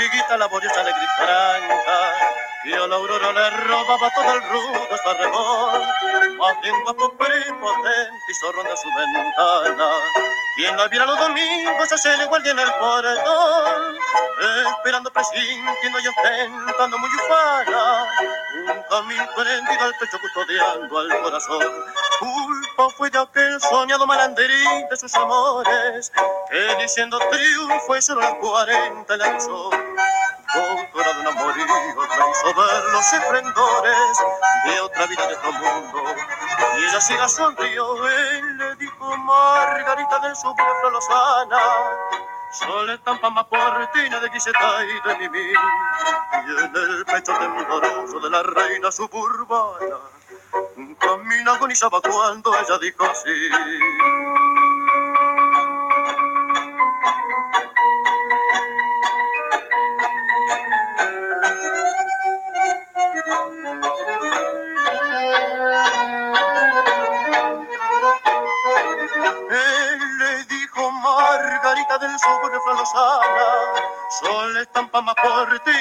fue 0.00 0.06
la 0.06 0.14
hormiguita 0.14 0.36
laboriosa, 0.36 0.80
alegre 0.80 1.04
y 1.04 1.22
franca 1.22 2.40
y 2.64 2.72
a 2.74 2.86
la 2.86 2.96
aurora 2.96 3.32
le 3.32 3.50
robaba 3.50 4.10
todo 4.14 4.34
el 4.34 4.42
rudo 4.50 5.14
remol. 5.18 5.82
Más 6.36 6.60
bien 6.62 6.74
guapo 6.82 7.12
prepotente 7.12 8.18
y 8.28 8.52
ronda 8.52 8.76
su 8.76 8.88
ventana. 8.88 9.90
Quien 10.56 10.76
la 10.76 10.88
viera 10.88 11.06
los 11.06 11.18
domingos 11.18 11.88
se 11.88 12.16
le 12.18 12.26
guardia 12.26 12.52
en 12.52 12.58
el 12.58 12.70
portón, 12.74 13.96
esperando, 14.66 15.10
presintiendo 15.10 16.00
y 16.00 16.08
ostentando 16.08 16.98
muy 16.98 17.08
ufana. 17.08 18.06
Un 18.68 18.82
camino 18.90 19.26
prendido 19.34 19.84
al 19.84 19.94
pecho 19.94 20.18
custodiando 20.20 20.98
al 20.98 21.22
corazón. 21.22 21.84
Culpa 22.18 22.90
fue 22.96 23.10
de 23.10 23.18
aquel 23.18 23.60
soñado 23.60 24.06
malanderín 24.06 24.88
de 24.90 24.96
sus 24.96 25.14
amores, 25.14 26.12
que 26.50 26.82
diciendo 26.82 27.18
triunfo 27.30 27.96
y 27.96 28.02
solo 28.02 28.28
el 28.28 28.36
40 28.36 29.16
amorío, 31.60 32.06
la 32.06 32.30
hizo 32.30 32.54
ver 32.54 32.84
los 32.92 33.12
esplendores 33.12 34.18
de 34.64 34.80
otra 34.80 35.06
vida 35.06 35.26
de 35.26 35.34
otro 35.34 35.52
mundo. 35.52 36.04
Y 36.78 36.84
ella 36.84 37.00
siga 37.00 37.28
sonrió, 37.28 38.08
él 38.08 38.58
le 38.58 38.76
dijo 38.76 39.16
Margarita 39.16 40.18
del 40.20 40.36
suburbio 40.36 40.90
Lozana. 40.90 41.60
Sol 42.52 42.90
estampa 42.90 43.30
más 43.30 43.44
portina 43.46 44.18
de 44.18 44.28
Guiseta 44.28 44.84
y 44.84 45.08
de 45.08 45.16
Mimi, 45.18 45.38
y 45.38 46.64
en 46.64 46.76
el 46.76 47.04
pecho 47.04 47.32
tembloroso 47.38 48.18
de 48.18 48.30
la 48.30 48.42
reina 48.42 48.90
suburbana, 48.90 49.96
camino 50.98 51.52
agonizaba 51.52 52.00
cuando 52.00 52.52
ella 52.58 52.78
dijo 52.78 53.04
sí. 53.14 53.50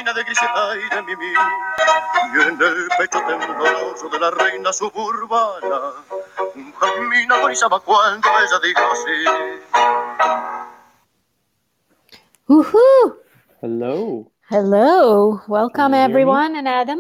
Cortina 0.10 0.14
de 0.14 0.24
griseta 0.24 0.76
y 0.76 0.96
de 0.96 1.04
mimí, 1.04 1.34
y 2.34 2.48
en 2.48 2.62
el 2.62 2.88
pecho 2.98 3.20
tembloroso 3.28 4.10
de 4.10 4.20
la 4.20 4.32
reina 4.32 4.74
suburbana, 4.74 5.94
un 6.56 6.72
camino 6.74 7.36
agonizaba 7.36 7.80
cuando 7.80 8.28
ella 8.28 8.60
dijo 8.64 8.82
sí. 9.06 9.26
Woohoo! 12.48 13.18
Hello. 13.62 14.32
Hello. 14.50 15.42
Welcome, 15.48 15.74
Can 15.74 15.92
you 15.92 15.98
hear 15.98 16.08
me? 16.08 16.12
everyone, 16.14 16.56
and 16.56 16.68
Adam. 16.68 17.00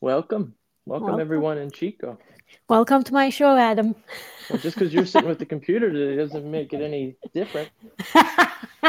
Welcome. 0.00 0.54
Welcome, 0.84 1.06
Welcome. 1.06 1.20
everyone 1.20 1.58
and 1.58 1.72
Chico. 1.72 2.18
Welcome 2.68 3.04
to 3.04 3.12
my 3.12 3.30
show, 3.30 3.56
Adam. 3.56 3.94
Well, 4.50 4.58
just 4.58 4.76
because 4.76 4.92
you're 4.92 5.06
sitting 5.06 5.28
with 5.28 5.38
the 5.38 5.46
computer 5.46 5.90
today 5.90 6.16
doesn't 6.16 6.48
make 6.48 6.72
it 6.72 6.82
any 6.82 7.16
different. 7.32 7.70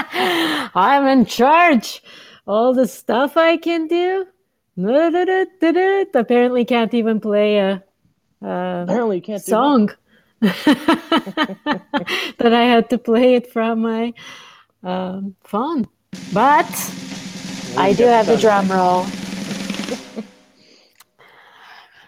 I'm 0.75 1.07
in 1.07 1.25
charge. 1.25 2.03
All 2.47 2.73
the 2.73 2.87
stuff 2.87 3.35
I 3.35 3.57
can 3.57 3.87
do. 3.87 4.25
Apparently, 6.13 6.65
can't 6.65 6.93
even 6.93 7.19
play 7.19 7.57
a, 7.57 7.83
a 8.41 8.83
Apparently, 8.83 9.21
can't 9.21 9.41
song. 9.43 9.91
that 10.39 10.55
I 12.41 12.63
had 12.63 12.89
to 12.91 12.97
play 12.97 13.35
it 13.35 13.51
from 13.51 13.81
my 13.81 14.13
um, 14.83 15.35
phone. 15.43 15.87
But 16.33 16.65
I 17.75 17.93
do 17.93 18.05
have 18.05 18.27
the 18.27 18.37
sun. 18.37 18.67
drum 18.67 18.71
roll. 18.71 19.05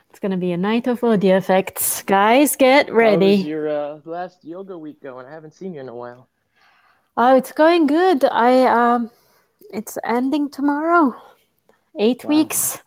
it's 0.10 0.20
going 0.20 0.32
to 0.32 0.38
be 0.38 0.52
a 0.52 0.58
night 0.58 0.88
of 0.88 1.04
audio 1.04 1.38
effects. 1.38 2.04
Guys, 2.04 2.56
get 2.56 2.88
How 2.88 2.94
ready. 2.94 3.38
was 3.38 3.46
your 3.46 3.68
uh, 3.68 4.00
last 4.06 4.46
yoga 4.46 4.78
week 4.78 5.02
going? 5.02 5.26
I 5.26 5.32
haven't 5.32 5.54
seen 5.54 5.74
you 5.74 5.82
in 5.82 5.90
a 5.90 5.96
while. 5.96 6.30
Oh, 7.18 7.36
it's 7.36 7.52
going 7.52 7.88
good. 7.88 8.24
I 8.26 8.66
um 8.68 9.12
it's 9.72 9.98
ending 10.04 10.50
tomorrow. 10.50 11.16
8 11.98 12.24
Wow. 12.26 12.30
weeks. 12.30 12.80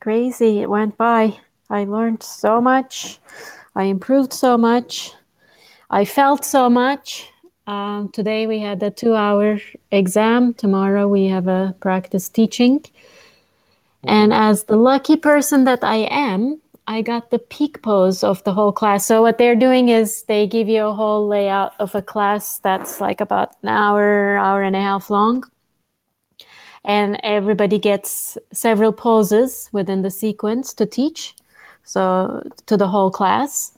Crazy. 0.00 0.60
It 0.60 0.70
went 0.70 0.96
by. 0.96 1.38
I 1.70 1.84
learned 1.84 2.22
so 2.22 2.60
much. 2.60 3.18
I 3.74 3.84
improved 3.84 4.32
so 4.32 4.56
much. 4.58 5.12
I 5.90 6.04
felt 6.04 6.44
so 6.44 6.68
much. 6.68 7.30
Um, 7.66 8.10
today 8.10 8.46
we 8.46 8.58
had 8.58 8.82
a 8.82 8.90
two 8.90 9.14
hour 9.14 9.58
exam. 9.90 10.54
Tomorrow 10.54 11.08
we 11.08 11.26
have 11.28 11.48
a 11.48 11.74
practice 11.80 12.28
teaching. 12.28 12.84
And 14.02 14.34
as 14.34 14.64
the 14.64 14.76
lucky 14.76 15.16
person 15.16 15.64
that 15.64 15.82
I 15.82 16.06
am, 16.10 16.60
I 16.86 17.00
got 17.00 17.30
the 17.30 17.38
peak 17.38 17.80
pose 17.80 18.22
of 18.22 18.44
the 18.44 18.52
whole 18.52 18.72
class. 18.72 19.06
So 19.06 19.22
what 19.22 19.38
they're 19.38 19.56
doing 19.56 19.88
is 19.88 20.24
they 20.24 20.46
give 20.46 20.68
you 20.68 20.84
a 20.84 20.92
whole 20.92 21.26
layout 21.26 21.72
of 21.78 21.94
a 21.94 22.02
class 22.02 22.58
that's 22.58 23.00
like 23.00 23.22
about 23.22 23.56
an 23.62 23.70
hour, 23.70 24.36
hour 24.36 24.62
and 24.62 24.76
a 24.76 24.80
half 24.80 25.08
long. 25.08 25.44
And 26.84 27.18
everybody 27.22 27.78
gets 27.78 28.36
several 28.52 28.92
poses 28.92 29.70
within 29.72 30.02
the 30.02 30.10
sequence 30.10 30.74
to 30.74 30.86
teach. 30.86 31.34
So 31.84 32.42
to 32.66 32.76
the 32.76 32.88
whole 32.88 33.10
class. 33.10 33.76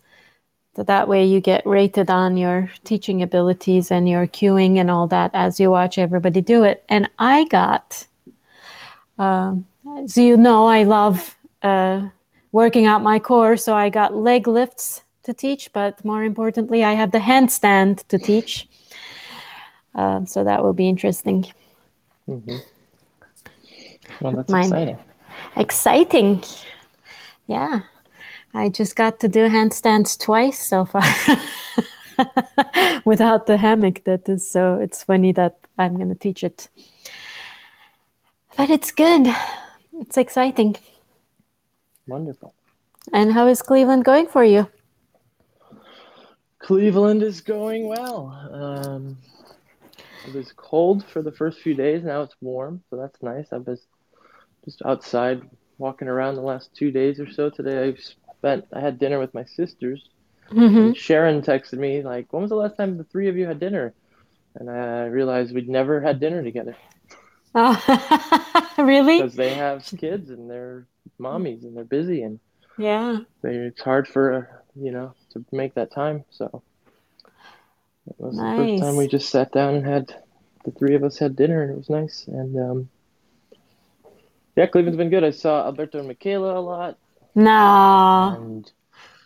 So 0.75 0.83
that 0.83 1.09
way 1.09 1.25
you 1.25 1.41
get 1.41 1.67
rated 1.67 2.11
on 2.11 2.37
your 2.37 2.71
teaching 2.85 3.23
abilities 3.23 3.91
and 3.91 4.09
your 4.09 4.27
cueing 4.27 4.77
and 4.79 4.91
all 4.91 5.07
that 5.09 5.31
as 5.33 5.59
you 5.59 5.71
watch 5.71 5.99
everybody 5.99 6.41
do 6.41 6.65
it. 6.65 6.85
And 6.89 7.09
I 7.19 7.45
got 7.45 8.07
um, 9.19 9.67
as 9.99 10.17
you 10.17 10.37
know, 10.37 10.67
I 10.67 10.83
love 10.83 11.37
uh, 11.63 12.09
working 12.53 12.87
out 12.87 13.03
my 13.03 13.19
core, 13.19 13.57
so 13.57 13.75
I 13.75 13.89
got 13.89 14.15
leg 14.15 14.47
lifts 14.47 15.03
to 15.23 15.33
teach, 15.33 15.73
but 15.73 16.05
more 16.05 16.23
importantly, 16.23 16.85
I 16.85 16.93
have 16.93 17.13
the 17.13 17.19
handstand 17.19 18.07
to 18.09 18.19
teach. 18.19 18.69
Um, 19.95 20.27
so 20.27 20.45
that 20.45 20.63
will 20.63 20.75
be 20.75 20.89
interesting. 20.89 21.47
hmm 22.27 22.59
Well, 24.21 24.33
that's 24.33 24.51
Mine. 24.51 24.65
exciting. 24.65 24.99
Exciting. 25.57 26.45
Yeah. 27.47 27.81
I 28.55 28.69
just 28.69 28.97
got 28.97 29.21
to 29.21 29.29
do 29.29 29.49
handstands 29.49 30.19
twice 30.19 30.59
so 30.59 30.85
far 30.87 31.03
without 33.05 33.47
the 33.47 33.57
hammock. 33.59 34.05
That 34.05 34.29
is 34.29 34.51
so, 34.51 34.75
it's 34.75 35.05
funny 35.05 35.33
that 35.33 35.59
I'm 35.79 35.97
going 35.97 36.09
to 36.09 36.15
teach 36.15 36.43
it. 36.43 36.69
But 38.57 38.71
it's 38.71 38.91
good. 38.91 39.27
It's 40.01 40.17
exciting. 40.17 40.77
Wonderful. 42.07 42.55
And 43.13 43.33
how 43.33 43.47
is 43.47 43.61
Cleveland 43.63 44.05
going 44.05 44.27
for 44.27 44.45
you? 44.45 44.69
Cleveland 46.59 47.23
is 47.23 47.41
going 47.41 47.87
well. 47.87 48.31
Um, 48.51 49.19
it 50.27 50.35
was 50.35 50.53
cold 50.57 51.05
for 51.05 51.23
the 51.23 51.31
first 51.31 51.61
few 51.61 51.75
days. 51.75 52.03
Now 52.03 52.23
it's 52.23 52.35
warm, 52.41 52.83
so 52.91 52.97
that's 52.97 53.23
nice. 53.23 53.47
I 53.53 53.59
was 53.59 53.87
just 54.67 54.83
outside 54.87 55.43
walking 55.79 56.09
around 56.09 56.37
the 56.37 56.43
last 56.43 56.71
two 56.75 56.93
days 56.93 57.21
or 57.21 57.31
so. 57.31 57.51
Today 57.51 57.89
I 57.89 57.95
spent. 58.39 58.67
I 58.75 58.81
had 58.81 58.99
dinner 58.99 59.21
with 59.21 59.35
my 59.35 59.45
sisters. 59.45 60.05
hmm 60.51 60.93
And 60.93 60.97
Sharon 60.97 61.43
texted 61.43 61.79
me 61.79 62.03
like, 62.03 62.33
"When 62.33 62.43
was 62.43 62.51
the 62.51 62.57
last 62.57 62.77
time 62.77 62.99
the 62.99 63.05
three 63.05 63.29
of 63.29 63.37
you 63.37 63.47
had 63.47 63.61
dinner?" 63.61 63.95
And 64.57 64.71
I 64.71 65.07
realized 65.07 65.55
we'd 65.55 65.69
never 65.69 66.01
had 66.01 66.21
dinner 66.21 66.43
together. 66.43 66.77
Oh, 67.55 68.75
really? 68.79 69.19
because 69.19 69.35
they 69.37 69.55
have 69.55 69.85
kids 69.99 70.31
and 70.31 70.51
they're 70.51 70.87
mommies 71.21 71.65
and 71.65 71.77
they're 71.77 71.85
busy 71.85 72.23
and 72.23 72.41
Yeah. 72.79 73.21
they, 73.43 73.55
it's 73.57 73.83
hard 73.83 74.09
for 74.09 74.65
you 74.75 74.93
know 74.93 75.15
to 75.33 75.45
make 75.53 75.75
that 75.75 75.93
time. 75.93 76.25
So 76.31 76.63
it 78.09 78.17
was 78.19 78.37
the 78.41 78.55
first 78.57 78.79
time 78.79 78.97
we 78.97 79.07
just 79.09 79.31
sat 79.31 79.53
down 79.53 79.75
and 79.77 79.87
had 79.87 80.15
the 80.65 80.73
three 80.73 80.95
of 80.97 81.05
us 81.05 81.19
had 81.19 81.37
dinner 81.37 81.63
and 81.63 81.73
it 81.73 81.77
was 81.79 81.91
nice. 81.91 82.27
And 82.29 82.57
um, 82.59 82.91
yeah, 84.57 84.67
Cleveland's 84.67 84.97
been 84.97 85.11
good. 85.11 85.25
I 85.25 85.31
saw 85.31 85.65
Alberto 85.67 85.99
and 85.99 86.09
Michaela 86.09 86.59
a 86.59 86.61
lot, 86.61 86.99
No. 87.35 88.37
and 88.39 88.73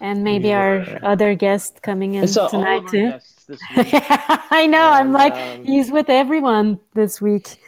And 0.00 0.25
maybe 0.25 0.49
we 0.49 0.53
our 0.53 0.99
other 1.03 1.35
guest 1.35 1.82
coming 1.82 2.17
I 2.17 2.23
in 2.23 2.29
tonight 2.29 2.88
too. 2.88 3.11
guests 3.11 3.44
this 3.44 3.61
week. 3.77 3.88
I 4.50 4.67
know. 4.67 4.91
I'm 4.91 5.12
like, 5.12 5.35
um, 5.35 5.65
he's 5.65 5.91
with 5.91 6.09
everyone 6.09 6.81
this 6.94 7.21
week. 7.21 7.61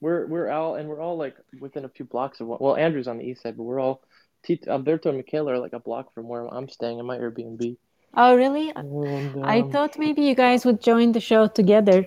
We're 0.00 0.26
we're 0.26 0.50
all 0.50 0.76
and 0.76 0.88
we're 0.88 1.00
all 1.00 1.18
like 1.18 1.36
within 1.60 1.84
a 1.84 1.88
few 1.88 2.06
blocks 2.06 2.40
of 2.40 2.46
one. 2.46 2.58
Well, 2.60 2.76
Andrew's 2.76 3.08
on 3.08 3.18
the 3.18 3.24
east 3.24 3.42
side, 3.42 3.56
but 3.56 3.64
we're 3.64 3.80
all 3.80 4.02
Tito, 4.42 4.70
Alberto 4.70 5.08
and 5.10 5.18
Michaela 5.18 5.52
are 5.52 5.58
like 5.58 5.74
a 5.74 5.78
block 5.80 6.14
from 6.14 6.28
where 6.28 6.46
I'm 6.46 6.68
staying 6.68 6.98
in 6.98 7.06
my 7.06 7.18
Airbnb. 7.18 7.76
Oh, 8.14 8.34
really? 8.34 8.72
And, 8.74 9.44
I 9.44 9.60
um, 9.60 9.70
thought 9.70 9.98
maybe 9.98 10.22
you 10.22 10.34
guys 10.34 10.64
would 10.64 10.82
join 10.82 11.12
the 11.12 11.20
show 11.20 11.46
together 11.46 12.06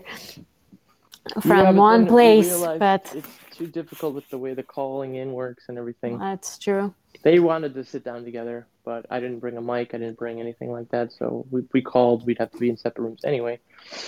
from 1.42 1.66
yeah, 1.66 1.72
one 1.72 2.08
place, 2.08 2.52
but 2.80 3.16
too 3.54 3.68
difficult 3.68 4.14
with 4.16 4.28
the 4.30 4.38
way 4.38 4.54
the 4.54 4.64
calling 4.64 5.16
in 5.16 5.32
works 5.34 5.66
and 5.70 5.78
everything. 5.78 6.18
that's 6.18 6.58
true. 6.58 6.94
They 7.22 7.40
wanted 7.40 7.74
to 7.76 7.84
sit 7.86 8.04
down 8.04 8.24
together, 8.26 8.68
but 8.84 9.06
I 9.10 9.20
didn't 9.20 9.40
bring 9.40 9.56
a 9.58 9.62
mic. 9.62 9.94
I 9.94 9.98
didn't 10.00 10.18
bring 10.18 10.40
anything 10.42 10.72
like 10.72 10.90
that. 10.90 11.14
So 11.14 11.46
we, 11.52 11.62
we 11.72 11.82
called. 11.82 12.26
We'd 12.26 12.40
have 12.40 12.52
to 12.52 12.58
be 12.58 12.70
in 12.70 12.76
separate 12.78 13.04
rooms 13.06 13.24
anyway 13.24 13.60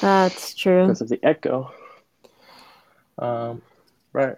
That's 0.02 0.54
true. 0.54 0.84
because 0.88 1.02
of 1.02 1.10
the 1.10 1.20
echo. 1.24 1.72
Um, 3.18 3.62
right. 4.12 4.36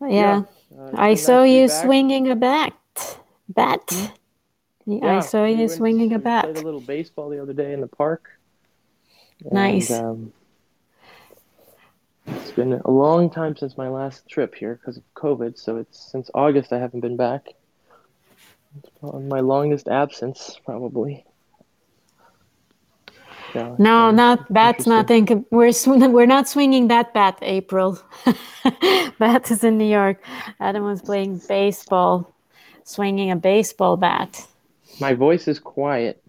Yeah. 0.00 0.42
Uh, 0.76 0.90
I 0.94 1.14
saw 1.14 1.42
you 1.44 1.68
back. 1.68 1.84
swinging 1.84 2.30
a 2.30 2.34
bat. 2.36 2.72
Bat. 3.48 3.92
Yeah, 4.84 4.98
Yeah, 5.02 5.16
I 5.18 5.20
saw 5.20 5.44
we 5.44 5.52
you 5.52 5.58
went- 5.58 5.70
swinging 5.70 6.12
a 6.14 6.18
bat. 6.18 6.44
Played 6.44 6.56
a 6.56 6.62
little 6.62 6.80
baseball 6.80 7.28
the 7.28 7.40
other 7.40 7.52
day 7.52 7.72
in 7.72 7.80
the 7.80 7.86
park. 7.86 8.28
And, 9.44 9.52
Nice. 9.52 9.90
um, 9.92 10.32
it's 12.26 12.52
been 12.52 12.74
a 12.84 12.90
long 12.90 13.30
time 13.30 13.56
since 13.56 13.76
my 13.76 13.88
last 13.88 14.28
trip 14.28 14.54
here 14.54 14.74
because 14.74 14.96
of 14.96 15.02
COVID. 15.14 15.58
So 15.58 15.76
it's 15.76 16.10
since 16.10 16.30
August 16.34 16.72
I 16.72 16.78
haven't 16.78 17.00
been 17.00 17.16
back. 17.16 17.46
It's 18.76 18.90
my 19.02 19.40
longest 19.40 19.88
absence, 19.88 20.58
probably. 20.64 21.24
So 23.52 23.76
No, 23.78 24.10
not 24.10 24.50
bat's 24.52 24.86
nothing. 24.86 25.44
We're 25.50 25.72
sw- 25.72 25.86
we're 26.16 26.26
not 26.26 26.48
swinging 26.48 26.88
that 26.88 27.12
bat, 27.12 27.38
April. 27.42 28.00
bat 29.18 29.50
is 29.50 29.62
in 29.62 29.76
New 29.78 29.90
York. 29.90 30.24
Adam 30.58 30.84
was 30.84 31.02
playing 31.02 31.42
baseball, 31.48 32.32
swinging 32.84 33.30
a 33.30 33.36
baseball 33.36 33.96
bat. 33.96 34.46
My 35.00 35.14
voice 35.14 35.48
is 35.48 35.58
quiet. 35.58 36.22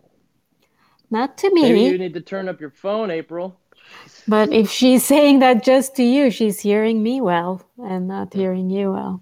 Not 1.10 1.38
to 1.40 1.54
me. 1.54 1.62
Maybe 1.62 1.76
me, 1.76 1.90
you 1.92 1.98
need 1.98 2.14
to 2.16 2.22
turn 2.22 2.50
up 2.50 2.60
your 2.60 2.72
phone, 2.72 3.12
April. 3.12 3.60
But 4.28 4.52
if 4.52 4.70
she's 4.70 5.04
saying 5.14 5.40
that 5.40 5.64
just 5.64 5.96
to 5.96 6.04
you, 6.04 6.32
she's 6.32 6.60
hearing 6.60 7.02
me 7.02 7.22
well 7.22 7.62
and 7.78 8.08
not 8.08 8.34
hearing 8.34 8.70
you 8.70 8.92
well. 8.92 9.22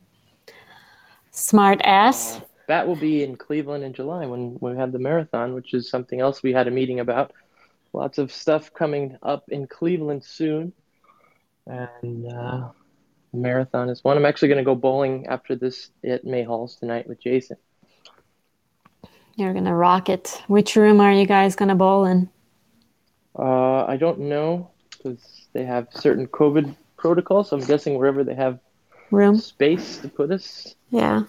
Smart 1.31 1.81
ass. 1.83 2.37
Uh, 2.37 2.41
that 2.67 2.87
will 2.87 2.95
be 2.95 3.23
in 3.23 3.35
Cleveland 3.35 3.83
in 3.83 3.93
July 3.93 4.25
when 4.25 4.57
we 4.61 4.75
have 4.77 4.91
the 4.91 4.99
marathon, 4.99 5.53
which 5.53 5.73
is 5.73 5.89
something 5.89 6.21
else 6.21 6.43
we 6.43 6.53
had 6.53 6.67
a 6.67 6.71
meeting 6.71 6.99
about. 6.99 7.33
Lots 7.93 8.17
of 8.17 8.31
stuff 8.31 8.73
coming 8.73 9.17
up 9.23 9.43
in 9.49 9.67
Cleveland 9.67 10.23
soon, 10.23 10.71
and 11.67 12.31
uh, 12.31 12.69
the 13.33 13.37
marathon 13.37 13.89
is 13.89 14.03
one. 14.03 14.15
I'm 14.15 14.25
actually 14.25 14.47
going 14.47 14.59
to 14.59 14.63
go 14.63 14.75
bowling 14.75 15.27
after 15.27 15.55
this 15.55 15.89
at 16.05 16.23
Mahall's 16.23 16.77
tonight 16.77 17.07
with 17.07 17.19
Jason. 17.19 17.57
You're 19.35 19.53
gonna 19.53 19.75
rock 19.75 20.09
it. 20.09 20.41
Which 20.47 20.75
room 20.75 20.99
are 20.99 21.11
you 21.11 21.25
guys 21.25 21.55
gonna 21.55 21.75
bowl 21.75 22.05
in? 22.05 22.29
Uh, 23.41 23.85
I 23.85 23.97
don't 23.97 24.19
know 24.19 24.69
because 24.91 25.47
they 25.53 25.65
have 25.65 25.87
certain 25.95 26.27
COVID 26.27 26.75
protocols. 26.97 27.49
So 27.49 27.57
I'm 27.57 27.65
guessing 27.65 27.97
wherever 27.97 28.23
they 28.23 28.35
have 28.35 28.59
Room? 29.09 29.35
space 29.37 29.97
to 29.97 30.07
put 30.07 30.31
us. 30.31 30.75
Yeah. 30.91 31.23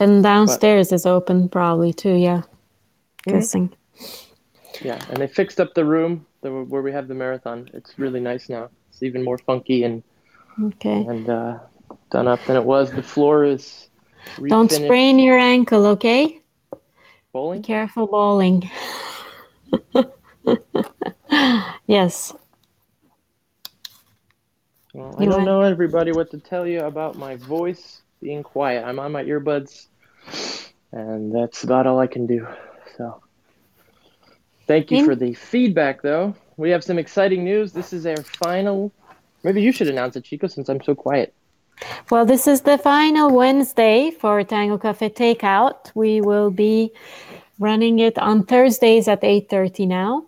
And 0.00 0.22
downstairs 0.22 0.92
is 0.92 1.04
open 1.06 1.48
probably 1.48 1.92
too, 1.92 2.14
yeah. 2.14 2.42
Guessing. 3.24 3.72
Yeah, 4.82 5.00
and 5.10 5.18
they 5.18 5.26
fixed 5.26 5.60
up 5.60 5.74
the 5.74 5.84
room 5.84 6.26
the, 6.42 6.50
where 6.50 6.82
we 6.82 6.92
have 6.92 7.08
the 7.08 7.14
marathon. 7.14 7.68
It's 7.74 7.98
really 7.98 8.20
nice 8.20 8.48
now. 8.48 8.70
It's 8.90 9.02
even 9.02 9.22
more 9.24 9.38
funky 9.38 9.84
and 9.84 10.02
Okay. 10.62 11.04
and 11.06 11.28
uh, 11.28 11.58
done 12.10 12.28
up 12.28 12.42
than 12.46 12.56
it 12.56 12.64
was. 12.64 12.90
The 12.92 13.02
floor 13.02 13.44
is 13.44 13.88
Don't 14.48 14.70
sprain 14.72 15.18
your 15.18 15.38
ankle, 15.38 15.86
okay? 15.86 16.26
Be 16.72 16.78
bowling. 17.32 17.62
careful 17.62 18.06
bowling. 18.06 18.70
yes. 21.86 22.34
Well, 24.94 25.14
I 25.18 25.24
You 25.24 25.30
don't 25.30 25.44
know 25.44 25.62
everybody 25.62 26.12
what 26.12 26.30
to 26.30 26.38
tell 26.38 26.66
you 26.66 26.80
about 26.80 27.16
my 27.16 27.36
voice 27.36 28.02
being 28.20 28.42
quiet. 28.42 28.84
I'm 28.84 28.98
on 28.98 29.12
my 29.12 29.24
earbuds, 29.24 29.88
and 30.92 31.34
that's 31.34 31.64
about 31.64 31.86
all 31.86 31.98
I 31.98 32.06
can 32.06 32.26
do. 32.26 32.46
So, 32.96 33.22
thank 34.66 34.90
you 34.90 34.98
In- 34.98 35.04
for 35.04 35.14
the 35.14 35.34
feedback, 35.34 36.02
though. 36.02 36.34
We 36.56 36.70
have 36.70 36.82
some 36.82 36.98
exciting 36.98 37.44
news. 37.44 37.72
This 37.72 37.92
is 37.92 38.06
our 38.06 38.22
final. 38.22 38.90
Maybe 39.44 39.60
you 39.60 39.72
should 39.72 39.88
announce 39.88 40.16
it, 40.16 40.24
Chico, 40.24 40.46
since 40.46 40.70
I'm 40.70 40.82
so 40.82 40.94
quiet. 40.94 41.34
Well, 42.10 42.24
this 42.24 42.46
is 42.46 42.62
the 42.62 42.78
final 42.78 43.30
Wednesday 43.30 44.10
for 44.10 44.42
Tango 44.42 44.78
Cafe 44.78 45.10
Takeout. 45.10 45.90
We 45.94 46.22
will 46.22 46.50
be 46.50 46.92
running 47.58 47.98
it 47.98 48.16
on 48.18 48.44
Thursdays 48.44 49.08
at 49.08 49.20
8:30 49.22 49.86
now 49.86 50.24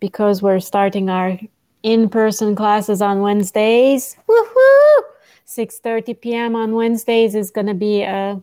because 0.00 0.42
we're 0.42 0.60
starting 0.60 1.08
our 1.10 1.38
in-person 1.82 2.56
classes 2.56 3.00
on 3.00 3.20
Wednesdays. 3.20 4.16
Woohoo! 4.28 5.02
6:30 5.46 6.20
p.m. 6.20 6.56
on 6.56 6.74
Wednesdays 6.74 7.34
is 7.34 7.50
going 7.50 7.66
to 7.66 7.74
be 7.74 8.02
a 8.02 8.40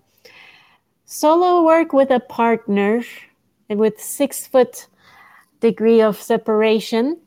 solo 1.05 1.63
work 1.63 1.93
with 1.93 2.11
a 2.11 2.19
partner 2.19 3.01
with 3.69 3.99
six 3.99 4.45
foot 4.45 4.87
degree 5.61 6.01
of 6.01 6.21
separation. 6.21 7.17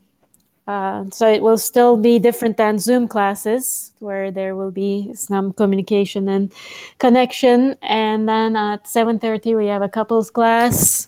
Uh, 0.67 1.05
so 1.11 1.27
it 1.27 1.41
will 1.41 1.57
still 1.57 1.97
be 1.97 2.19
different 2.19 2.55
than 2.57 2.77
Zoom 2.77 3.07
classes, 3.07 3.91
where 3.99 4.29
there 4.31 4.55
will 4.55 4.71
be 4.71 5.11
some 5.15 5.51
communication 5.51 6.29
and 6.29 6.53
connection. 6.99 7.75
And 7.81 8.29
then 8.29 8.55
at 8.55 8.85
7:30 8.85 9.55
we 9.55 9.67
have 9.67 9.81
a 9.81 9.89
couples 9.89 10.29
class, 10.29 11.07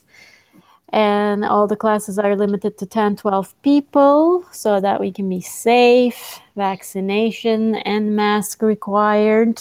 and 0.94 1.44
all 1.44 1.66
the 1.66 1.76
classes 1.76 2.20
are 2.20 2.36
limited 2.36 2.78
to 2.78 2.86
10, 2.86 3.16
12 3.16 3.62
people, 3.64 4.46
so 4.52 4.80
that 4.80 5.02
we 5.02 5.12
can 5.12 5.28
be 5.28 5.42
safe. 5.42 6.40
Vaccination 6.56 7.76
and 7.76 8.16
mask 8.16 8.62
required. 8.62 9.60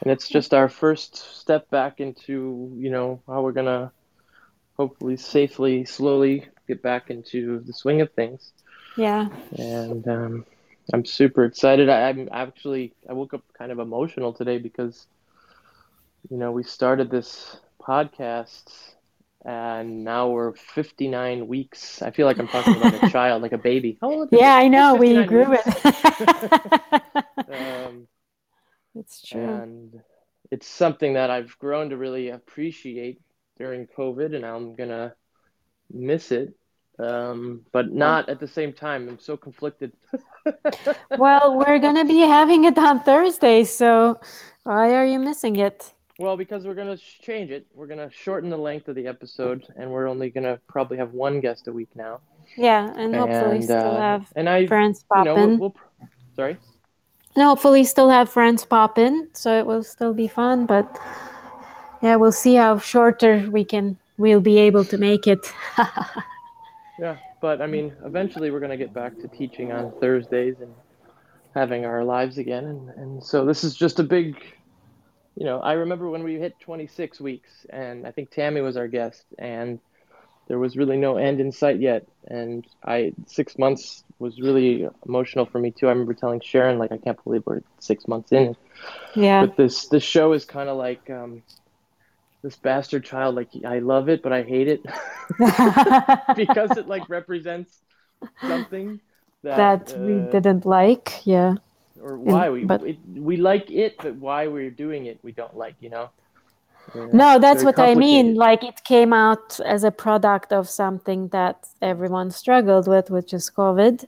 And 0.00 0.12
it's 0.12 0.28
just 0.28 0.54
our 0.54 0.68
first 0.68 1.16
step 1.40 1.68
back 1.70 1.98
into, 1.98 2.72
you 2.76 2.88
know, 2.88 3.20
how 3.26 3.42
we're 3.42 3.52
gonna 3.52 3.90
hopefully 4.76 5.16
safely, 5.16 5.84
slowly 5.84 6.46
get 6.68 6.80
back 6.82 7.10
into 7.10 7.58
the 7.66 7.72
swing 7.72 8.00
of 8.00 8.12
things. 8.12 8.52
Yeah, 8.96 9.28
and 9.58 10.06
um, 10.06 10.46
I'm 10.92 11.04
super 11.04 11.44
excited. 11.44 11.88
I, 11.88 12.10
I'm 12.10 12.28
actually 12.30 12.94
I 13.08 13.12
woke 13.12 13.34
up 13.34 13.42
kind 13.58 13.72
of 13.72 13.80
emotional 13.80 14.32
today 14.32 14.58
because 14.58 15.08
you 16.30 16.36
know 16.36 16.52
we 16.52 16.62
started 16.62 17.10
this 17.10 17.56
podcast 17.80 18.94
and 19.44 20.04
now 20.04 20.28
we're 20.30 20.54
59 20.54 21.46
weeks. 21.48 22.02
I 22.02 22.10
feel 22.10 22.26
like 22.26 22.38
I'm 22.38 22.48
talking 22.48 22.76
about 22.76 23.02
a 23.02 23.08
child, 23.10 23.42
like 23.42 23.52
a 23.52 23.58
baby. 23.58 23.98
How 24.00 24.10
old 24.10 24.28
yeah? 24.32 24.54
I 24.54 24.68
know. 24.68 24.94
We 24.96 25.24
grew 25.24 25.50
weeks. 25.50 25.62
it. 25.66 25.84
Um, 27.48 28.08
it's 28.94 29.22
true. 29.22 29.42
and 29.42 30.02
it's 30.50 30.66
something 30.68 31.14
that 31.14 31.30
I've 31.30 31.56
grown 31.58 31.90
to 31.90 31.96
really 31.96 32.30
appreciate 32.30 33.20
during 33.58 33.86
COVID, 33.88 34.34
and 34.34 34.44
I'm 34.46 34.74
gonna 34.76 35.14
miss 35.90 36.32
it. 36.32 36.54
Um, 36.98 37.62
but 37.72 37.92
not 37.92 38.28
at 38.28 38.40
the 38.40 38.46
same 38.48 38.72
time. 38.72 39.08
I'm 39.08 39.18
so 39.18 39.36
conflicted. 39.36 39.92
Well, 41.18 41.56
we're 41.58 41.78
gonna 41.78 42.04
be 42.04 42.20
having 42.20 42.64
it 42.64 42.78
on 42.78 43.00
Thursday, 43.02 43.64
so 43.64 44.20
why 44.64 44.94
are 44.94 45.06
you 45.06 45.18
missing 45.18 45.56
it? 45.56 45.93
Well, 46.18 46.36
because 46.36 46.64
we're 46.64 46.74
gonna 46.74 46.96
change 46.96 47.50
it. 47.50 47.66
We're 47.74 47.86
gonna 47.86 48.10
shorten 48.12 48.50
the 48.50 48.56
length 48.56 48.88
of 48.88 48.94
the 48.94 49.06
episode, 49.06 49.66
and 49.76 49.90
we're 49.90 50.06
only 50.06 50.30
gonna 50.30 50.60
probably 50.68 50.96
have 50.98 51.12
one 51.12 51.40
guest 51.40 51.66
a 51.66 51.72
week 51.72 51.88
now. 51.94 52.20
Yeah, 52.56 52.92
and 52.96 53.14
hopefully 53.14 53.56
and 53.56 53.64
still 53.64 53.90
uh, 53.90 53.98
have 53.98 54.32
and 54.36 54.48
I, 54.48 54.58
you 54.58 54.68
friends 54.68 55.02
pop 55.02 55.24
know, 55.24 55.36
in. 55.36 55.58
we'll, 55.58 55.74
we'll, 55.98 56.08
sorry. 56.36 56.56
And 57.34 57.44
hopefully 57.44 57.82
still 57.82 58.10
have 58.10 58.28
friends 58.28 58.64
pop 58.64 58.96
in, 58.96 59.28
so 59.32 59.58
it 59.58 59.66
will 59.66 59.82
still 59.82 60.14
be 60.14 60.28
fun. 60.28 60.66
But 60.66 60.86
yeah, 62.00 62.14
we'll 62.16 62.32
see 62.32 62.54
how 62.54 62.78
shorter 62.78 63.48
we 63.50 63.64
can. 63.64 63.98
We'll 64.16 64.40
be 64.40 64.58
able 64.58 64.84
to 64.84 64.98
make 64.98 65.26
it. 65.26 65.52
Yeah, 66.98 67.16
but 67.40 67.60
I 67.60 67.66
mean, 67.66 67.92
eventually 68.04 68.50
we're 68.50 68.60
gonna 68.60 68.76
get 68.76 68.92
back 68.92 69.18
to 69.20 69.28
teaching 69.28 69.72
on 69.72 69.92
Thursdays, 70.00 70.56
and 70.60 70.72
having 71.54 71.84
our 71.84 72.04
lives 72.04 72.38
again, 72.38 72.64
and, 72.64 72.88
and 72.90 73.22
so 73.22 73.44
this 73.44 73.64
is 73.64 73.74
just 73.74 73.98
a 73.98 74.02
big, 74.02 74.36
you 75.36 75.44
know, 75.46 75.60
I 75.60 75.74
remember 75.74 76.08
when 76.10 76.22
we 76.24 76.34
hit 76.38 76.58
26 76.60 77.20
weeks, 77.20 77.50
and 77.70 78.06
I 78.06 78.12
think 78.12 78.30
Tammy 78.30 78.60
was 78.60 78.76
our 78.76 78.88
guest, 78.88 79.24
and 79.38 79.80
there 80.48 80.58
was 80.58 80.76
really 80.76 80.96
no 80.96 81.16
end 81.16 81.40
in 81.40 81.52
sight 81.52 81.80
yet, 81.80 82.04
and 82.26 82.64
I 82.86 83.12
six 83.26 83.58
months 83.58 84.04
was 84.18 84.40
really 84.40 84.88
emotional 85.06 85.46
for 85.46 85.58
me 85.60 85.72
too. 85.72 85.86
I 85.86 85.90
remember 85.90 86.14
telling 86.14 86.40
Sharon 86.40 86.78
like 86.78 86.92
I 86.92 86.98
can't 86.98 87.22
believe 87.24 87.42
we're 87.46 87.60
six 87.80 88.06
months 88.08 88.32
in, 88.32 88.56
Yeah. 89.14 89.40
but 89.40 89.56
this 89.56 89.88
this 89.88 90.02
show 90.04 90.32
is 90.32 90.44
kind 90.44 90.68
of 90.68 90.76
like 90.76 91.08
um, 91.10 91.42
this 92.42 92.56
bastard 92.56 93.04
child. 93.04 93.34
Like 93.34 93.50
I 93.66 93.78
love 93.80 94.08
it, 94.08 94.22
but 94.22 94.32
I 94.32 94.42
hate 94.42 94.68
it 94.68 94.82
because 96.34 96.76
it 96.76 96.86
like 96.86 97.08
represents 97.08 97.82
something 98.46 99.00
that, 99.42 99.72
that 99.86 99.96
we 99.96 100.20
uh, 100.20 100.20
didn't 100.20 100.66
like. 100.66 101.26
Yeah. 101.26 101.56
Or 102.00 102.18
why 102.18 102.50
we 102.50 102.64
but- 102.64 102.82
it, 102.86 102.98
we 103.14 103.36
like 103.36 103.70
it, 103.70 103.96
but 103.98 104.14
why 104.16 104.46
we're 104.46 104.70
doing 104.70 105.06
it 105.06 105.18
we 105.22 105.32
don't 105.32 105.56
like. 105.56 105.76
You 105.80 105.90
know. 105.90 106.10
Yeah, 106.94 107.06
No, 107.12 107.38
that's 107.38 107.64
what 107.64 107.78
I 107.78 107.94
mean. 107.94 108.34
Like 108.34 108.62
it 108.62 108.84
came 108.84 109.12
out 109.14 109.58
as 109.60 109.84
a 109.84 109.90
product 109.90 110.52
of 110.52 110.68
something 110.68 111.28
that 111.28 111.66
everyone 111.80 112.30
struggled 112.30 112.86
with, 112.88 113.10
which 113.10 113.32
is 113.32 113.50
COVID. 113.50 114.04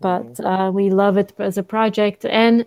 But 0.00 0.22
Mm-hmm. 0.24 0.46
uh, 0.46 0.70
we 0.70 0.90
love 0.90 1.16
it 1.18 1.32
as 1.38 1.58
a 1.58 1.62
project. 1.62 2.24
And 2.24 2.64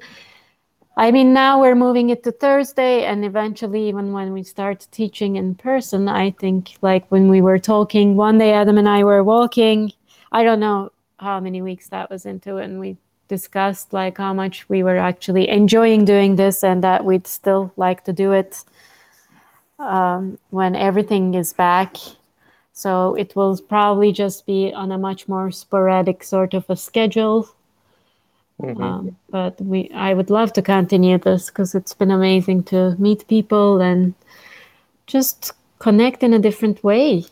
I 0.96 1.12
mean, 1.12 1.34
now 1.34 1.60
we're 1.62 1.76
moving 1.76 2.10
it 2.10 2.24
to 2.24 2.32
Thursday, 2.32 3.06
and 3.06 3.24
eventually, 3.24 3.88
even 3.88 4.14
when 4.14 4.34
we 4.34 4.44
start 4.44 4.88
teaching 4.92 5.36
in 5.36 5.54
person, 5.56 6.08
I 6.08 6.32
think 6.32 6.76
like 6.82 7.06
when 7.12 7.28
we 7.30 7.42
were 7.42 7.60
talking 7.60 8.16
one 8.16 8.38
day, 8.40 8.54
Adam 8.54 8.78
and 8.78 8.90
I 8.90 9.04
were 9.04 9.24
walking. 9.24 9.92
I 10.32 10.44
don't 10.44 10.60
know 10.60 10.92
how 11.20 11.40
many 11.40 11.62
weeks 11.62 11.90
that 11.90 12.10
was 12.10 12.26
into, 12.26 12.58
and 12.58 12.80
we 12.80 12.98
discussed 13.28 13.94
like 13.94 14.18
how 14.18 14.34
much 14.34 14.68
we 14.70 14.84
were 14.84 14.98
actually 14.98 15.50
enjoying 15.50 16.06
doing 16.06 16.36
this, 16.36 16.64
and 16.64 16.84
that 16.84 17.06
we'd 17.06 17.28
still 17.28 17.72
like 17.78 18.04
to 18.06 18.14
do 18.14 18.32
it 18.32 18.64
um, 19.80 20.38
when 20.50 20.76
everything 20.76 21.34
is 21.34 21.54
back. 21.54 21.98
So 22.74 23.16
it 23.16 23.36
will 23.36 23.58
probably 23.58 24.12
just 24.12 24.46
be 24.46 24.72
on 24.74 24.92
a 24.92 24.98
much 24.98 25.28
more 25.28 25.50
sporadic 25.52 26.24
sort 26.24 26.54
of 26.54 26.70
a 26.70 26.76
schedule. 26.76 27.50
Mhm. 28.62 28.82
Um, 28.82 29.16
but 29.30 29.60
we, 29.62 29.90
I 29.94 30.14
would 30.14 30.30
love 30.30 30.52
to 30.54 30.62
continue 30.62 31.18
this 31.18 31.48
because 31.48 31.76
it's 31.76 31.94
been 31.94 32.12
amazing 32.12 32.64
to 32.64 32.96
meet 32.98 33.28
people 33.28 33.82
and 33.82 34.14
just 35.06 35.54
connect 35.80 36.24
in 36.24 36.34
a 36.34 36.40
different 36.40 36.84
way. 36.84 37.26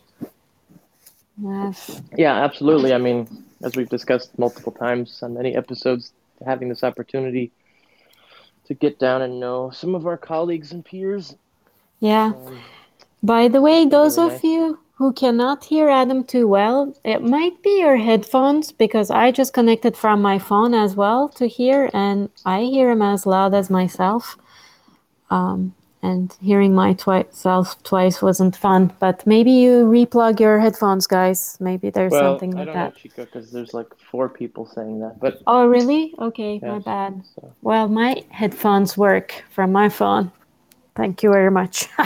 Yes. 1.42 2.02
Yeah, 2.18 2.34
absolutely. 2.36 2.94
I 2.94 2.98
mean, 2.98 3.28
as 3.66 3.76
we've 3.76 3.90
discussed 3.90 4.38
multiple 4.38 4.72
times 4.72 5.22
on 5.24 5.34
many 5.34 5.56
episodes, 5.56 6.14
having 6.46 6.70
this 6.70 6.84
opportunity 6.84 7.52
to 8.68 8.74
get 8.74 9.00
down 9.00 9.24
and 9.24 9.40
know 9.40 9.72
some 9.72 9.96
of 9.96 10.06
our 10.06 10.18
colleagues 10.18 10.72
and 10.72 10.86
peers. 10.86 11.36
Yeah. 12.00 12.34
Um, 12.36 12.62
By 13.24 13.48
the 13.48 13.62
way, 13.62 13.86
those 13.86 14.18
really 14.18 14.28
of 14.28 14.34
nice. 14.34 14.44
you 14.44 14.80
who 14.98 15.12
cannot 15.12 15.66
hear 15.66 15.90
Adam 15.90 16.24
too 16.24 16.48
well, 16.48 16.96
it 17.04 17.22
might 17.22 17.62
be 17.64 17.80
your 17.80 17.98
headphones 17.98 18.72
because 18.72 19.10
I 19.12 19.32
just 19.32 19.52
connected 19.52 19.98
from 19.98 20.22
my 20.22 20.40
phone 20.40 20.74
as 20.74 20.96
well 20.96 21.28
to 21.30 21.48
hear, 21.48 21.90
and 21.94 22.30
I 22.46 22.62
hear 22.62 22.92
him 22.92 23.02
as 23.02 23.26
loud 23.26 23.54
as 23.54 23.70
myself. 23.70 24.38
Um, 25.30 25.74
and 26.06 26.38
hearing 26.40 26.76
myself 26.76 27.82
twice 27.82 28.22
wasn't 28.22 28.56
fun, 28.56 28.94
but 29.00 29.26
maybe 29.26 29.50
you 29.50 29.86
replug 29.86 30.40
your 30.40 30.60
headphones, 30.60 31.08
guys. 31.08 31.58
Maybe 31.60 31.90
there's 31.90 32.12
well, 32.12 32.34
something 32.34 32.54
I 32.54 32.58
like 32.60 32.66
don't 32.68 32.76
that. 32.76 32.94
know, 32.94 33.00
Chica, 33.02 33.26
because 33.26 33.52
there's 33.52 33.74
like 33.74 33.88
four 34.12 34.30
people 34.30 34.68
saying 34.68 35.00
that. 35.00 35.20
But 35.20 35.42
Oh, 35.48 35.66
really? 35.66 36.14
Okay, 36.20 36.60
my 36.62 36.78
bad. 36.78 37.24
so, 37.34 37.52
Well, 37.64 37.88
my 37.88 38.24
headphones 38.30 38.96
work 38.96 39.44
from 39.50 39.72
my 39.72 39.90
phone. 39.90 40.32
Thank 40.96 41.24
you 41.24 41.32
very 41.32 41.50
much. 41.50 41.88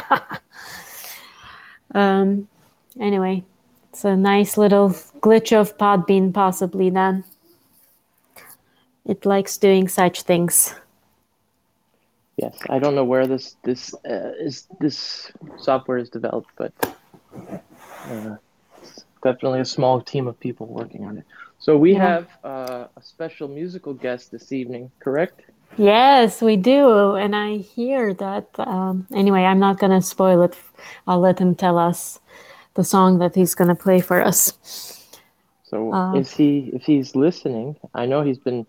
um, 1.94 2.48
anyway, 3.02 3.44
it's 3.90 4.06
a 4.06 4.16
nice 4.16 4.58
little 4.58 4.92
glitch 5.20 5.52
of 5.52 5.78
Podbean, 5.78 6.34
possibly 6.34 6.90
then. 6.90 7.26
It 9.06 9.26
likes 9.26 9.58
doing 9.58 9.90
such 9.90 10.22
things. 10.22 10.74
Yes, 12.44 12.56
I 12.70 12.78
don't 12.80 12.96
know 12.96 13.08
where 13.14 13.28
this 13.28 13.46
this 13.64 13.82
uh, 14.14 14.32
is 14.48 14.68
this 14.80 14.98
software 15.68 16.00
is 16.04 16.10
developed, 16.10 16.52
but 16.62 16.72
uh, 18.12 18.36
it's 18.82 19.06
definitely 19.24 19.62
a 19.62 19.70
small 19.78 20.02
team 20.12 20.28
of 20.28 20.36
people 20.40 20.66
working 20.82 21.04
on 21.10 21.18
it. 21.20 21.26
So 21.60 21.72
we 21.78 21.94
have 21.94 22.26
uh, 22.44 22.88
a 23.00 23.02
special 23.02 23.48
musical 23.50 23.94
guest 23.94 24.32
this 24.32 24.52
evening, 24.52 24.92
correct? 25.00 25.42
Yes, 25.78 26.42
we 26.42 26.56
do. 26.56 27.16
And 27.16 27.36
I 27.36 27.58
hear 27.58 28.14
that. 28.16 28.48
Um, 28.58 29.08
anyway, 29.14 29.44
I'm 29.44 29.60
not 29.60 29.78
going 29.78 29.92
to 29.92 30.02
spoil 30.02 30.42
it. 30.44 30.56
I'll 31.06 31.20
let 31.20 31.38
him 31.40 31.56
tell 31.56 31.78
us 31.78 32.20
the 32.76 32.84
song 32.84 33.20
that 33.20 33.36
he's 33.36 33.56
going 33.56 33.68
to 33.68 33.76
play 33.76 34.00
for 34.02 34.20
us. 34.22 34.54
So 35.64 35.94
Uh, 35.94 36.16
is 36.16 36.32
he 36.32 36.72
if 36.74 36.84
he's 36.84 37.16
listening? 37.16 37.76
I 37.94 38.06
know 38.06 38.24
he's 38.24 38.40
been 38.50 38.66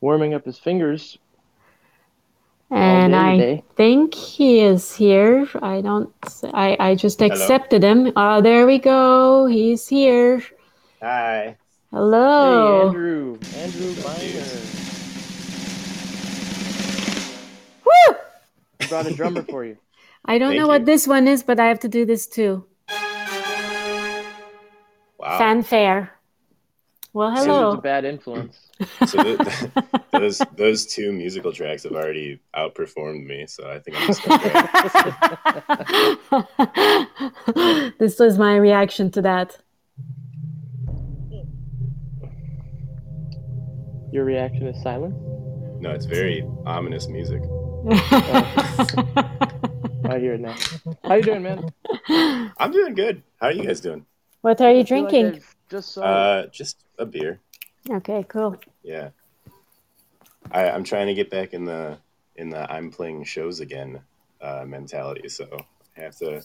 warming 0.00 0.34
up 0.34 0.44
his 0.44 0.58
fingers. 0.58 1.18
And 2.70 3.16
I 3.16 3.62
think 3.76 4.14
he 4.14 4.60
is 4.60 4.94
here. 4.94 5.48
I 5.62 5.80
don't, 5.80 6.12
I, 6.52 6.76
I 6.78 6.94
just 6.94 7.20
Hello. 7.20 7.32
accepted 7.32 7.82
him. 7.82 8.12
Oh, 8.14 8.42
there 8.42 8.66
we 8.66 8.78
go. 8.78 9.46
He's 9.46 9.88
here. 9.88 10.42
Hi. 11.00 11.56
Hello. 11.90 12.82
Hey, 12.82 12.88
Andrew, 12.88 13.38
Andrew 13.56 13.94
Miner. 14.04 14.44
Woo! 17.86 18.16
I 18.80 18.86
brought 18.86 19.06
a 19.06 19.14
drummer 19.14 19.42
for 19.44 19.64
you. 19.64 19.78
I 20.26 20.36
don't 20.38 20.50
Thank 20.50 20.60
know 20.60 20.68
what 20.68 20.80
you. 20.82 20.86
this 20.86 21.06
one 21.06 21.26
is, 21.26 21.42
but 21.42 21.58
I 21.58 21.66
have 21.66 21.80
to 21.80 21.88
do 21.88 22.04
this 22.04 22.26
too. 22.26 22.66
Wow. 25.18 25.38
Fanfare. 25.38 26.17
Well, 27.18 27.30
Andrew's 27.30 27.46
a 27.46 27.50
hello. 27.50 27.76
bad 27.78 28.04
influence. 28.04 28.70
So 29.04 29.20
th- 29.24 29.40
those 30.12 30.40
those 30.56 30.86
two 30.86 31.10
musical 31.10 31.52
tracks 31.52 31.82
have 31.82 31.90
already 31.90 32.38
outperformed 32.54 33.26
me. 33.26 33.44
So 33.48 33.68
I 33.68 33.80
think 33.80 33.96
I'm 34.00 34.06
just 34.06 34.22
gonna 34.22 34.48
go. 36.30 37.92
this 37.98 38.20
was 38.20 38.38
my 38.38 38.54
reaction 38.54 39.10
to 39.10 39.22
that. 39.22 39.58
Your 44.12 44.24
reaction 44.24 44.68
is 44.68 44.80
silent. 44.80 45.16
No, 45.82 45.90
it's 45.90 46.06
very 46.06 46.46
ominous 46.66 47.08
music. 47.08 47.42
I 50.08 50.18
hear 50.20 50.34
it 50.34 50.40
now. 50.40 50.54
How 51.02 51.14
you 51.14 51.22
doing, 51.22 51.42
man? 51.42 51.68
I'm 52.58 52.70
doing 52.70 52.94
good. 52.94 53.24
How 53.40 53.48
are 53.48 53.52
you 53.52 53.64
guys 53.64 53.80
doing? 53.80 54.06
what 54.42 54.60
are 54.60 54.70
you 54.70 54.80
I 54.80 54.84
feel 54.84 55.02
like 55.02 55.10
drinking? 55.10 55.42
I've 55.42 55.56
just 55.70 55.92
saw. 55.92 56.02
Uh, 56.02 56.46
just 56.46 56.84
a 56.98 57.06
beer. 57.06 57.40
Okay, 57.90 58.24
cool. 58.28 58.56
Yeah. 58.82 59.10
I, 60.50 60.70
I'm 60.70 60.84
trying 60.84 61.08
to 61.08 61.14
get 61.14 61.30
back 61.30 61.52
in 61.52 61.64
the 61.64 61.98
in 62.36 62.50
the 62.50 62.70
I'm 62.70 62.90
playing 62.90 63.24
shows 63.24 63.60
again 63.60 64.00
uh, 64.40 64.64
mentality. 64.66 65.28
So 65.28 65.46
I 65.96 66.00
have 66.00 66.16
to 66.18 66.42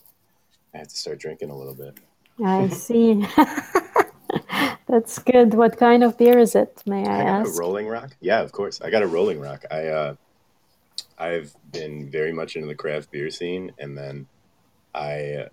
I 0.74 0.78
have 0.78 0.88
to 0.88 0.96
start 0.96 1.20
drinking 1.20 1.50
a 1.50 1.58
little 1.58 1.76
bit. 1.76 2.00
I 2.44 2.68
see. 2.70 3.26
That's 4.88 5.20
good. 5.20 5.54
What 5.54 5.78
kind 5.78 6.04
of 6.04 6.18
beer 6.18 6.38
is 6.38 6.56
it, 6.56 6.84
may 6.86 7.08
I 7.08 7.22
I 7.22 7.24
got 7.24 7.48
a? 7.48 7.60
Rolling 7.60 7.88
Rock. 7.88 8.16
Yeah, 8.20 8.42
of 8.42 8.52
course. 8.52 8.82
I 8.82 8.90
got 8.90 9.02
a 9.02 9.08
Rolling 9.08 9.40
Rock. 9.40 9.64
I 9.72 9.88
uh, 9.88 10.16
I've 11.18 11.56
been 11.72 12.10
very 12.10 12.32
much 12.32 12.56
into 12.56 12.68
the 12.68 12.76
craft 12.76 13.12
beer 13.12 13.30
scene, 13.30 13.72
and 13.80 13.98
then 13.98 14.28
I 14.94 15.48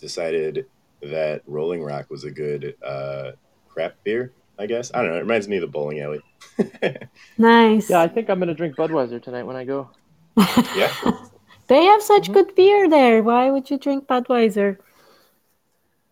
decided 0.00 0.66
that 1.02 1.42
Rolling 1.46 1.82
Rock 1.82 2.06
was 2.10 2.24
a 2.24 2.30
good 2.30 2.74
uh, 2.84 3.32
craft 3.68 3.96
beer. 4.04 4.32
I 4.58 4.66
guess 4.66 4.90
I 4.94 5.02
don't 5.02 5.10
know. 5.12 5.16
It 5.18 5.22
reminds 5.22 5.48
me 5.48 5.56
of 5.56 5.62
the 5.62 5.66
bowling 5.68 6.00
alley. 6.00 6.20
Nice. 7.36 7.88
yeah, 7.88 8.00
I 8.00 8.08
think 8.08 8.28
I'm 8.30 8.38
gonna 8.38 8.54
drink 8.54 8.76
Budweiser 8.76 9.22
tonight 9.22 9.44
when 9.44 9.56
I 9.56 9.64
go. 9.64 9.90
yeah, 10.74 10.92
They 11.68 11.84
have 11.84 12.02
such 12.02 12.28
Mm-hmm. 12.28 12.32
good 12.32 12.54
beer 12.54 12.88
there. 12.88 13.22
Why 13.22 13.50
would 13.50 13.70
you 13.70 13.78
drink 13.78 14.06
Budweiser? 14.06 14.78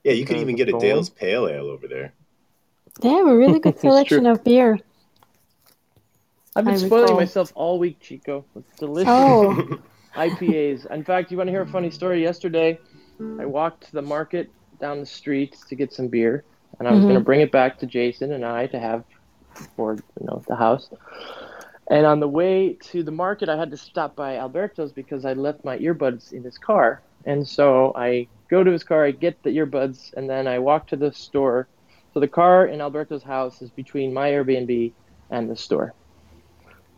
yeah. 0.04 0.12
You 0.12 0.24
could 0.24 0.36
even 0.36 0.56
get 0.56 0.68
a 0.68 0.72
gold? 0.72 0.82
Dale's 0.82 1.10
Pale 1.10 1.48
Ale 1.48 1.66
over 1.68 1.86
there. 1.88 2.14
They 3.02 3.08
have 3.10 3.26
a 3.26 3.36
really 3.36 3.58
good 3.58 3.78
selection 3.78 4.26
of 4.26 4.44
beer. 4.44 4.78
I've 6.56 6.64
been 6.64 6.74
I 6.74 6.76
spoiling 6.76 7.16
recall. 7.16 7.16
myself 7.16 7.52
all 7.54 7.78
week, 7.78 8.00
Chico, 8.00 8.44
with 8.54 8.64
delicious 8.78 9.16
Oh, 9.16 9.56
IPAs. 10.16 10.86
In 10.86 11.04
fact, 11.04 11.30
you 11.30 11.36
want 11.36 11.48
to 11.48 11.52
hear 11.52 11.62
a 11.62 11.66
funny 11.66 11.90
story? 11.90 12.22
Yesterday, 12.22 12.78
I 13.38 13.46
walked 13.46 13.84
to 13.86 13.92
the 13.92 14.02
market 14.02 14.50
down 14.80 15.00
the 15.00 15.06
street 15.06 15.56
to 15.68 15.76
get 15.76 15.92
some 15.92 16.08
beer, 16.08 16.44
and 16.78 16.88
I 16.88 16.94
was 16.94 17.04
Mhm. 17.04 17.06
going 17.06 17.18
to 17.18 17.24
bring 17.24 17.40
it 17.40 17.52
back 17.52 17.78
to 17.78 17.86
Jason 17.86 18.32
and 18.32 18.44
I 18.44 18.66
to 18.68 18.78
have 18.80 19.04
for 19.76 19.94
you 20.20 20.26
know 20.26 20.44
the 20.48 20.56
house. 20.56 20.88
And 21.90 22.06
on 22.06 22.20
the 22.20 22.28
way 22.28 22.76
to 22.92 23.02
the 23.02 23.10
market, 23.12 23.48
I 23.48 23.56
had 23.56 23.70
to 23.70 23.76
stop 23.76 24.16
by 24.16 24.36
Alberto's 24.36 24.92
because 24.92 25.24
I 25.24 25.34
left 25.34 25.64
my 25.64 25.78
earbuds 25.78 26.32
in 26.32 26.44
his 26.44 26.58
car. 26.58 27.02
And 27.26 27.46
so 27.46 27.92
I 27.96 28.28
go 28.50 28.64
to 28.64 28.70
his 28.72 28.84
car, 28.84 29.04
I 29.04 29.12
get 29.12 29.42
the 29.42 29.50
earbuds, 29.56 30.10
and 30.16 30.28
then 30.30 30.46
I 30.48 30.58
walk 30.58 30.88
to 30.88 30.96
the 30.96 31.12
store. 31.12 31.68
So 32.12 32.20
the 32.20 32.28
car 32.28 32.66
in 32.66 32.80
Alberto's 32.80 33.24
house 33.24 33.62
is 33.62 33.70
between 33.70 34.14
my 34.14 34.30
Airbnb 34.30 34.94
and 35.30 35.50
the 35.50 35.56
store. 35.56 35.94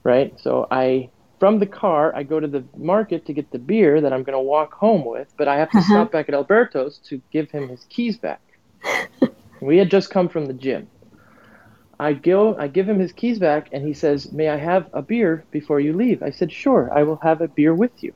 right? 0.05 0.33
So 0.39 0.67
I 0.71 1.12
from 1.42 1.58
the 1.58 1.66
car, 1.66 2.14
I 2.14 2.22
go 2.22 2.38
to 2.38 2.46
the 2.46 2.64
market 2.76 3.26
to 3.26 3.32
get 3.32 3.50
the 3.50 3.58
beer 3.58 4.00
that 4.00 4.12
I'm 4.12 4.22
going 4.22 4.38
to 4.38 4.40
walk 4.40 4.75
home 4.75 5.04
with, 5.04 5.34
but 5.37 5.49
I 5.49 5.56
have 5.56 5.72
to 5.72 5.78
Uh-huh. 5.78 5.92
stop 5.92 6.12
back 6.12 6.28
at 6.28 6.37
Alberto's 6.37 7.00
to 7.08 7.20
give 7.32 7.50
him 7.50 7.68
his 7.68 7.84
keys 7.90 8.16
back. 8.16 8.42
we 9.61 9.76
had 9.76 9.90
just 9.90 10.08
come 10.11 10.28
from 10.28 10.46
the 10.46 10.52
gym. 10.54 10.87
I 11.99 12.12
go, 12.12 12.56
I 12.56 12.68
give 12.68 12.88
him 12.88 13.00
his 13.00 13.11
keys 13.11 13.40
back, 13.40 13.70
and 13.72 13.84
he 13.84 13.92
says, 13.92 14.30
"May 14.32 14.49
I 14.50 14.56
have 14.56 14.88
a 14.92 15.02
beer 15.02 15.44
before 15.50 15.80
you 15.80 15.92
leave?" 15.94 16.22
I 16.22 16.30
said, 16.30 16.52
"Sure, 16.52 16.88
I 16.94 17.02
will 17.02 17.18
have 17.25 17.40
a 17.40 17.49
beer 17.49 17.75
with 17.75 18.04
you." 18.04 18.12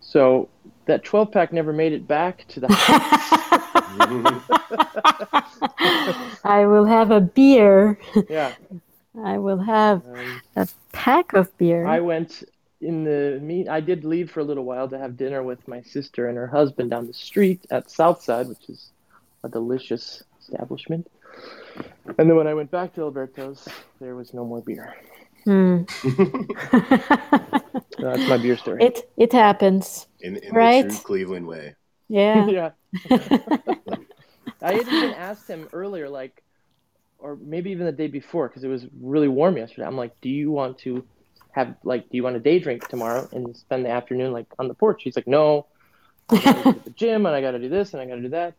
So 0.00 0.48
that 0.86 1.04
12 1.04 1.30
pack 1.30 1.52
never 1.52 1.74
made 1.74 1.92
it 1.92 2.08
back 2.08 2.46
to 2.48 2.60
the 2.60 2.68
house. 2.72 3.28
I 6.44 6.64
will 6.66 6.86
have 6.86 7.10
a 7.10 7.20
beer. 7.20 7.98
yeah. 8.30 8.54
I 9.22 9.38
will 9.38 9.58
have 9.58 10.04
Um, 10.06 10.40
a 10.56 10.68
pack 10.92 11.32
of 11.34 11.56
beer. 11.58 11.86
I 11.86 12.00
went 12.00 12.42
in 12.80 13.04
the 13.04 13.38
meet. 13.40 13.68
I 13.68 13.80
did 13.80 14.04
leave 14.04 14.30
for 14.30 14.40
a 14.40 14.44
little 14.44 14.64
while 14.64 14.88
to 14.88 14.98
have 14.98 15.16
dinner 15.16 15.42
with 15.42 15.66
my 15.68 15.80
sister 15.82 16.28
and 16.28 16.36
her 16.36 16.46
husband 16.46 16.90
down 16.90 17.06
the 17.06 17.12
street 17.14 17.64
at 17.70 17.90
Southside, 17.90 18.48
which 18.48 18.68
is 18.68 18.90
a 19.42 19.48
delicious 19.48 20.22
establishment. 20.40 21.08
And 22.18 22.28
then 22.28 22.36
when 22.36 22.46
I 22.46 22.54
went 22.54 22.70
back 22.70 22.94
to 22.94 23.02
Alberto's, 23.02 23.66
there 24.00 24.14
was 24.14 24.34
no 24.34 24.44
more 24.44 24.60
beer. 24.62 24.94
Hmm. 25.44 25.82
So 25.88 26.08
that's 27.98 28.28
my 28.28 28.38
beer 28.38 28.56
story. 28.56 28.82
it 28.84 29.10
it 29.16 29.32
happens. 29.32 30.06
in, 30.20 30.36
in 30.36 30.54
Right. 30.54 30.84
the 30.88 30.90
true 30.94 31.02
Cleveland 31.04 31.46
way. 31.46 31.74
Yeah. 32.08 32.46
yeah. 32.58 32.70
I 34.62 34.72
had 34.74 34.86
even 34.88 35.14
asked 35.14 35.48
him 35.48 35.68
earlier, 35.72 36.08
like, 36.08 36.42
or 37.24 37.36
maybe 37.36 37.70
even 37.70 37.86
the 37.86 37.92
day 37.92 38.06
before, 38.06 38.48
because 38.48 38.64
it 38.64 38.68
was 38.68 38.86
really 39.00 39.28
warm 39.28 39.56
yesterday. 39.56 39.86
I'm 39.86 39.96
like, 39.96 40.20
do 40.20 40.28
you 40.28 40.50
want 40.50 40.76
to 40.80 41.02
have, 41.52 41.74
like, 41.82 42.02
do 42.10 42.18
you 42.18 42.22
want 42.22 42.36
a 42.36 42.38
day 42.38 42.58
drink 42.58 42.86
tomorrow 42.86 43.26
and 43.32 43.56
spend 43.56 43.86
the 43.86 43.88
afternoon, 43.88 44.30
like, 44.30 44.44
on 44.58 44.68
the 44.68 44.74
porch? 44.74 45.02
He's 45.02 45.16
like, 45.16 45.26
no, 45.26 45.64
I 46.28 46.36
gotta 46.36 46.62
go 46.62 46.72
to 46.72 46.80
the 46.84 46.90
gym 46.90 47.24
and 47.24 47.34
I 47.34 47.40
got 47.40 47.52
to 47.52 47.58
do 47.58 47.70
this 47.70 47.94
and 47.94 48.02
I 48.02 48.04
got 48.04 48.16
to 48.16 48.20
do 48.20 48.28
that. 48.28 48.52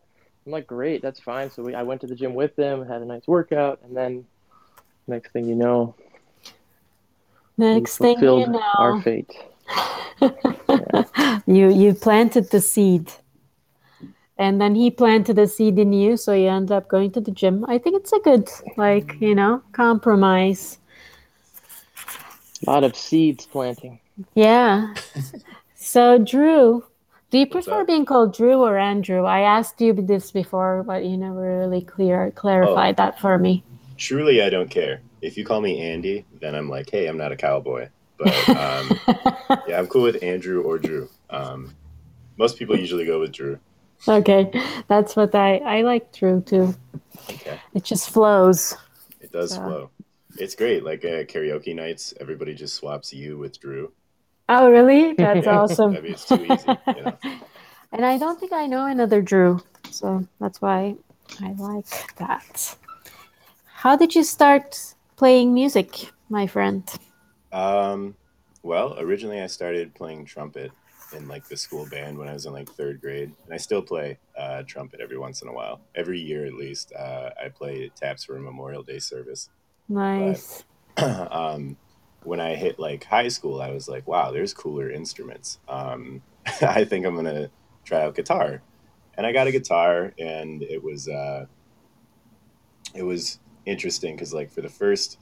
I'm 0.45 0.51
like, 0.51 0.65
great, 0.65 1.03
that's 1.03 1.19
fine. 1.19 1.51
So 1.51 1.61
we, 1.61 1.75
I 1.75 1.83
went 1.83 2.01
to 2.01 2.07
the 2.07 2.15
gym 2.15 2.33
with 2.33 2.55
them, 2.55 2.87
had 2.87 3.03
a 3.03 3.05
nice 3.05 3.27
workout, 3.27 3.81
and 3.83 3.95
then 3.95 4.25
next 5.07 5.31
thing 5.31 5.45
you 5.45 5.55
know, 5.55 5.93
Next 7.57 7.99
thing 7.99 8.09
you 8.09 8.15
fulfilled 8.15 8.55
our 8.79 8.95
know, 8.95 9.01
fate. 9.01 9.31
you 11.45 11.71
you 11.71 11.93
planted 11.93 12.49
the 12.49 12.61
seed, 12.61 13.11
and 14.37 14.59
then 14.59 14.75
he 14.75 14.91
planted 14.91 15.39
a 15.39 15.47
seed 15.47 15.79
in 15.79 15.93
you, 15.93 16.17
so 16.17 16.33
you 16.33 16.47
end 16.47 16.71
up 16.71 16.87
going 16.87 17.11
to 17.11 17.21
the 17.21 17.31
gym. 17.31 17.65
I 17.67 17.77
think 17.77 17.95
it's 17.95 18.13
a 18.13 18.19
good, 18.19 18.49
like 18.77 19.19
you 19.19 19.35
know, 19.35 19.61
compromise. 19.71 20.79
A 22.65 22.69
lot 22.69 22.83
of 22.83 22.95
seeds 22.95 23.45
planting. 23.45 23.99
Yeah. 24.33 24.93
so 25.75 26.17
Drew, 26.17 26.83
do 27.29 27.39
you 27.39 27.47
prefer 27.47 27.83
being 27.83 28.05
called 28.05 28.33
Drew 28.33 28.63
or 28.63 28.77
Andrew? 28.77 29.25
I 29.25 29.41
asked 29.41 29.81
you 29.81 29.93
this 29.93 30.31
before, 30.31 30.83
but 30.83 31.03
you 31.03 31.17
never 31.17 31.59
really 31.59 31.81
clear 31.81 32.31
clarified 32.31 32.97
that 32.97 33.19
for 33.19 33.37
me. 33.37 33.63
Truly, 33.97 34.41
I 34.41 34.49
don't 34.49 34.69
care. 34.69 35.01
If 35.21 35.37
you 35.37 35.45
call 35.45 35.61
me 35.61 35.79
Andy, 35.79 36.25
then 36.39 36.55
I'm 36.55 36.69
like, 36.69 36.89
hey, 36.89 37.07
I'm 37.07 37.17
not 37.17 37.31
a 37.31 37.35
cowboy. 37.35 37.89
But 38.17 38.49
um, 38.49 38.99
yeah, 39.67 39.77
I'm 39.77 39.87
cool 39.87 40.03
with 40.03 40.21
Andrew 40.23 40.61
or 40.61 40.77
Drew. 40.77 41.09
Um, 41.29 41.75
most 42.37 42.57
people 42.57 42.77
usually 42.77 43.05
go 43.05 43.19
with 43.19 43.31
Drew. 43.31 43.59
Okay, 44.07 44.51
that's 44.87 45.15
what 45.15 45.33
I 45.35 45.57
I 45.57 45.81
like 45.81 46.11
Drew 46.11 46.41
too. 46.41 46.73
Okay. 47.29 47.59
It 47.73 47.83
just 47.83 48.09
flows. 48.09 48.75
It 49.21 49.31
does 49.31 49.53
So- 49.55 49.61
flow. 49.61 49.89
It's 50.37 50.53
great. 50.53 50.83
Like 50.83 51.05
uh, 51.05 51.23
karaoke 51.23 51.73
nights, 51.73 52.13
everybody 52.19 52.53
just 52.53 52.75
swaps 52.75 53.13
you 53.13 53.37
with 53.37 53.57
Drew. 53.59 53.93
Oh, 54.49 54.69
really? 54.69 55.13
That's 55.13 55.45
Yeah. 55.45 55.59
awesome. 55.61 55.95
I 55.95 56.01
mean, 56.01 56.11
it's 56.11 56.27
too 56.27 56.45
easy. 56.45 56.77
You 56.87 57.03
know? 57.03 57.17
And 57.93 58.03
I 58.05 58.17
don't 58.17 58.37
think 58.37 58.51
I 58.51 58.67
know 58.67 58.85
another 58.87 59.21
Drew, 59.21 59.61
so 59.89 60.27
that's 60.41 60.61
why 60.61 60.95
I 61.41 61.53
like 61.53 61.87
that. 62.17 62.75
How 63.71 63.95
did 63.95 64.13
you 64.13 64.23
start 64.25 64.75
playing 65.15 65.53
music, 65.53 66.11
my 66.27 66.45
friend? 66.45 66.83
Um, 67.53 68.15
well, 68.63 68.99
originally 68.99 69.39
I 69.39 69.47
started 69.47 69.93
playing 69.95 70.25
trumpet 70.25 70.71
in 71.13 71.27
like 71.27 71.47
the 71.47 71.57
school 71.57 71.85
band 71.85 72.17
when 72.17 72.27
I 72.27 72.33
was 72.33 72.45
in 72.45 72.53
like 72.53 72.69
third 72.69 73.01
grade, 73.01 73.31
and 73.45 73.53
I 73.53 73.57
still 73.57 73.81
play 73.81 74.17
uh, 74.37 74.63
trumpet 74.67 74.99
every 75.01 75.17
once 75.17 75.41
in 75.41 75.47
a 75.47 75.53
while. 75.53 75.81
Every 75.95 76.19
year 76.19 76.45
at 76.45 76.53
least, 76.53 76.93
uh, 76.93 77.29
I 77.43 77.49
play 77.49 77.91
taps 77.95 78.23
for 78.23 78.37
a 78.37 78.41
Memorial 78.41 78.83
Day 78.83 78.99
service. 78.99 79.49
Nice. 79.87 80.63
um, 80.97 81.77
when 82.23 82.39
I 82.39 82.55
hit 82.55 82.79
like 82.79 83.03
high 83.03 83.27
school, 83.27 83.61
I 83.61 83.71
was 83.71 83.87
like, 83.87 84.07
wow, 84.07 84.31
there's 84.31 84.53
cooler 84.53 84.89
instruments. 84.89 85.59
Um, 85.67 86.21
I 86.61 86.85
think 86.85 87.05
I'm 87.05 87.15
gonna 87.15 87.49
try 87.83 88.01
out 88.03 88.15
guitar, 88.15 88.61
and 89.15 89.25
I 89.25 89.31
got 89.31 89.47
a 89.47 89.51
guitar, 89.51 90.13
and 90.19 90.63
it 90.63 90.83
was 90.83 91.07
uh, 91.07 91.45
it 92.93 93.03
was 93.03 93.39
interesting 93.65 94.15
because 94.15 94.33
like 94.33 94.51
for 94.51 94.61
the 94.61 94.69
first 94.69 95.19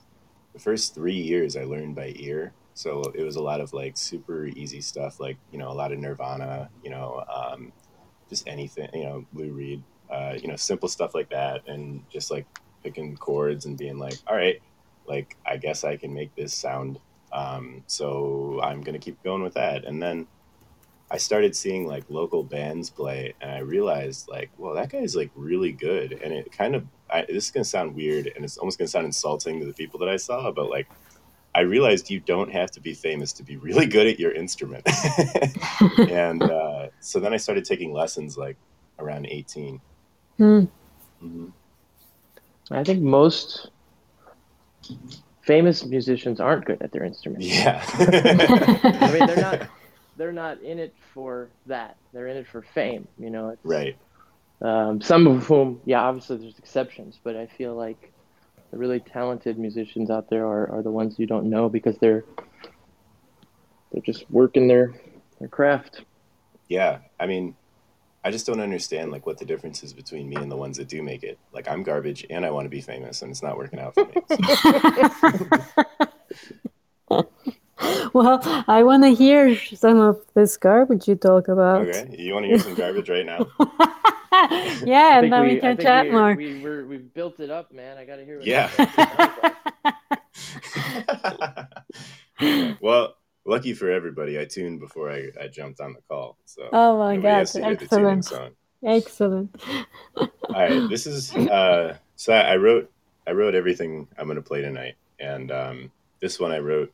the 0.54 0.60
first 0.60 0.94
three 0.94 1.14
years, 1.14 1.58
I 1.58 1.64
learned 1.64 1.96
by 1.96 2.14
ear. 2.16 2.54
So 2.74 3.12
it 3.16 3.24
was 3.24 3.36
a 3.36 3.42
lot 3.42 3.62
of 3.62 3.74
like 3.74 3.98
super 3.98 4.46
easy 4.46 4.82
stuff, 4.82 5.20
like 5.20 5.38
you 5.52 5.60
know 5.60 5.70
a 5.70 5.74
lot 5.74 5.92
of 5.92 6.00
Nirvana, 6.00 6.70
you 6.84 6.90
know, 6.90 7.24
um, 7.34 7.72
just 8.30 8.48
anything, 8.48 8.90
you 8.94 9.04
know, 9.04 9.26
Lou 9.34 9.52
Reed, 9.52 9.84
uh, 10.10 10.36
you 10.42 10.48
know, 10.48 10.56
simple 10.56 10.90
stuff 10.90 11.14
like 11.14 11.30
that, 11.30 11.68
and 11.68 12.04
just 12.10 12.32
like 12.32 12.48
picking 12.84 13.16
chords 13.16 13.66
and 13.66 13.78
being 13.78 13.98
like, 14.00 14.16
all 14.28 14.36
right, 14.36 14.62
like 15.08 15.38
I 15.46 15.58
guess 15.58 15.84
I 15.84 15.98
can 15.98 16.14
make 16.14 16.36
this 16.36 16.54
sound. 16.54 17.00
Um, 17.32 17.84
so 17.88 18.60
I'm 18.64 18.82
gonna 18.82 19.00
keep 19.00 19.22
going 19.24 19.44
with 19.44 19.54
that. 19.54 19.86
And 19.86 20.02
then 20.02 20.28
I 21.12 21.18
started 21.18 21.56
seeing 21.56 21.86
like 21.88 22.06
local 22.10 22.44
bands 22.44 22.90
play, 22.90 23.36
and 23.40 23.52
I 23.52 23.60
realized 23.60 24.28
like, 24.30 24.50
well, 24.58 24.74
that 24.74 24.90
guy's 24.90 25.16
like 25.16 25.30
really 25.36 25.72
good. 25.72 26.14
And 26.14 26.34
it 26.34 26.52
kind 26.52 26.76
of 26.76 26.86
I, 27.10 27.26
this 27.28 27.46
is 27.46 27.52
gonna 27.52 27.66
sound 27.66 27.96
weird, 27.96 28.32
and 28.36 28.44
it's 28.44 28.58
almost 28.58 28.80
gonna 28.80 28.88
sound 28.88 29.06
insulting 29.06 29.60
to 29.60 29.66
the 29.68 29.74
people 29.74 30.00
that 30.00 30.10
I 30.10 30.18
saw, 30.18 30.52
but 30.52 30.70
like. 30.72 30.88
I 31.56 31.62
realized 31.62 32.10
you 32.10 32.20
don't 32.20 32.52
have 32.52 32.72
to 32.72 32.82
be 32.82 32.94
famous 32.94 33.32
to 33.34 33.44
be 33.44 33.58
really 33.58 33.86
good 33.86 34.08
at 34.08 34.20
your 34.20 34.32
instrument. 34.32 34.88
and 36.10 36.42
uh, 36.42 36.88
so 37.00 37.20
then 37.20 37.34
I 37.34 37.38
started 37.38 37.66
taking 37.66 37.94
lessons 37.94 38.38
like 38.38 38.58
around 39.00 39.28
18. 39.28 39.80
Hmm. 40.38 40.64
hmm 41.20 41.50
I 42.72 42.84
think 42.84 43.02
most 43.02 43.70
famous 45.42 45.86
musicians 45.86 46.40
aren't 46.40 46.66
good 46.66 46.82
at 46.82 46.92
their 46.92 47.04
instruments. 47.04 47.46
Yeah. 47.46 47.84
I 47.94 49.12
mean, 49.12 49.28
they're 49.28 49.38
not 49.38 49.70
they're 50.18 50.32
not 50.32 50.62
in 50.62 50.80
it 50.80 50.96
for 51.14 51.50
that. 51.66 51.98
They're 52.14 52.28
in 52.28 52.38
it 52.38 52.48
for 52.48 52.62
fame. 52.62 53.08
You 53.20 53.30
know, 53.30 53.50
it's, 53.50 53.66
right. 53.66 53.98
Um, 54.62 55.02
some 55.02 55.28
of 55.28 55.46
whom, 55.46 55.82
yeah, 55.86 56.02
obviously 56.02 56.38
there's 56.38 56.58
exceptions, 56.58 57.20
but 57.22 57.36
I 57.36 57.48
feel 57.48 57.76
like 57.76 58.13
the 58.74 58.80
really 58.80 59.00
talented 59.00 59.60
musicians 59.60 60.10
out 60.10 60.32
there 60.32 60.48
are, 60.48 60.68
are 60.72 60.82
the 60.82 60.90
ones 60.90 61.20
you 61.20 61.28
don't 61.28 61.48
know 61.48 61.70
because 61.70 61.96
they're 62.00 62.26
they're 63.92 64.02
just 64.02 64.26
working 64.32 64.68
their 64.68 64.92
their 65.38 65.48
craft. 65.48 66.06
Yeah. 66.70 66.98
I 67.20 67.28
mean, 67.28 67.56
I 68.24 68.32
just 68.32 68.48
don't 68.48 68.60
understand 68.60 69.12
like 69.12 69.28
what 69.28 69.38
the 69.38 69.46
difference 69.46 69.84
is 69.84 69.94
between 69.94 70.28
me 70.28 70.38
and 70.38 70.52
the 70.52 70.58
ones 70.58 70.78
that 70.78 70.88
do 70.88 71.04
make 71.04 71.22
it. 71.22 71.38
Like 71.54 71.68
I'm 71.68 71.84
garbage 71.84 72.26
and 72.32 72.44
I 72.44 72.50
want 72.50 72.66
to 72.66 72.70
be 72.70 72.82
famous 72.82 73.22
and 73.22 73.30
it's 73.30 73.44
not 73.44 73.58
working 73.58 73.78
out 73.78 73.94
for 73.94 74.06
me. 74.06 74.16
well, 78.14 78.40
I 78.68 78.82
want 78.82 79.04
to 79.04 79.10
hear 79.10 79.56
some 79.56 80.00
of 80.00 80.20
this 80.34 80.58
garbage 80.58 81.08
you 81.08 81.14
talk 81.14 81.48
about. 81.48 81.88
okay. 81.88 82.16
You 82.18 82.34
want 82.34 82.46
to 82.46 82.48
hear 82.48 82.60
some 82.60 82.74
garbage 82.74 83.08
right 83.08 83.26
now? 83.26 83.48
yeah, 84.84 85.20
and 85.20 85.24
think 85.26 85.32
then 85.32 85.42
we, 85.44 85.58
I 85.58 85.60
can 85.60 85.78
chat 85.78 86.06
we, 86.06 86.12
more. 86.12 86.34
We, 86.34 86.60
we're, 86.60 86.88
we've 86.88 87.14
built 87.14 87.40
it 87.40 87.52
up, 87.52 87.72
man. 87.72 87.98
I 87.98 88.06
got 88.06 88.16
to 88.16 88.26
hear 88.26 88.38
what 88.40 88.48
Yeah. 88.48 88.70
well, 92.82 93.16
lucky 93.46 93.74
for 93.74 93.92
everybody, 93.92 94.40
I 94.40 94.46
tuned 94.46 94.80
before 94.80 95.12
I, 95.12 95.28
I 95.40 95.48
jumped 95.50 95.80
on 95.82 95.94
the 95.94 96.02
call. 96.10 96.38
So 96.46 96.68
oh 96.74 96.98
my 96.98 97.16
nobody 97.16 97.22
god, 97.22 97.38
has 97.38 97.54
to 97.54 97.64
hear 97.64 97.76
the 97.76 97.86
tuning 97.86 98.18
excellent. 98.18 98.26
song. 98.26 98.52
Excellent. 98.84 99.56
All 100.18 100.30
right, 100.50 100.90
this 100.90 101.06
is 101.06 101.36
uh, 101.36 101.98
so 102.16 102.34
I 102.34 102.56
wrote 102.56 102.92
I 103.28 103.32
wrote 103.34 103.54
everything 103.54 104.08
I'm 104.18 104.26
going 104.26 104.38
to 104.38 104.42
play 104.42 104.62
tonight, 104.62 104.96
and 105.20 105.52
um, 105.52 105.92
this 106.22 106.40
one 106.40 106.52
I 106.52 106.58
wrote. 106.58 106.92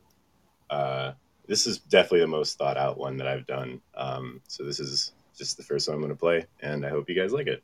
Uh, 0.68 1.12
this 1.46 1.66
is 1.66 1.78
definitely 1.78 2.20
the 2.20 2.26
most 2.28 2.58
thought 2.58 2.76
out 2.76 2.98
one 2.98 3.16
that 3.16 3.26
I've 3.26 3.46
done. 3.46 3.80
Um, 3.96 4.42
so 4.46 4.62
this 4.62 4.78
is 4.78 5.12
just 5.40 5.56
the 5.56 5.62
first 5.62 5.88
one 5.88 5.94
I'm 5.94 6.02
going 6.02 6.12
to 6.12 6.18
play, 6.18 6.44
and 6.60 6.84
I 6.84 6.90
hope 6.90 7.08
you 7.08 7.16
guys 7.16 7.32
like 7.32 7.46
it. 7.46 7.62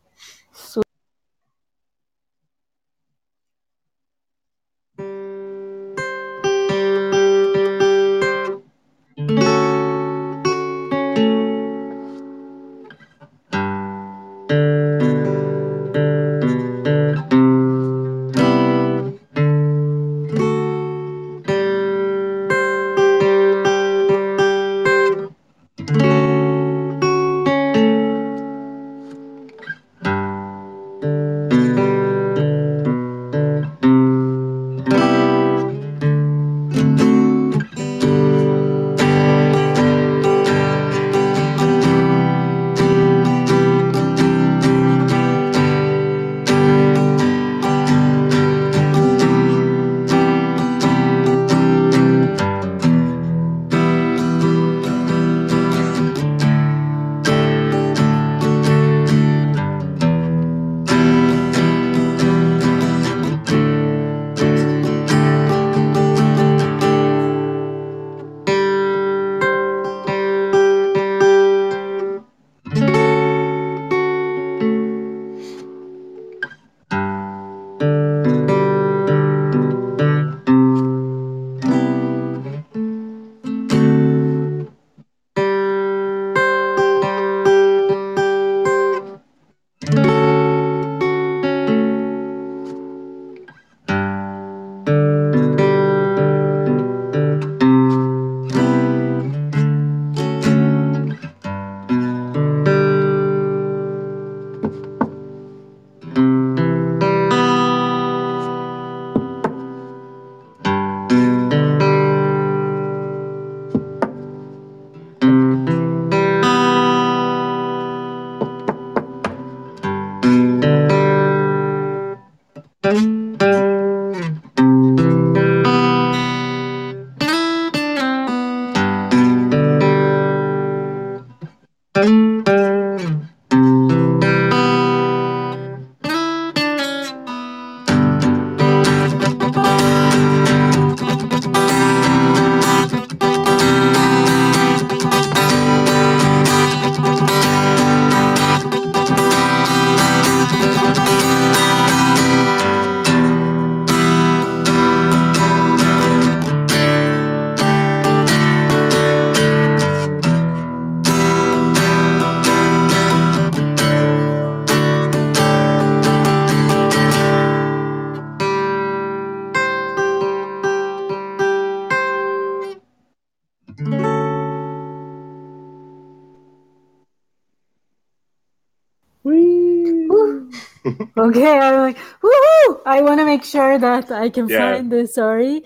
Okay, 181.30 181.58
I'm 181.58 181.80
like, 181.80 181.96
woohoo! 182.22 182.80
I 182.86 183.00
want 183.02 183.20
to 183.20 183.26
make 183.26 183.44
sure 183.44 183.78
that 183.78 184.10
I 184.10 184.28
can 184.30 184.48
Yeah. 184.48 184.58
find 184.58 184.92
this. 184.92 185.14
Sorry. 185.14 185.64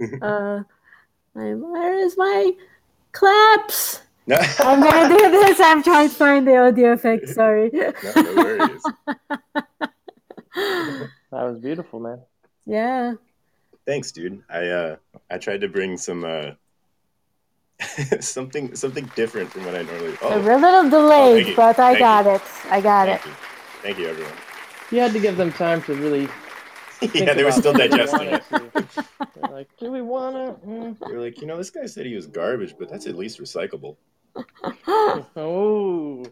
uh, 0.22 0.62
I'm, 1.36 1.60
where 1.72 1.94
is 1.98 2.16
my 2.16 2.52
claps? 3.12 4.02
I'm 4.60 4.82
gonna 4.82 5.08
do 5.08 5.30
this. 5.30 5.58
I'm 5.60 5.82
trying 5.82 6.08
to 6.10 6.14
find 6.14 6.46
the 6.46 6.56
audio 6.58 6.92
effect. 6.92 7.28
Sorry. 7.30 7.70
no, 7.72 7.90
no 8.16 8.34
worries. 8.36 8.82
That 10.54 11.08
was 11.32 11.58
beautiful, 11.60 12.00
man. 12.00 12.20
yeah. 12.66 13.14
Thanks, 13.86 14.12
dude. 14.12 14.42
I 14.50 14.68
uh 14.68 14.96
I 15.30 15.38
tried 15.38 15.62
to 15.62 15.68
bring 15.68 15.96
some 15.96 16.24
uh 16.24 16.52
something 18.20 18.74
something 18.76 19.10
different 19.16 19.50
from 19.50 19.64
what 19.64 19.74
I 19.74 19.82
normally. 19.82 20.12
A 20.20 20.26
Oh, 20.26 20.40
little 20.40 20.90
delayed, 20.90 21.46
you. 21.48 21.56
but 21.56 21.78
I 21.78 21.94
Thank 21.94 21.98
got 22.00 22.26
it. 22.26 22.42
I 22.70 22.80
got 22.82 23.08
it. 23.08 23.24
you, 23.24 23.32
thank 23.82 23.98
you, 23.98 24.06
everyone. 24.08 24.32
You 24.90 25.00
had 25.00 25.12
to 25.12 25.20
give 25.20 25.36
them 25.36 25.52
time 25.52 25.82
to 25.82 25.94
really. 25.94 26.28
yeah, 27.14 27.34
they 27.34 27.44
were 27.44 27.52
still 27.52 27.72
digesting 27.72 28.28
it. 28.28 28.42
They're 28.50 29.50
like, 29.50 29.68
do 29.78 29.92
we 29.92 30.02
want 30.02 30.62
to? 30.62 30.96
They're 31.06 31.20
like, 31.20 31.40
you 31.40 31.46
know, 31.46 31.56
this 31.56 31.70
guy 31.70 31.86
said 31.86 32.06
he 32.06 32.14
was 32.14 32.26
garbage, 32.26 32.74
but 32.78 32.88
that's 32.88 33.06
at 33.06 33.16
least 33.16 33.40
recyclable. 33.40 33.96
Oh, 35.36 36.24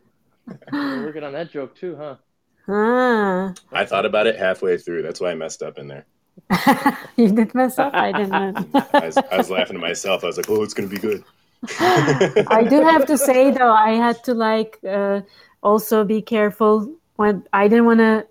you're 0.73 1.07
working 1.07 1.25
on 1.25 1.33
that 1.33 1.51
joke 1.51 1.75
too, 1.75 1.97
huh? 1.97 2.17
ah, 2.69 3.53
I 3.73 3.85
thought 3.85 4.07
about 4.07 4.29
it 4.29 4.37
halfway 4.37 4.79
through. 4.79 5.03
That's 5.03 5.21
why 5.21 5.33
I 5.33 5.35
messed 5.35 5.61
up 5.61 5.77
in 5.77 5.89
there. 5.89 6.07
you 7.17 7.33
did 7.33 7.53
mess 7.53 7.79
up. 7.79 7.93
I 7.95 8.13
didn't. 8.13 8.33
I 8.95 9.07
was, 9.07 9.17
I 9.17 9.37
was 9.37 9.51
laughing 9.51 9.75
to 9.75 9.81
myself. 9.81 10.23
I 10.23 10.29
was 10.29 10.37
like, 10.37 10.49
oh, 10.49 10.63
it's 10.63 10.75
gonna 10.75 10.89
be 10.89 10.99
good. 10.99 11.25
I 11.69 12.67
do 12.69 12.83
have 12.83 13.07
to 13.07 13.19
say 13.19 13.51
though, 13.51 13.73
I 13.73 13.93
had 13.93 14.23
to 14.25 14.35
like 14.35 14.79
uh, 14.89 15.23
also 15.63 16.05
be 16.05 16.23
careful 16.23 16.95
when 17.17 17.45
I 17.53 17.69
didn't 17.69 17.87
want 17.87 18.01
to 18.01 18.27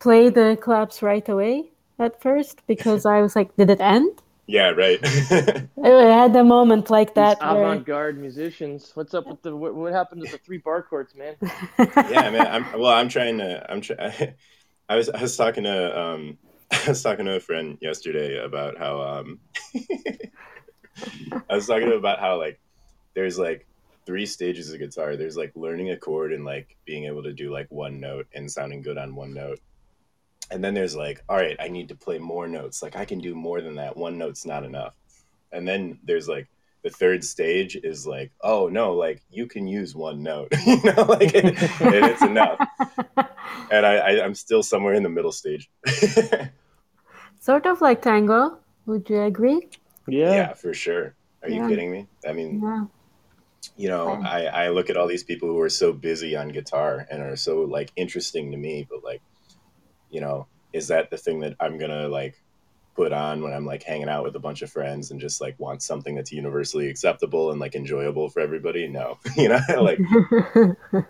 play 0.00 0.30
the 0.30 0.58
claps 0.60 1.02
right 1.02 1.28
away 1.28 1.70
at 1.98 2.20
first 2.20 2.66
because 2.66 3.06
I 3.06 3.20
was 3.20 3.36
like, 3.36 3.54
did 3.56 3.70
it 3.70 3.80
end? 3.80 4.10
Yeah, 4.50 4.70
right. 4.70 4.98
I 5.04 5.88
had 5.88 6.34
a 6.34 6.42
moment 6.42 6.90
like 6.90 7.14
that. 7.14 7.38
These 7.38 7.48
where- 7.48 7.62
avant-garde 7.62 8.18
musicians. 8.18 8.90
What's 8.94 9.14
up 9.14 9.28
with 9.28 9.40
the? 9.42 9.54
What, 9.54 9.76
what 9.76 9.92
happened 9.92 10.24
to 10.24 10.32
the 10.32 10.38
three 10.38 10.58
bar 10.58 10.82
chords, 10.82 11.14
man? 11.14 11.36
yeah, 11.78 12.30
man. 12.30 12.48
I'm 12.48 12.80
well. 12.80 12.90
I'm 12.90 13.08
trying 13.08 13.38
to. 13.38 13.64
I'm. 13.70 13.80
trying. 13.80 14.34
I 14.88 14.96
was. 14.96 15.08
I 15.08 15.22
was 15.22 15.36
talking 15.36 15.62
to. 15.62 15.96
Um. 15.96 16.36
I 16.72 16.88
was 16.88 17.00
talking 17.00 17.26
to 17.26 17.36
a 17.36 17.40
friend 17.40 17.78
yesterday 17.80 18.44
about 18.44 18.76
how. 18.76 19.00
Um. 19.00 19.38
I 21.48 21.54
was 21.54 21.68
talking 21.68 21.88
to 21.88 21.94
about 21.94 22.18
how 22.18 22.36
like, 22.36 22.58
there's 23.14 23.38
like 23.38 23.68
three 24.04 24.26
stages 24.26 24.72
of 24.72 24.80
guitar. 24.80 25.14
There's 25.14 25.36
like 25.36 25.52
learning 25.54 25.90
a 25.90 25.96
chord 25.96 26.32
and 26.32 26.44
like 26.44 26.76
being 26.84 27.04
able 27.04 27.22
to 27.22 27.32
do 27.32 27.52
like 27.52 27.70
one 27.70 28.00
note 28.00 28.26
and 28.34 28.50
sounding 28.50 28.82
good 28.82 28.98
on 28.98 29.14
one 29.14 29.32
note. 29.32 29.60
And 30.50 30.62
then 30.64 30.74
there's 30.74 30.96
like, 30.96 31.22
all 31.28 31.36
right, 31.36 31.56
I 31.60 31.68
need 31.68 31.88
to 31.88 31.94
play 31.94 32.18
more 32.18 32.48
notes. 32.48 32.82
Like 32.82 32.96
I 32.96 33.04
can 33.04 33.18
do 33.20 33.34
more 33.34 33.60
than 33.60 33.76
that. 33.76 33.96
One 33.96 34.18
note's 34.18 34.44
not 34.44 34.64
enough. 34.64 34.94
And 35.52 35.66
then 35.66 35.98
there's 36.04 36.28
like 36.28 36.48
the 36.82 36.90
third 36.90 37.22
stage 37.24 37.76
is 37.76 38.06
like, 38.06 38.32
oh 38.40 38.68
no, 38.68 38.94
like 38.94 39.22
you 39.30 39.46
can 39.46 39.66
use 39.66 39.94
one 39.94 40.22
note, 40.22 40.52
you 40.66 40.82
know, 40.82 41.02
like 41.02 41.34
and 41.34 41.54
it's 41.56 42.22
enough. 42.22 42.58
And 43.72 43.86
I, 43.86 43.96
I 43.96 44.24
I'm 44.24 44.34
still 44.34 44.62
somewhere 44.64 44.94
in 44.94 45.02
the 45.04 45.08
middle 45.08 45.30
stage. 45.32 45.70
sort 47.40 47.66
of 47.66 47.80
like 47.80 48.02
tango. 48.02 48.58
Would 48.86 49.08
you 49.08 49.22
agree? 49.22 49.68
Yeah. 50.08 50.34
yeah, 50.34 50.52
for 50.54 50.74
sure. 50.74 51.14
Are 51.42 51.48
you 51.48 51.68
kidding 51.68 51.90
me? 51.90 52.06
I 52.26 52.32
mean, 52.32 52.60
Yeah. 52.62 52.84
you 53.76 53.88
know, 53.88 54.08
I, 54.08 54.44
I 54.46 54.68
look 54.70 54.90
at 54.90 54.96
all 54.96 55.06
these 55.06 55.22
people 55.22 55.48
who 55.48 55.60
are 55.60 55.68
so 55.68 55.92
busy 55.92 56.34
on 56.36 56.48
guitar 56.48 57.06
and 57.10 57.22
are 57.22 57.36
so 57.36 57.62
like 57.62 57.92
interesting 57.96 58.50
to 58.50 58.56
me, 58.56 58.86
but 58.90 59.04
like, 59.04 59.22
you 60.10 60.20
know, 60.20 60.46
is 60.72 60.88
that 60.88 61.10
the 61.10 61.16
thing 61.16 61.40
that 61.40 61.56
I'm 61.60 61.78
gonna 61.78 62.08
like 62.08 62.40
put 62.96 63.12
on 63.12 63.42
when 63.42 63.52
I'm 63.52 63.66
like 63.66 63.82
hanging 63.82 64.08
out 64.08 64.24
with 64.24 64.36
a 64.36 64.40
bunch 64.40 64.62
of 64.62 64.70
friends 64.70 65.10
and 65.10 65.20
just 65.20 65.40
like 65.40 65.58
want 65.58 65.82
something 65.82 66.14
that's 66.14 66.32
universally 66.32 66.88
acceptable 66.88 67.50
and 67.50 67.60
like 67.60 67.74
enjoyable 67.74 68.28
for 68.28 68.40
everybody? 68.40 68.86
No, 68.88 69.18
you 69.36 69.48
know, 69.48 69.60
like 69.80 69.98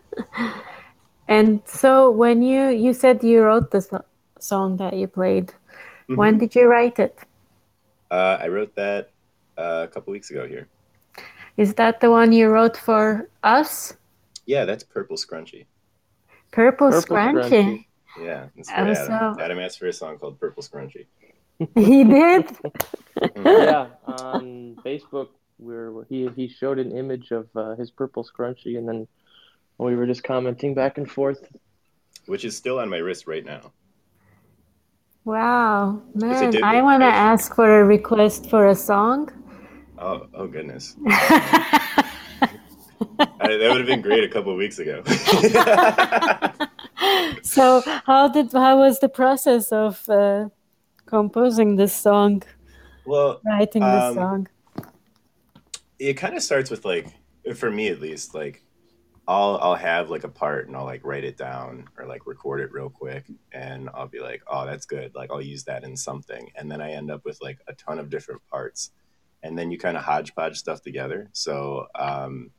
and 1.28 1.62
so 1.64 2.10
when 2.10 2.42
you 2.42 2.68
you 2.68 2.92
said 2.92 3.22
you 3.22 3.42
wrote 3.42 3.70
this 3.70 3.90
song 4.38 4.76
that 4.78 4.94
you 4.94 5.06
played, 5.06 5.52
when 6.08 6.38
did 6.38 6.54
you 6.54 6.66
write 6.66 6.98
it? 6.98 7.18
uh, 8.10 8.38
I 8.40 8.48
wrote 8.48 8.74
that 8.74 9.10
uh, 9.56 9.86
a 9.88 9.88
couple 9.88 10.12
weeks 10.12 10.30
ago 10.30 10.46
here. 10.46 10.68
Is 11.56 11.74
that 11.74 12.00
the 12.00 12.10
one 12.10 12.32
you 12.32 12.48
wrote 12.48 12.76
for 12.76 13.28
us? 13.42 13.94
Yeah, 14.46 14.64
that's 14.64 14.82
Purple 14.82 15.16
Scrunchy. 15.16 15.66
Purple, 16.50 16.90
Purple 16.90 17.16
Scrunchy. 17.16 17.50
Scrunchy. 17.50 17.86
Yeah, 18.18 18.46
it's 18.56 18.70
for 18.70 18.76
Adam. 18.76 18.94
so- 18.94 19.36
Adam 19.40 19.58
asked 19.58 19.78
for 19.78 19.86
a 19.86 19.92
song 19.92 20.18
called 20.18 20.40
Purple 20.40 20.62
Scrunchy. 20.62 21.06
he 21.74 22.04
did. 22.04 22.50
yeah, 23.36 23.88
on 24.06 24.76
Facebook, 24.84 25.28
where 25.58 26.04
he 26.08 26.28
he 26.34 26.48
showed 26.48 26.78
an 26.78 26.96
image 26.96 27.30
of 27.32 27.48
uh, 27.54 27.74
his 27.76 27.90
purple 27.90 28.24
scrunchie, 28.24 28.78
and 28.78 28.88
then 28.88 29.06
we 29.76 29.94
were 29.94 30.06
just 30.06 30.24
commenting 30.24 30.74
back 30.74 30.96
and 30.96 31.10
forth. 31.10 31.46
Which 32.26 32.44
is 32.44 32.56
still 32.56 32.78
on 32.78 32.88
my 32.88 32.96
wrist 32.96 33.26
right 33.26 33.44
now. 33.44 33.72
Wow, 35.24 36.00
man! 36.14 36.64
I 36.64 36.80
want 36.80 37.02
to 37.02 37.06
ask 37.06 37.54
for 37.54 37.80
a 37.80 37.84
request 37.84 38.48
for 38.48 38.68
a 38.68 38.74
song. 38.74 39.30
Oh, 39.98 40.28
oh 40.32 40.46
goodness. 40.46 40.96
I, 43.18 43.56
that 43.56 43.68
would 43.70 43.78
have 43.78 43.86
been 43.86 44.00
great 44.00 44.24
a 44.24 44.28
couple 44.28 44.52
of 44.52 44.56
weeks 44.56 44.78
ago. 44.78 45.02
so, 47.42 47.82
how 48.06 48.28
did 48.28 48.52
how 48.52 48.78
was 48.78 49.00
the 49.00 49.08
process 49.08 49.72
of 49.72 50.08
uh, 50.08 50.48
composing 51.06 51.76
this 51.76 51.94
song, 51.94 52.42
well, 53.04 53.42
writing 53.44 53.90
this 53.90 54.08
Um, 54.08 54.14
song? 54.14 54.48
it 55.98 56.14
kind 56.14 56.36
of 56.36 56.42
starts 56.42 56.70
with 56.70 56.84
like, 56.84 57.08
for 57.54 57.70
me 57.70 57.88
at 57.88 58.00
least, 58.00 58.34
like 58.34 58.64
I'll 59.28 59.58
I'll 59.62 59.76
have 59.76 60.10
like 60.10 60.24
a 60.24 60.28
part 60.28 60.68
and 60.68 60.76
I'll 60.76 60.84
like 60.84 61.04
write 61.04 61.24
it 61.24 61.36
down 61.38 61.86
or 61.98 62.06
like 62.06 62.26
record 62.26 62.60
it 62.60 62.72
real 62.72 62.90
quick 62.90 63.26
and 63.52 63.90
I'll 63.94 64.08
be 64.08 64.20
like, 64.20 64.42
oh, 64.48 64.66
that's 64.66 64.86
good. 64.86 65.14
Like 65.14 65.30
I'll 65.32 65.42
use 65.42 65.64
that 65.64 65.84
in 65.84 65.96
something, 65.96 66.50
and 66.56 66.70
then 66.70 66.80
I 66.82 66.92
end 66.92 67.10
up 67.10 67.24
with 67.24 67.38
like 67.42 67.58
a 67.68 67.74
ton 67.74 67.98
of 67.98 68.10
different 68.10 68.42
parts, 68.50 68.92
and 69.42 69.58
then 69.58 69.70
you 69.70 69.78
kind 69.78 69.96
of 69.96 70.04
hodgepodge 70.04 70.58
stuff 70.58 70.82
together. 70.82 71.30
So 71.32 71.86
um, 71.94 72.50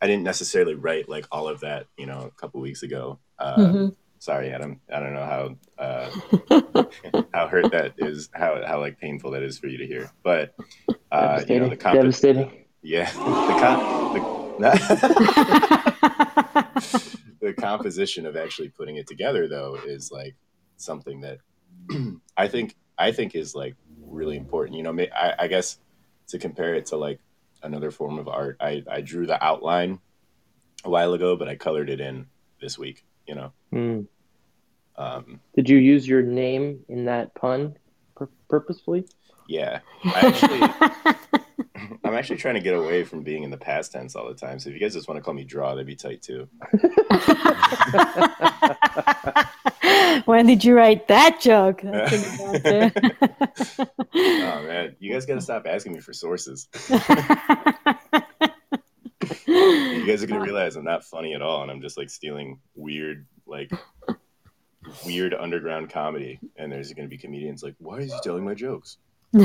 I 0.00 0.06
didn't 0.06 0.22
necessarily 0.24 0.74
write 0.74 1.08
like 1.08 1.26
all 1.32 1.48
of 1.48 1.60
that, 1.60 1.86
you 1.96 2.06
know, 2.06 2.20
a 2.20 2.30
couple 2.40 2.60
weeks 2.60 2.82
ago. 2.82 3.18
Uh, 3.38 3.56
Mhm. 3.56 3.96
Sorry, 4.20 4.50
Adam. 4.50 4.80
I 4.92 4.98
don't 4.98 5.14
know 5.14 5.24
how 5.24 5.56
uh, 5.78 6.10
how 7.32 7.46
hurt 7.46 7.70
that 7.70 7.94
is, 7.98 8.28
how 8.34 8.60
how 8.66 8.80
like 8.80 8.98
painful 8.98 9.30
that 9.30 9.44
is 9.44 9.58
for 9.60 9.68
you 9.68 9.78
to 9.78 9.86
hear, 9.86 10.10
but 10.24 10.54
uh, 11.12 11.40
you 11.48 11.60
know 11.60 11.68
the 11.68 11.76
comp- 11.76 12.00
Devastating. 12.00 12.64
yeah, 12.82 13.08
the, 13.12 13.54
com- 13.60 14.12
the, 14.14 14.20
the 17.40 17.52
composition 17.52 18.26
of 18.26 18.36
actually 18.36 18.70
putting 18.70 18.96
it 18.96 19.06
together 19.06 19.46
though 19.46 19.76
is 19.86 20.10
like 20.10 20.34
something 20.78 21.20
that 21.20 21.38
I 22.36 22.48
think 22.48 22.74
I 22.98 23.12
think 23.12 23.34
is 23.36 23.54
like 23.54 23.76
really 24.04 24.36
important. 24.36 24.76
You 24.76 24.82
know, 24.82 24.98
I, 25.14 25.34
I 25.38 25.46
guess 25.46 25.78
to 26.28 26.38
compare 26.40 26.74
it 26.74 26.86
to 26.86 26.96
like 26.96 27.20
another 27.62 27.90
form 27.90 28.18
of 28.18 28.28
art, 28.28 28.56
I, 28.60 28.82
I 28.90 29.00
drew 29.00 29.26
the 29.26 29.42
outline 29.44 29.98
a 30.84 30.90
while 30.90 31.12
ago, 31.14 31.36
but 31.36 31.48
I 31.48 31.56
colored 31.56 31.90
it 31.90 32.00
in 32.00 32.26
this 32.60 32.78
week. 32.78 33.04
You 33.26 33.34
know, 33.34 33.52
Hmm. 33.72 34.00
um, 34.96 35.40
Did 35.54 35.68
you 35.68 35.76
use 35.78 36.08
your 36.08 36.22
name 36.22 36.80
in 36.88 37.04
that 37.06 37.34
pun 37.34 37.76
pur- 38.16 38.30
purposefully? 38.48 39.04
Yeah. 39.48 39.80
I 40.04 40.20
actually 40.20 40.62
I'm 42.04 42.14
actually 42.14 42.36
trying 42.36 42.54
to 42.54 42.60
get 42.60 42.74
away 42.74 43.02
from 43.04 43.22
being 43.22 43.42
in 43.42 43.50
the 43.50 43.56
past 43.56 43.92
tense 43.92 44.14
all 44.14 44.28
the 44.28 44.34
time. 44.34 44.58
So 44.58 44.68
if 44.68 44.74
you 44.74 44.80
guys 44.80 44.92
just 44.94 45.08
want 45.08 45.16
to 45.18 45.22
call 45.22 45.34
me 45.34 45.44
draw, 45.44 45.74
that'd 45.74 45.86
be 45.86 45.96
tight 45.96 46.22
too. 46.22 46.48
when 50.26 50.46
did 50.46 50.64
you 50.64 50.76
write 50.76 51.08
that 51.08 51.40
joke? 51.40 51.80
That's 51.82 52.12
a 52.12 52.36
good 52.36 52.64
one, 52.64 52.92
Oh 54.14 54.62
man, 54.62 54.96
you 55.00 55.12
guys 55.12 55.26
gotta 55.26 55.40
stop 55.40 55.66
asking 55.66 55.92
me 55.92 56.00
for 56.00 56.12
sources. 56.12 56.68
You 59.46 60.06
guys 60.06 60.22
are 60.22 60.26
gonna 60.26 60.44
realize 60.44 60.76
I'm 60.76 60.84
not 60.84 61.04
funny 61.04 61.34
at 61.34 61.42
all, 61.42 61.62
and 61.62 61.70
I'm 61.70 61.82
just 61.82 61.98
like 61.98 62.08
stealing 62.08 62.60
weird, 62.74 63.26
like 63.46 63.70
weird 65.04 65.34
underground 65.34 65.90
comedy. 65.90 66.38
And 66.56 66.70
there's 66.70 66.92
gonna 66.92 67.08
be 67.08 67.18
comedians 67.18 67.62
like, 67.62 67.74
"Why 67.78 67.98
is 67.98 68.12
he 68.12 68.18
telling 68.22 68.44
my 68.44 68.54
jokes?" 68.54 68.98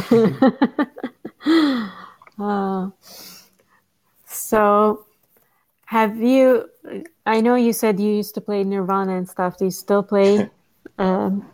Uh, 2.39 2.89
so, 4.25 5.05
have 5.85 6.17
you? 6.17 6.67
I 7.25 7.41
know 7.41 7.55
you 7.55 7.73
said 7.73 7.99
you 7.99 8.11
used 8.11 8.33
to 8.35 8.41
play 8.41 8.63
Nirvana 8.63 9.15
and 9.15 9.29
stuff. 9.29 9.57
Do 9.57 9.65
you 9.65 9.71
still 9.71 10.01
play 10.01 10.49
um, 10.97 11.45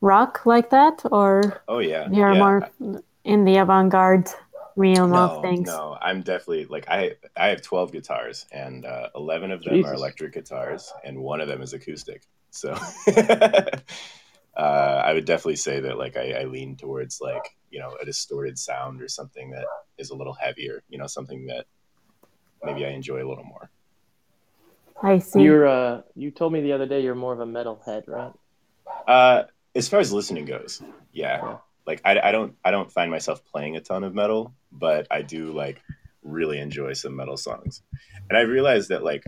rock 0.00 0.46
like 0.46 0.70
that, 0.70 1.02
or 1.10 1.60
Oh 1.66 1.80
yeah, 1.80 2.08
you're 2.12 2.34
yeah. 2.34 2.38
more 2.38 2.70
in 3.24 3.44
the 3.44 3.56
avant-garde 3.56 4.28
realm 4.76 5.12
of 5.14 5.42
things? 5.42 5.66
no, 5.66 5.98
I'm 6.00 6.22
definitely 6.22 6.66
like 6.66 6.88
I. 6.88 7.16
I 7.36 7.48
have 7.48 7.62
12 7.62 7.92
guitars, 7.92 8.46
and 8.52 8.86
uh, 8.86 9.08
11 9.16 9.50
of 9.50 9.64
them 9.64 9.84
are 9.84 9.94
electric 9.94 10.34
guitars, 10.34 10.92
and 11.04 11.18
one 11.18 11.40
of 11.40 11.48
them 11.48 11.60
is 11.60 11.72
acoustic. 11.72 12.22
So, 12.50 12.70
uh, 13.16 13.80
I 14.56 15.12
would 15.12 15.24
definitely 15.24 15.56
say 15.56 15.80
that 15.80 15.98
like 15.98 16.16
I, 16.16 16.42
I 16.42 16.44
lean 16.44 16.76
towards 16.76 17.20
like 17.20 17.44
you 17.70 17.78
know 17.78 17.96
a 18.00 18.04
distorted 18.04 18.58
sound 18.58 19.00
or 19.02 19.08
something 19.08 19.50
that 19.50 19.64
is 19.98 20.10
a 20.10 20.14
little 20.14 20.34
heavier. 20.34 20.82
You 20.88 20.98
know, 20.98 21.06
something 21.06 21.46
that 21.46 21.66
maybe 22.62 22.84
I 22.84 22.90
enjoy 22.90 23.24
a 23.24 23.28
little 23.28 23.44
more. 23.44 23.70
I 25.02 25.18
see. 25.18 25.42
You're 25.42 25.66
uh, 25.66 26.02
you 26.14 26.30
told 26.30 26.52
me 26.52 26.60
the 26.60 26.72
other 26.72 26.86
day 26.86 27.02
you're 27.02 27.14
more 27.14 27.32
of 27.32 27.40
a 27.40 27.46
metal 27.46 27.80
head, 27.84 28.04
right? 28.06 28.32
Uh, 29.06 29.44
as 29.74 29.88
far 29.88 30.00
as 30.00 30.12
listening 30.12 30.44
goes, 30.44 30.82
yeah. 31.12 31.58
Like 31.86 32.02
I, 32.04 32.20
I 32.20 32.32
don't 32.32 32.54
I 32.64 32.70
don't 32.70 32.92
find 32.92 33.10
myself 33.10 33.44
playing 33.44 33.76
a 33.76 33.80
ton 33.80 34.04
of 34.04 34.14
metal, 34.14 34.54
but 34.70 35.06
I 35.10 35.22
do 35.22 35.52
like 35.52 35.80
really 36.22 36.58
enjoy 36.58 36.92
some 36.92 37.16
metal 37.16 37.36
songs. 37.36 37.82
And 38.28 38.36
I 38.36 38.42
realized 38.42 38.90
that 38.90 39.02
like 39.02 39.24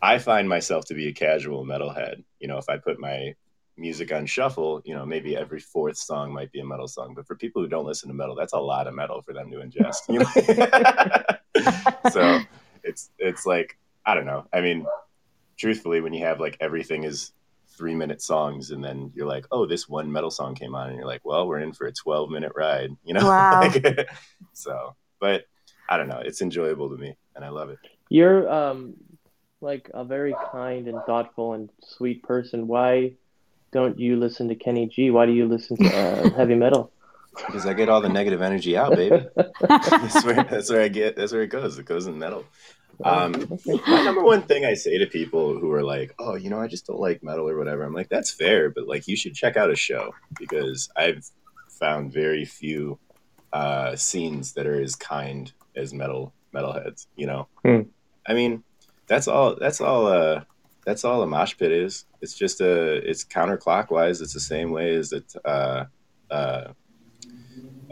I 0.00 0.18
find 0.18 0.48
myself 0.48 0.84
to 0.86 0.94
be 0.94 1.08
a 1.08 1.12
casual 1.12 1.64
metalhead. 1.64 2.22
You 2.38 2.48
know, 2.48 2.58
if 2.58 2.68
I 2.68 2.78
put 2.78 3.00
my 3.00 3.34
music 3.76 4.12
on 4.12 4.26
shuffle, 4.26 4.82
you 4.84 4.94
know, 4.94 5.04
maybe 5.06 5.36
every 5.36 5.60
fourth 5.60 5.96
song 5.96 6.32
might 6.32 6.52
be 6.52 6.60
a 6.60 6.64
metal 6.64 6.88
song. 6.88 7.14
But 7.14 7.26
for 7.26 7.34
people 7.34 7.62
who 7.62 7.68
don't 7.68 7.86
listen 7.86 8.08
to 8.08 8.14
metal, 8.14 8.34
that's 8.34 8.52
a 8.52 8.58
lot 8.58 8.86
of 8.86 8.94
metal 8.94 9.22
for 9.22 9.32
them 9.32 9.50
to 9.50 9.58
ingest. 9.58 10.08
You 10.08 10.20
know? 10.20 12.10
so 12.10 12.40
it's 12.82 13.10
it's 13.18 13.46
like 13.46 13.78
I 14.04 14.14
don't 14.14 14.26
know. 14.26 14.46
I 14.52 14.60
mean, 14.60 14.86
truthfully, 15.56 16.00
when 16.00 16.12
you 16.12 16.24
have 16.24 16.40
like 16.40 16.56
everything 16.60 17.04
is 17.04 17.32
three 17.76 17.94
minute 17.94 18.20
songs 18.20 18.70
and 18.70 18.84
then 18.84 19.10
you're 19.14 19.26
like, 19.26 19.46
oh, 19.50 19.66
this 19.66 19.88
one 19.88 20.10
metal 20.10 20.30
song 20.30 20.54
came 20.54 20.74
on 20.74 20.88
and 20.88 20.96
you're 20.96 21.06
like, 21.06 21.24
well, 21.24 21.46
we're 21.48 21.60
in 21.60 21.72
for 21.72 21.86
a 21.86 21.92
12 21.92 22.30
minute 22.30 22.52
ride, 22.54 22.90
you 23.04 23.14
know? 23.14 23.26
Wow. 23.26 23.60
Like, 23.72 24.08
so, 24.52 24.94
but 25.20 25.46
I 25.88 25.96
don't 25.96 26.08
know. 26.08 26.20
It's 26.24 26.42
enjoyable 26.42 26.90
to 26.90 26.96
me 26.96 27.16
and 27.34 27.44
I 27.44 27.48
love 27.48 27.70
it. 27.70 27.78
You're 28.08 28.50
um, 28.52 28.94
like 29.60 29.90
a 29.94 30.04
very 30.04 30.34
kind 30.52 30.88
and 30.88 31.00
thoughtful 31.06 31.54
and 31.54 31.70
sweet 31.82 32.22
person. 32.22 32.66
Why 32.66 33.12
don't 33.72 33.98
you 33.98 34.16
listen 34.16 34.48
to 34.48 34.54
Kenny 34.54 34.86
G? 34.86 35.10
Why 35.10 35.26
do 35.26 35.32
you 35.32 35.46
listen 35.46 35.76
to 35.78 35.86
uh, 35.86 36.30
heavy 36.36 36.54
metal? 36.54 36.92
Because 37.34 37.64
I 37.64 37.72
get 37.72 37.88
all 37.88 38.02
the 38.02 38.10
negative 38.10 38.42
energy 38.42 38.76
out, 38.76 38.94
baby. 38.94 39.26
that's, 39.60 40.24
where, 40.24 40.44
that's 40.44 40.70
where 40.70 40.82
I 40.82 40.88
get, 40.88 41.16
that's 41.16 41.32
where 41.32 41.42
it 41.42 41.48
goes. 41.48 41.78
It 41.78 41.86
goes 41.86 42.06
in 42.06 42.18
metal. 42.18 42.44
Um, 43.04 43.58
my 43.86 44.04
number 44.04 44.22
one 44.22 44.42
thing 44.42 44.66
I 44.66 44.74
say 44.74 44.98
to 44.98 45.06
people 45.06 45.58
who 45.58 45.72
are 45.72 45.82
like, 45.82 46.14
"Oh, 46.18 46.34
you 46.34 46.50
know, 46.50 46.60
I 46.60 46.68
just 46.68 46.86
don't 46.86 47.00
like 47.00 47.22
metal 47.22 47.48
or 47.48 47.56
whatever," 47.56 47.84
I'm 47.84 47.94
like, 47.94 48.10
"That's 48.10 48.30
fair, 48.30 48.68
but 48.68 48.86
like, 48.86 49.08
you 49.08 49.16
should 49.16 49.34
check 49.34 49.56
out 49.56 49.70
a 49.70 49.74
show 49.76 50.14
because 50.38 50.90
I've 50.94 51.24
found 51.68 52.12
very 52.12 52.44
few 52.44 52.98
uh, 53.52 53.96
scenes 53.96 54.52
that 54.52 54.66
are 54.66 54.80
as 54.80 54.94
kind 54.94 55.50
as 55.74 55.94
metal 55.94 56.32
metalheads. 56.54 57.06
You 57.16 57.26
know, 57.26 57.48
Hmm. 57.64 57.80
I 58.26 58.34
mean, 58.34 58.62
that's 59.06 59.26
all. 59.26 59.56
That's 59.56 59.80
all. 59.80 60.06
Uh, 60.06 60.42
that's 60.84 61.04
all 61.04 61.22
a 61.22 61.26
mosh 61.26 61.56
pit 61.56 61.72
is. 61.72 62.04
It's 62.22 62.34
just 62.34 62.60
a. 62.60 62.94
It's 63.08 63.24
counterclockwise. 63.24 64.22
It's 64.22 64.32
the 64.32 64.40
same 64.40 64.70
way 64.70 64.94
as 64.96 65.12
it. 65.12 65.34
Uh, 65.44 65.84
uh, 66.30 66.72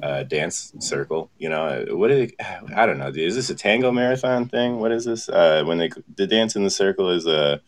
uh, 0.03 0.23
dance 0.25 0.73
circle. 0.79 1.31
You 1.39 1.51
know, 1.51 1.85
what? 1.91 2.11
I 2.11 2.87
don't 2.87 2.99
know. 2.99 3.13
Is 3.15 3.35
this 3.35 3.51
a 3.51 3.55
tango 3.55 3.93
marathon 3.93 4.49
thing? 4.49 4.79
What 4.79 4.93
is 4.93 5.05
this? 5.05 5.29
Uh, 5.29 5.63
when 5.67 5.79
they 5.79 5.91
the 6.17 6.27
dance 6.27 6.57
in 6.57 6.65
the 6.65 6.71
circle 6.71 7.11
is 7.11 7.27
a 7.27 7.55
uh, 7.55 7.59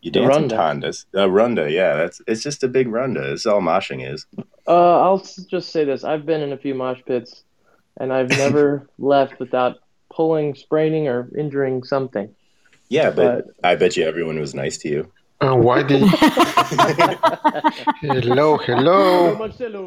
you 0.00 0.10
dance 0.10 0.36
in 0.36 0.48
tandas. 0.48 1.06
A 1.14 1.28
ronda, 1.28 1.70
yeah. 1.70 1.96
That's 1.96 2.20
it's 2.26 2.42
just 2.42 2.62
a 2.62 2.68
big 2.68 2.88
ronda. 2.88 3.32
It's 3.32 3.46
all 3.46 3.60
moshing 3.60 4.08
is. 4.08 4.26
Uh, 4.66 5.00
I'll 5.00 5.18
just 5.18 5.70
say 5.70 5.84
this: 5.84 6.04
I've 6.04 6.26
been 6.26 6.42
in 6.42 6.52
a 6.52 6.58
few 6.58 6.74
mosh 6.74 7.00
pits, 7.06 7.44
and 7.98 8.12
I've 8.12 8.30
never 8.30 8.88
left 8.98 9.40
without 9.40 9.78
pulling, 10.10 10.54
spraining, 10.54 11.08
or 11.08 11.28
injuring 11.36 11.82
something. 11.82 12.34
Yeah, 12.88 13.10
but 13.10 13.46
I 13.62 13.74
bet 13.74 13.96
you 13.96 14.04
everyone 14.04 14.38
was 14.38 14.54
nice 14.54 14.78
to 14.78 14.88
you. 14.88 15.12
Uh, 15.40 15.54
why 15.54 15.82
did? 15.84 16.02
hello, 18.02 18.56
hello. 18.58 19.36
Marcelo. 19.36 19.84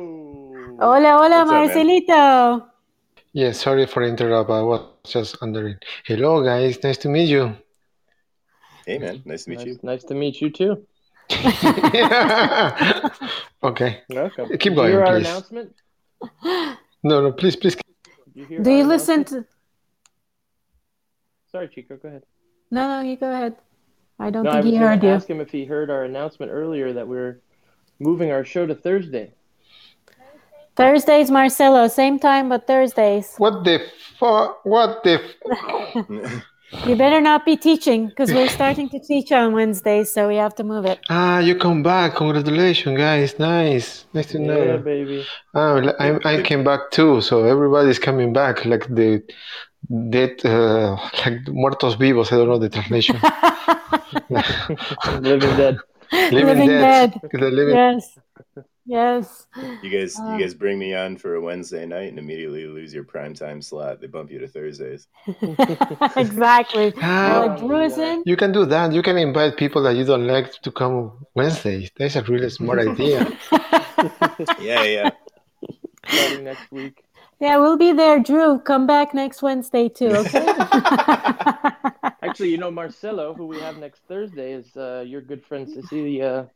Hola, 0.80 1.12
hola, 1.18 1.20
What's 1.20 1.32
up. 1.34 1.48
Marcelito. 1.48 2.66
Yeah, 3.34 3.52
sorry 3.52 3.86
for 3.86 4.04
interrupt. 4.04 4.50
I 4.50 4.62
was 4.62 4.82
just 5.06 5.42
wondering. 5.42 5.76
Hello, 6.06 6.42
guys. 6.44 6.82
Nice 6.84 6.98
to 7.00 7.10
meet 7.10 7.28
you. 7.30 7.56
Hey, 8.86 8.98
man, 8.98 9.22
nice 9.26 9.44
to 9.44 9.50
meet 9.52 9.60
Nice, 9.60 9.68
you. 9.68 9.80
nice 9.84 10.04
to 10.06 10.14
meet 10.16 10.40
you 10.42 10.50
too. 10.50 10.88
okay. 13.64 14.02
Welcome. 14.10 14.50
Keep 14.50 14.60
Did 14.60 14.66
you 14.66 14.76
going, 14.76 14.92
hear 14.92 15.04
our 15.04 15.18
please. 15.20 15.28
announcement? 15.28 15.76
No, 17.04 17.22
no, 17.22 17.32
please, 17.34 17.56
please. 17.56 17.76
You 18.34 18.46
hear 18.46 18.60
Do 18.62 18.72
you 18.72 18.86
listen 18.86 19.24
to? 19.26 19.46
Sorry, 21.52 21.68
Chico. 21.68 21.98
Go 21.98 22.08
ahead. 22.08 22.24
No, 22.70 22.88
no, 22.88 23.02
you 23.08 23.18
go 23.18 23.30
ahead. 23.32 23.56
I 24.22 24.30
don't 24.30 24.44
No, 24.44 24.52
I 24.52 24.54
think 24.62 24.66
was 24.66 24.74
he 24.74 24.80
going 24.80 24.90
heard 24.92 25.02
to 25.02 25.08
you. 25.08 25.14
ask 25.14 25.28
him 25.30 25.42
if 25.42 25.50
he 25.52 25.66
heard 25.66 25.90
our 25.90 26.04
announcement 26.04 26.52
earlier 26.52 26.94
that 26.94 27.08
we're 27.08 27.40
moving 28.00 28.32
our 28.32 28.46
show 28.46 28.66
to 28.68 28.76
Thursday. 28.76 29.34
Thursdays, 30.76 31.30
Marcelo, 31.30 31.88
same 31.88 32.18
time, 32.20 32.50
but 32.50 32.66
Thursdays. 32.68 33.36
What 33.38 33.64
the 33.66 33.80
fuck? 34.20 34.64
What 34.66 35.04
the? 35.04 35.20
F- 35.22 36.44
You 36.88 36.96
better 36.96 37.20
not 37.20 37.44
be 37.46 37.58
teaching 37.58 38.08
because 38.08 38.32
we're 38.34 38.48
starting 38.48 38.88
to 38.92 39.00
teach 39.00 39.30
on 39.34 39.52
Wednesdays, 39.52 40.10
so 40.10 40.30
we 40.30 40.38
have 40.38 40.56
to 40.56 40.64
move 40.64 40.86
it. 40.86 41.00
ah, 41.10 41.40
you 41.40 41.54
come 41.54 41.84
back. 41.84 42.16
Congratulations, 42.16 42.98
guys. 42.98 43.38
Nice. 43.38 44.06
Nice 44.14 44.28
to 44.28 44.40
know. 44.40 44.64
Yeah, 44.64 44.78
baby. 44.78 45.26
Oh, 45.54 45.92
I, 46.00 46.08
I 46.24 46.42
came 46.42 46.64
back 46.64 46.90
too, 46.92 47.20
so 47.20 47.44
everybody's 47.44 48.00
coming 48.00 48.32
back, 48.32 48.64
like 48.64 48.88
the 48.88 49.22
dead, 50.10 50.40
uh, 50.46 50.96
like 51.26 51.48
muertos 51.50 51.96
vivos. 51.96 52.32
I 52.32 52.38
don't 52.38 52.48
know 52.50 52.60
the 52.60 52.70
translation. 52.70 53.18
Living 55.22 55.58
dead. 55.58 55.78
Living 56.32 56.68
dead. 56.68 57.20
The 57.32 57.50
living. 57.52 57.76
Yes. 57.76 58.18
Yes. 58.86 59.48
You 59.84 59.90
guys, 59.90 60.18
Uh. 60.20 60.34
you 60.34 60.40
guys 60.44 60.54
bring 60.54 60.80
me 60.80 60.94
on 60.96 61.16
for 61.18 61.36
a 61.36 61.42
Wednesday 61.42 61.86
night 61.86 62.10
and 62.10 62.20
immediately 62.20 62.66
lose 62.66 62.94
your 62.94 63.04
prime 63.04 63.34
time 63.34 63.62
slot. 63.62 64.02
They 64.02 64.08
bump 64.08 64.32
you 64.32 64.40
to 64.40 64.48
Thursdays. 64.48 65.08
exactly. 66.18 66.94
Ah, 67.02 67.44
Uh, 67.44 67.58
Drew 67.58 67.82
is 67.84 67.98
in. 67.98 68.24
you 68.26 68.36
can 68.36 68.52
do 68.52 68.66
that. 68.66 68.92
You 68.92 69.02
can 69.04 69.18
invite 69.18 69.56
people 69.58 69.84
that 69.84 69.96
you 69.96 70.04
don't 70.04 70.26
like 70.28 70.52
to 70.64 70.72
come 70.72 71.12
Wednesdays. 71.36 71.92
That's 71.98 72.16
a 72.16 72.24
really 72.24 72.50
smart 72.50 72.80
idea. 72.80 73.28
Yeah, 74.60 74.84
yeah. 74.84 75.10
Starting 76.10 76.44
next 76.46 76.72
week. 76.72 77.04
Yeah, 77.42 77.58
we'll 77.58 77.76
be 77.76 77.92
there. 77.92 78.20
Drew, 78.20 78.60
come 78.60 78.86
back 78.86 79.16
next 79.16 79.42
Wednesday 79.42 79.90
too, 79.90 80.10
okay? 80.16 80.46
Actually, 82.22 82.50
you 82.50 82.58
know, 82.60 82.70
Marcelo, 82.70 83.34
who 83.34 83.48
we 83.48 83.60
have 83.60 83.78
next 83.80 84.02
Thursday, 84.08 84.54
is 84.54 84.78
uh, 84.78 85.04
your 85.08 85.22
good 85.22 85.44
friend 85.44 85.68
Cecilia 85.68 86.48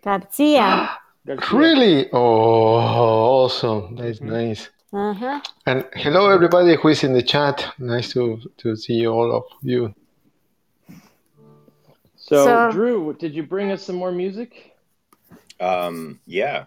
Garcia. 0.00 0.96
Garcia. 1.26 1.58
Really? 1.58 2.08
Oh, 2.12 2.76
awesome. 2.76 3.96
That's 3.96 4.20
nice. 4.20 4.70
Uh-huh. 4.92 5.40
And 5.66 5.84
hello, 5.94 6.30
everybody 6.30 6.76
who 6.76 6.86
is 6.88 7.02
in 7.02 7.14
the 7.14 7.22
chat. 7.22 7.66
Nice 7.80 8.12
to, 8.12 8.40
to 8.58 8.76
see 8.76 9.08
all 9.08 9.34
of 9.34 9.42
you. 9.60 9.92
So, 12.14 12.44
So- 12.44 12.70
Drew, 12.70 13.12
did 13.18 13.34
you 13.34 13.42
bring 13.42 13.72
us 13.72 13.82
some 13.82 13.96
more 13.96 14.12
music? 14.12 14.76
Um, 15.58 16.20
yeah, 16.26 16.66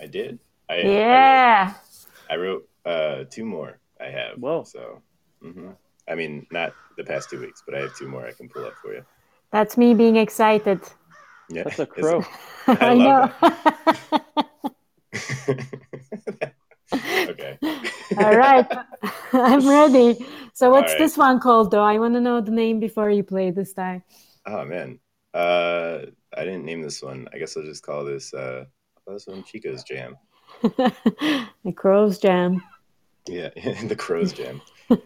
I 0.00 0.06
did. 0.06 0.38
I, 0.70 0.76
Yeah. 0.78 1.74
I 2.30 2.36
wrote, 2.36 2.40
I 2.40 2.42
wrote 2.42 2.68
uh, 2.84 3.24
two 3.30 3.44
more. 3.44 3.78
I 4.00 4.06
have. 4.06 4.38
Well, 4.38 4.64
So, 4.64 5.02
hmm 5.42 5.70
I 6.06 6.14
mean, 6.14 6.46
not 6.50 6.74
the 6.98 7.04
past 7.04 7.30
two 7.30 7.40
weeks, 7.40 7.62
but 7.64 7.74
I 7.74 7.80
have 7.80 7.96
two 7.96 8.08
more 8.08 8.26
I 8.26 8.32
can 8.32 8.48
pull 8.48 8.66
up 8.66 8.74
for 8.82 8.92
you. 8.92 9.02
That's 9.50 9.78
me 9.78 9.94
being 9.94 10.16
excited. 10.16 10.80
Yeah, 11.48 11.62
That's 11.64 11.78
a 11.78 11.86
crow. 11.86 12.22
I, 12.66 12.94
know. 12.94 13.32
okay. 17.28 17.58
All 18.18 18.34
right. 18.34 18.66
I'm 19.32 19.66
ready. 19.66 20.26
So 20.52 20.70
what's 20.70 20.92
right. 20.92 20.98
this 20.98 21.16
one 21.16 21.40
called 21.40 21.70
though? 21.70 21.82
I 21.82 21.98
want 21.98 22.14
to 22.14 22.20
know 22.20 22.40
the 22.40 22.50
name 22.50 22.80
before 22.80 23.10
you 23.10 23.22
play 23.22 23.50
this 23.50 23.72
time. 23.72 24.02
Oh 24.46 24.64
man, 24.64 24.98
uh, 25.32 26.00
I 26.36 26.44
didn't 26.44 26.64
name 26.64 26.82
this 26.82 27.02
one. 27.02 27.28
I 27.32 27.38
guess 27.38 27.56
I'll 27.56 27.62
just 27.62 27.82
call 27.82 28.04
this 28.04 28.32
uh, 28.34 28.64
this 29.06 29.26
one 29.26 29.42
Chico's 29.42 29.84
Jam. 29.84 30.16
the 30.62 31.72
Crow's 31.74 32.18
Jam. 32.18 32.62
Yeah, 33.26 33.50
in 33.56 33.88
the 33.88 33.96
Crow's 33.96 34.32
Jam. 34.32 34.62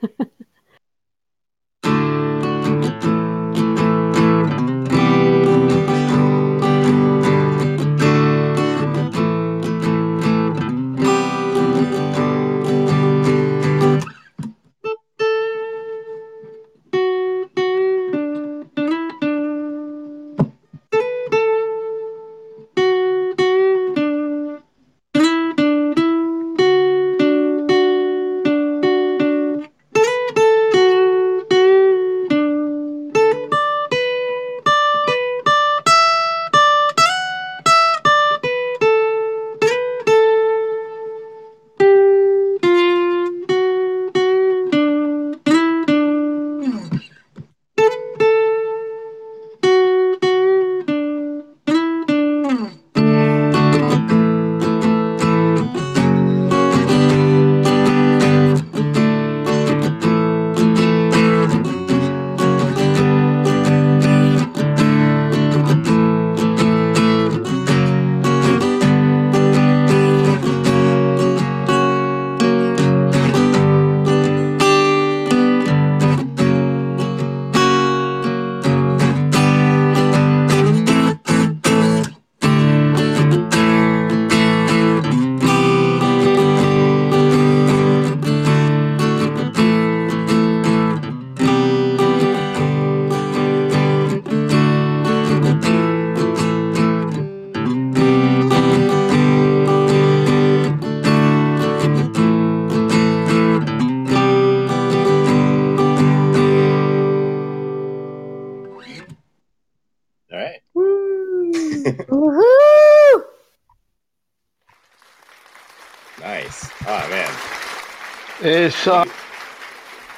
It's 118.88 118.96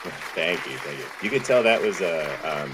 uh, 0.07 0.11
Thank 0.35 0.65
you, 0.67 0.77
thank 0.79 0.99
you. 0.99 1.05
You 1.23 1.31
could 1.31 1.45
tell 1.45 1.63
that 1.63 1.83
was 1.83 2.01
a 2.01 2.25
um, 2.49 2.71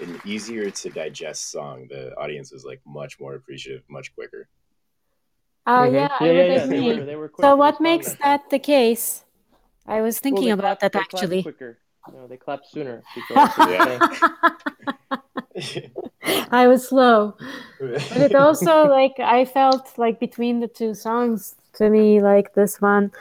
an 0.00 0.20
easier 0.24 0.70
to 0.70 0.90
digest 0.90 1.50
song. 1.50 1.86
The 1.88 2.16
audience 2.16 2.52
was 2.52 2.64
like 2.64 2.80
much 2.86 3.20
more 3.20 3.34
appreciative, 3.34 3.82
much 3.88 4.14
quicker. 4.14 4.48
Oh 5.66 5.80
Mhm. 5.82 5.92
yeah, 5.92 6.08
yeah, 6.20 6.26
would 6.26 6.36
yeah, 6.36 6.46
yeah. 6.46 6.66
They 6.66 6.80
were, 6.80 7.04
they 7.04 7.16
were 7.16 7.30
So 7.38 7.54
what 7.56 7.80
makes 7.80 8.16
that 8.22 8.48
the 8.50 8.58
case? 8.58 9.24
I 9.86 10.00
was 10.00 10.18
thinking 10.18 10.46
they 10.46 10.50
about 10.52 10.80
clap- 10.80 10.92
that 10.92 11.00
actually. 11.02 11.42
Quicker. 11.42 11.78
No, 12.12 12.26
they 12.26 12.36
clap 12.36 12.64
sooner. 12.64 13.02
Chico, 13.12 13.34
that's 13.34 13.58
what 13.58 13.68
you're 13.68 14.02
saying. 15.70 15.90
I 16.50 16.66
was 16.66 16.88
slow. 16.88 17.36
But 17.78 18.22
it 18.22 18.34
also 18.44 18.86
like 18.86 19.18
I 19.18 19.44
felt 19.44 19.98
like 19.98 20.18
between 20.18 20.60
the 20.60 20.68
two 20.68 20.94
songs 20.94 21.56
to 21.74 21.90
me 21.90 22.22
like 22.22 22.54
this 22.54 22.80
one 22.80 23.12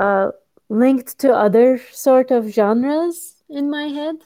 uh 0.00 0.30
linked 0.70 1.18
to 1.20 1.32
other 1.34 1.78
sort 1.92 2.30
of 2.32 2.48
genres 2.48 3.42
in 3.50 3.70
my 3.70 3.86
head. 3.98 4.16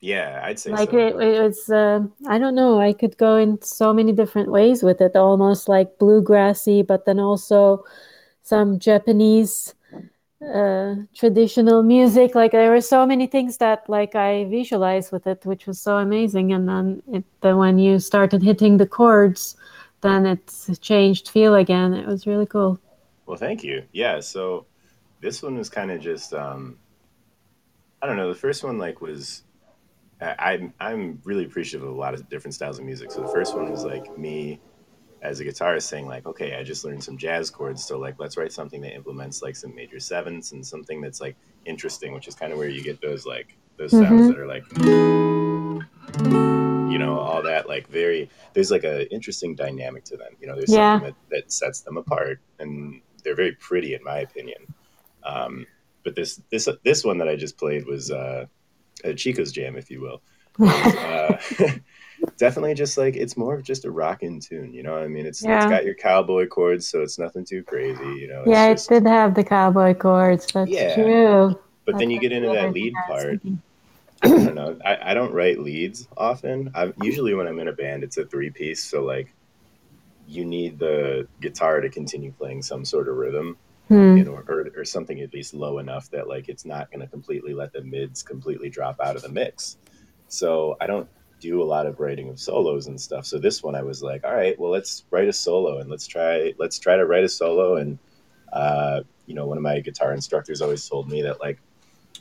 yeah, 0.00 0.40
I'd 0.44 0.58
say 0.58 0.76
Like 0.76 0.92
so. 0.92 0.94
it, 0.94 1.16
it 1.16 1.42
was 1.42 1.68
uh, 1.70 2.00
I 2.28 2.38
don't 2.38 2.54
know, 2.54 2.80
I 2.80 2.92
could 2.92 3.18
go 3.18 3.36
in 3.36 3.60
so 3.62 3.92
many 3.92 4.12
different 4.12 4.50
ways 4.50 4.82
with 4.82 5.00
it, 5.00 5.16
almost 5.16 5.68
like 5.68 5.98
bluegrassy, 5.98 6.86
but 6.86 7.04
then 7.04 7.18
also 7.18 7.84
some 8.42 8.78
Japanese 8.78 9.74
uh 10.54 10.96
traditional 11.14 11.82
music 11.82 12.34
like 12.34 12.52
there 12.52 12.70
were 12.70 12.80
so 12.80 13.06
many 13.06 13.26
things 13.26 13.58
that 13.58 13.88
like 13.88 14.14
I 14.14 14.44
visualized 14.46 15.12
with 15.12 15.26
it 15.26 15.46
which 15.46 15.66
was 15.66 15.80
so 15.80 15.98
amazing 15.98 16.52
and 16.52 16.68
then 16.68 17.02
it 17.12 17.24
then 17.42 17.58
when 17.58 17.78
you 17.78 17.98
started 18.00 18.42
hitting 18.42 18.78
the 18.78 18.86
chords 18.86 19.56
then 20.02 20.26
it 20.26 20.52
changed 20.80 21.30
feel 21.30 21.54
again 21.56 21.94
it 21.94 22.06
was 22.06 22.26
really 22.26 22.46
cool 22.46 22.80
Well, 23.26 23.36
thank 23.36 23.62
you. 23.64 23.86
Yeah, 23.92 24.20
so 24.20 24.66
this 25.22 25.42
one 25.42 25.56
was 25.56 25.70
kind 25.70 25.90
of 25.90 26.00
just 26.00 26.34
um, 26.34 26.78
I 28.02 28.06
don't 28.06 28.16
know. 28.16 28.28
The 28.28 28.38
first 28.38 28.64
one 28.64 28.78
like 28.78 29.00
was 29.00 29.42
I, 30.20 30.34
I'm 30.38 30.74
I'm 30.80 31.22
really 31.24 31.44
appreciative 31.44 31.86
of 31.88 31.94
a 31.94 31.98
lot 31.98 32.14
of 32.14 32.28
different 32.28 32.54
styles 32.54 32.78
of 32.78 32.84
music. 32.84 33.12
So 33.12 33.20
the 33.22 33.28
first 33.28 33.56
one 33.56 33.70
was 33.70 33.84
like 33.84 34.10
me 34.16 34.60
as 35.22 35.38
a 35.40 35.44
guitarist 35.44 35.82
saying 35.82 36.06
like, 36.06 36.26
okay, 36.26 36.56
I 36.56 36.64
just 36.64 36.84
learned 36.84 37.04
some 37.04 37.16
jazz 37.16 37.50
chords, 37.50 37.84
so 37.86 37.98
like 37.98 38.16
let's 38.18 38.36
write 38.36 38.52
something 38.52 38.80
that 38.82 38.94
implements 38.94 39.40
like 39.42 39.56
some 39.56 39.74
major 39.74 40.00
sevenths 40.00 40.52
and 40.52 40.66
something 40.66 41.00
that's 41.00 41.20
like 41.20 41.36
interesting, 41.64 42.12
which 42.12 42.26
is 42.26 42.34
kind 42.34 42.52
of 42.52 42.58
where 42.58 42.68
you 42.68 42.82
get 42.82 43.00
those 43.00 43.24
like 43.24 43.56
those 43.78 43.96
sounds 43.96 44.26
Mhm. 44.26 44.28
that 44.28 44.38
are 44.38 44.46
like 44.46 44.64
you 46.92 46.98
know 46.98 47.18
all 47.18 47.42
that 47.42 47.68
like 47.68 47.86
very 47.88 48.30
there's 48.54 48.70
like 48.70 48.84
a 48.84 49.10
interesting 49.12 49.54
dynamic 49.54 50.04
to 50.04 50.16
them 50.16 50.36
you 50.40 50.46
know 50.46 50.54
there's 50.54 50.72
Yeah. 50.72 50.98
something 50.98 51.06
that, 51.06 51.14
that 51.30 51.50
sets 51.52 51.80
them 51.82 51.96
apart 51.96 52.40
and 52.58 53.00
they're 53.24 53.34
very 53.34 53.56
pretty 53.60 53.94
in 53.94 54.02
my 54.04 54.18
opinion 54.18 54.66
um, 55.24 55.66
but 56.04 56.14
this 56.14 56.40
this 56.50 56.68
this 56.84 57.04
one 57.04 57.18
that 57.18 57.28
i 57.28 57.36
just 57.36 57.58
played 57.58 57.86
was 57.86 58.10
uh, 58.10 58.44
a 59.04 59.14
chico's 59.14 59.52
jam 59.52 59.76
if 59.76 59.90
you 59.90 60.00
will 60.00 60.22
was, 60.58 60.94
uh, 60.96 61.38
definitely 62.38 62.74
just 62.74 62.98
like 62.98 63.16
it's 63.16 63.36
more 63.36 63.54
of 63.54 63.62
just 63.62 63.84
a 63.84 63.90
rocking 63.90 64.40
tune 64.40 64.72
you 64.72 64.82
know 64.82 64.92
what 64.92 65.02
i 65.02 65.08
mean 65.08 65.26
it's 65.26 65.42
Yeah. 65.42 65.56
it's 65.56 65.66
got 65.66 65.84
your 65.84 65.94
cowboy 65.94 66.46
chords 66.46 66.88
so 66.88 67.02
it's 67.02 67.18
nothing 67.18 67.44
too 67.44 67.62
crazy 67.62 68.04
you 68.04 68.28
know 68.28 68.42
yeah, 68.46 68.68
it 68.68 68.74
just, 68.74 68.88
did 68.88 69.06
have 69.06 69.34
the 69.34 69.44
cowboy 69.44 69.94
chords. 69.94 70.46
That's 70.52 70.70
Yeah. 70.70 70.94
true. 70.94 71.58
but 71.84 71.98
then 71.98 72.10
you 72.10 72.20
get 72.20 72.32
into 72.32 72.50
that 72.50 72.72
lead 72.72 72.94
part. 73.06 73.40
I 74.24 74.28
don't 74.28 74.54
know. 74.54 74.78
I, 74.84 75.10
I 75.10 75.14
don't 75.14 75.32
write 75.32 75.58
leads 75.58 76.06
often. 76.16 76.70
I 76.74 76.92
usually 77.02 77.34
when 77.34 77.46
I'm 77.46 77.58
in 77.58 77.68
a 77.68 77.72
band, 77.72 78.04
it's 78.04 78.18
a 78.18 78.24
three 78.24 78.50
piece. 78.50 78.84
So 78.84 79.02
like, 79.02 79.32
you 80.28 80.44
need 80.44 80.78
the 80.78 81.26
guitar 81.40 81.80
to 81.80 81.88
continue 81.88 82.32
playing 82.32 82.62
some 82.62 82.84
sort 82.84 83.08
of 83.08 83.16
rhythm, 83.16 83.56
Hmm. 83.92 84.16
you 84.16 84.24
know, 84.24 84.42
or, 84.48 84.68
or 84.74 84.84
something 84.86 85.20
at 85.20 85.34
least 85.34 85.52
low 85.52 85.78
enough 85.78 86.10
that 86.12 86.26
like 86.26 86.48
it's 86.48 86.64
not 86.64 86.90
going 86.90 87.00
to 87.00 87.06
completely 87.06 87.52
let 87.52 87.74
the 87.74 87.82
mids 87.82 88.22
completely 88.22 88.70
drop 88.70 88.98
out 89.00 89.16
of 89.16 89.22
the 89.22 89.28
mix. 89.28 89.76
So 90.28 90.78
I 90.80 90.86
don't 90.86 91.06
do 91.40 91.62
a 91.62 91.64
lot 91.64 91.86
of 91.86 92.00
writing 92.00 92.30
of 92.30 92.40
solos 92.40 92.86
and 92.86 92.98
stuff. 92.98 93.26
So 93.26 93.38
this 93.38 93.62
one 93.62 93.74
I 93.74 93.82
was 93.82 94.02
like, 94.02 94.24
all 94.24 94.34
right, 94.34 94.58
well 94.58 94.70
let's 94.70 95.04
write 95.10 95.28
a 95.28 95.32
solo 95.32 95.78
and 95.78 95.90
let's 95.90 96.06
try 96.06 96.54
let's 96.58 96.78
try 96.78 96.96
to 96.96 97.04
write 97.04 97.24
a 97.24 97.28
solo. 97.28 97.76
And 97.76 97.98
uh, 98.50 99.02
you 99.26 99.34
know, 99.34 99.46
one 99.46 99.58
of 99.58 99.62
my 99.62 99.80
guitar 99.80 100.14
instructors 100.14 100.62
always 100.62 100.88
told 100.88 101.10
me 101.10 101.20
that 101.22 101.40
like 101.40 101.58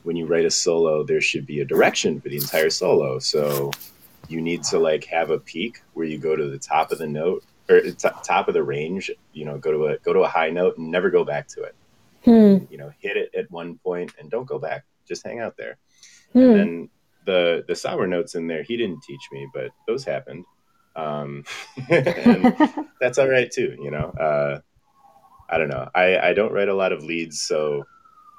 when 0.03 0.17
you 0.17 0.25
write 0.25 0.45
a 0.45 0.51
solo, 0.51 1.05
there 1.05 1.21
should 1.21 1.45
be 1.45 1.61
a 1.61 1.65
direction 1.65 2.19
for 2.19 2.27
the 2.27 2.35
entire 2.35 2.69
solo. 2.69 3.19
So 3.19 3.71
you 4.27 4.41
need 4.41 4.63
to 4.63 4.79
like 4.79 5.05
have 5.05 5.29
a 5.29 5.39
peak 5.39 5.81
where 5.93 6.05
you 6.05 6.17
go 6.17 6.35
to 6.35 6.49
the 6.49 6.59
top 6.59 6.91
of 6.91 6.97
the 6.97 7.07
note 7.07 7.45
or 7.71 7.81
t- 7.81 8.09
top 8.23 8.47
of 8.47 8.53
the 8.53 8.63
range. 8.63 9.11
You 9.33 9.45
know, 9.45 9.57
go 9.57 9.71
to 9.71 9.85
a 9.87 9.97
go 9.99 10.13
to 10.13 10.21
a 10.21 10.27
high 10.27 10.49
note 10.49 10.77
and 10.77 10.91
never 10.91 11.09
go 11.09 11.23
back 11.23 11.47
to 11.49 11.63
it. 11.63 11.75
Hmm. 12.25 12.65
You 12.69 12.77
know, 12.77 12.91
hit 12.99 13.17
it 13.17 13.33
at 13.35 13.49
one 13.51 13.77
point 13.79 14.13
and 14.19 14.29
don't 14.29 14.45
go 14.45 14.59
back. 14.59 14.85
Just 15.07 15.25
hang 15.25 15.39
out 15.39 15.57
there. 15.57 15.77
Hmm. 16.33 16.39
And 16.39 16.55
then 16.55 16.89
the 17.25 17.63
the 17.67 17.75
sour 17.75 18.07
notes 18.07 18.35
in 18.35 18.47
there, 18.47 18.63
he 18.63 18.77
didn't 18.77 19.03
teach 19.03 19.21
me, 19.31 19.47
but 19.53 19.71
those 19.87 20.03
happened. 20.03 20.45
Um, 20.95 21.45
and 21.89 22.55
that's 22.99 23.17
all 23.17 23.29
right 23.29 23.49
too. 23.51 23.75
You 23.81 23.91
know, 23.91 24.09
uh, 24.19 24.59
I 25.49 25.57
don't 25.57 25.69
know. 25.69 25.89
I 25.95 26.17
I 26.19 26.33
don't 26.33 26.53
write 26.53 26.69
a 26.69 26.75
lot 26.75 26.91
of 26.91 27.03
leads, 27.03 27.41
so 27.41 27.83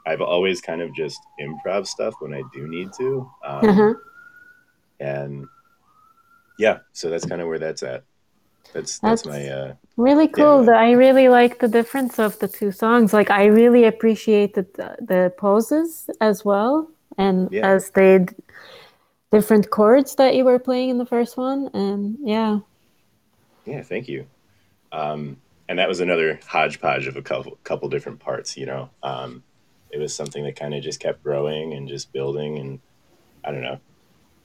I've 0.07 0.21
always 0.21 0.61
kind 0.61 0.81
of 0.83 0.95
just 0.95 1.19
improv 1.41 1.87
stuff 1.87 2.15
when 2.21 2.35
I 2.35 2.43
do 2.53 2.69
need 2.69 2.93
to. 2.99 3.31
Um, 3.45 3.69
Uh-huh. 3.69 3.95
And 5.01 5.47
yeah, 6.59 6.79
so 6.93 7.11
that's 7.11 7.27
kind 7.27 7.41
of 7.43 7.49
where 7.49 7.59
that's 7.59 7.83
at. 7.83 8.05
That's 8.73 8.99
that's, 8.99 9.23
That's- 9.23 9.27
my 9.27 9.49
uh, 9.49 9.75
Really 9.99 10.27
cool. 10.27 10.65
Yeah. 10.65 10.73
I 10.73 10.93
really 10.93 11.29
like 11.29 11.59
the 11.59 11.69
difference 11.69 12.19
of 12.19 12.39
the 12.39 12.49
two 12.49 12.73
songs. 12.73 13.13
Like 13.13 13.31
I 13.31 13.45
really 13.45 13.85
appreciated 13.85 14.73
the, 14.75 14.97
the 15.01 15.33
poses 15.37 16.09
as 16.21 16.45
well, 16.45 16.89
and 17.19 17.51
Yeah. 17.53 17.69
as 17.75 17.91
they 17.91 18.25
different 19.31 19.71
chords 19.71 20.15
that 20.17 20.35
you 20.35 20.45
were 20.45 20.59
playing 20.59 20.89
in 20.91 20.99
the 20.99 21.05
first 21.07 21.37
one, 21.37 21.69
and 21.75 22.17
yeah, 22.23 22.61
yeah. 23.67 23.83
Thank 23.83 24.09
you. 24.09 24.27
Um, 24.93 25.37
and 25.69 25.79
that 25.79 25.89
was 25.89 26.01
another 26.01 26.41
hodgepodge 26.47 27.07
of 27.07 27.17
a 27.17 27.23
couple 27.23 27.59
couple 27.65 27.89
different 27.91 28.19
parts. 28.19 28.57
You 28.57 28.67
know, 28.67 28.91
um, 29.03 29.43
it 29.91 29.99
was 29.99 30.15
something 30.15 30.43
that 30.45 30.57
kind 30.57 30.75
of 30.75 30.83
just 30.83 31.01
kept 31.01 31.23
growing 31.23 31.75
and 31.75 31.87
just 31.87 32.13
building. 32.13 32.59
And 32.59 32.81
I 33.45 33.53
don't 33.53 33.63
know. 33.63 33.79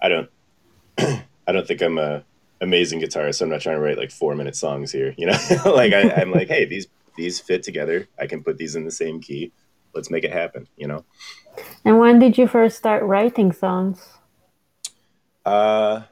I 0.01 0.09
don't. 0.09 0.29
I 0.97 1.51
don't 1.53 1.65
think 1.65 1.81
I'm 1.81 1.97
a 1.97 2.23
amazing 2.61 3.01
guitarist. 3.01 3.35
So 3.35 3.45
I'm 3.45 3.51
not 3.51 3.61
trying 3.61 3.75
to 3.75 3.81
write 3.81 3.97
like 3.97 4.11
four 4.11 4.35
minute 4.35 4.55
songs 4.55 4.91
here. 4.91 5.13
You 5.17 5.27
know, 5.27 5.37
like 5.65 5.93
I, 5.93 6.11
I'm 6.11 6.31
like, 6.31 6.47
hey, 6.47 6.65
these 6.65 6.87
these 7.15 7.39
fit 7.39 7.63
together. 7.63 8.07
I 8.19 8.27
can 8.27 8.43
put 8.43 8.57
these 8.57 8.75
in 8.75 8.85
the 8.85 8.91
same 8.91 9.19
key. 9.19 9.51
Let's 9.93 10.11
make 10.11 10.23
it 10.23 10.31
happen. 10.31 10.67
You 10.77 10.87
know. 10.87 11.05
And 11.83 11.99
when 11.99 12.19
did 12.19 12.37
you 12.37 12.47
first 12.47 12.77
start 12.77 13.03
writing 13.03 13.51
songs? 13.51 14.17
Uh, 15.45 16.03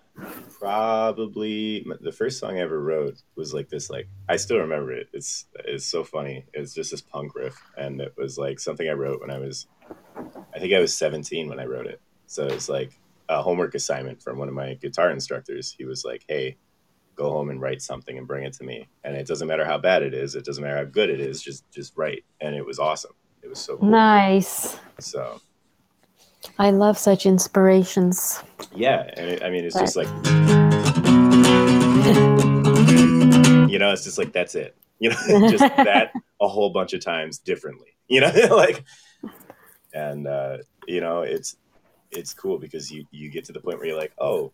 probably 0.60 1.86
the 2.02 2.12
first 2.12 2.40
song 2.40 2.58
I 2.58 2.62
ever 2.62 2.80
wrote 2.80 3.22
was 3.36 3.54
like 3.54 3.70
this. 3.70 3.90
Like 3.90 4.08
I 4.30 4.38
still 4.38 4.58
remember 4.58 4.92
it. 4.94 5.10
It's 5.14 5.46
it's 5.66 5.86
so 5.86 6.04
funny. 6.04 6.46
It's 6.54 6.74
just 6.74 6.92
this 6.92 7.02
punk 7.02 7.36
riff, 7.36 7.56
and 7.78 8.02
it 8.02 8.14
was 8.18 8.38
like 8.38 8.60
something 8.60 8.88
I 8.88 8.94
wrote 8.94 9.22
when 9.22 9.30
I 9.30 9.38
was, 9.40 9.68
I 10.54 10.60
think 10.60 10.74
I 10.74 10.80
was 10.80 10.96
17 10.98 11.50
when 11.50 11.60
I 11.60 11.66
wrote 11.66 11.88
it. 11.88 12.02
So 12.28 12.46
it's 12.46 12.70
like 12.70 12.98
a 13.30 13.42
homework 13.42 13.76
assignment 13.76 14.22
from 14.22 14.38
one 14.38 14.48
of 14.48 14.54
my 14.54 14.76
guitar 14.76 15.12
instructors. 15.12 15.76
He 15.78 15.86
was 15.86 16.06
like, 16.06 16.24
"Hey, 16.28 16.58
go 17.16 17.32
home 17.32 17.50
and 17.50 17.62
write 17.62 17.82
something 17.82 18.18
and 18.18 18.28
bring 18.28 18.46
it 18.46 18.54
to 18.54 18.64
me. 18.64 18.88
And 19.04 19.16
it 19.16 19.28
doesn't 19.28 19.48
matter 19.48 19.66
how 19.66 19.78
bad 19.78 20.04
it 20.04 20.14
is. 20.14 20.36
It 20.36 20.46
doesn't 20.46 20.64
matter 20.64 20.78
how 20.78 20.86
good 20.86 21.10
it 21.10 21.20
is. 21.20 21.42
Just 21.42 21.70
just 21.72 21.94
write." 21.96 22.24
And 22.42 22.56
it 22.56 22.66
was 22.66 22.80
awesome. 22.80 23.14
It 23.42 23.50
was 23.50 23.60
so 23.60 23.78
cool. 23.78 23.90
Nice. 23.90 24.78
So 25.00 25.42
I 26.58 26.72
love 26.72 26.98
such 26.98 27.26
inspirations. 27.26 28.42
Yeah, 28.74 29.10
and 29.18 29.30
it, 29.30 29.44
I 29.44 29.50
mean, 29.50 29.66
it's 29.66 29.76
just 29.76 29.96
like, 29.96 30.08
you 33.70 33.80
know, 33.80 33.92
it's 33.92 34.04
just 34.04 34.18
like 34.18 34.32
that's 34.32 34.56
it. 34.56 34.76
You 35.00 35.10
know, 35.10 35.16
just 35.50 35.60
that 35.78 36.12
a 36.42 36.48
whole 36.48 36.72
bunch 36.72 36.94
of 36.94 37.02
times 37.02 37.40
differently. 37.40 37.90
You 38.08 38.22
know, 38.22 38.32
like, 38.52 38.84
and 39.94 40.28
uh, 40.28 40.58
you 40.88 41.02
know, 41.02 41.22
it's 41.22 41.58
it's 42.12 42.34
cool 42.34 42.58
because 42.58 42.92
you 42.92 43.06
you 43.12 43.30
get 43.30 43.46
to 43.46 43.54
the 43.54 43.60
point 43.60 43.78
where 43.78 43.88
you're 43.88 43.98
like, 43.98 44.14
oh, 44.20 44.52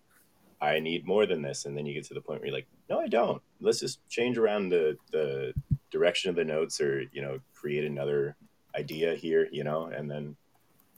I 0.61 0.79
need 0.79 1.05
more 1.05 1.25
than 1.25 1.41
this, 1.41 1.65
and 1.65 1.75
then 1.75 1.85
you 1.85 1.93
get 1.93 2.05
to 2.05 2.13
the 2.13 2.21
point 2.21 2.41
where 2.41 2.47
you're 2.47 2.55
like, 2.55 2.67
no, 2.89 2.99
I 2.99 3.07
don't. 3.07 3.41
Let's 3.59 3.79
just 3.79 3.99
change 4.09 4.37
around 4.37 4.69
the 4.69 4.97
the 5.11 5.53
direction 5.91 6.29
of 6.29 6.35
the 6.35 6.45
notes, 6.45 6.79
or 6.81 7.03
you 7.11 7.21
know, 7.21 7.39
create 7.53 7.83
another 7.85 8.35
idea 8.75 9.15
here. 9.15 9.47
You 9.51 9.63
know, 9.63 9.85
and 9.87 10.09
then 10.09 10.35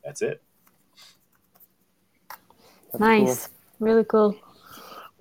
that's 0.04 0.22
it. 0.22 0.42
That's 2.92 3.00
nice. 3.00 3.50
Really 3.80 4.04
cool. 4.04 4.34
cool. 4.34 4.40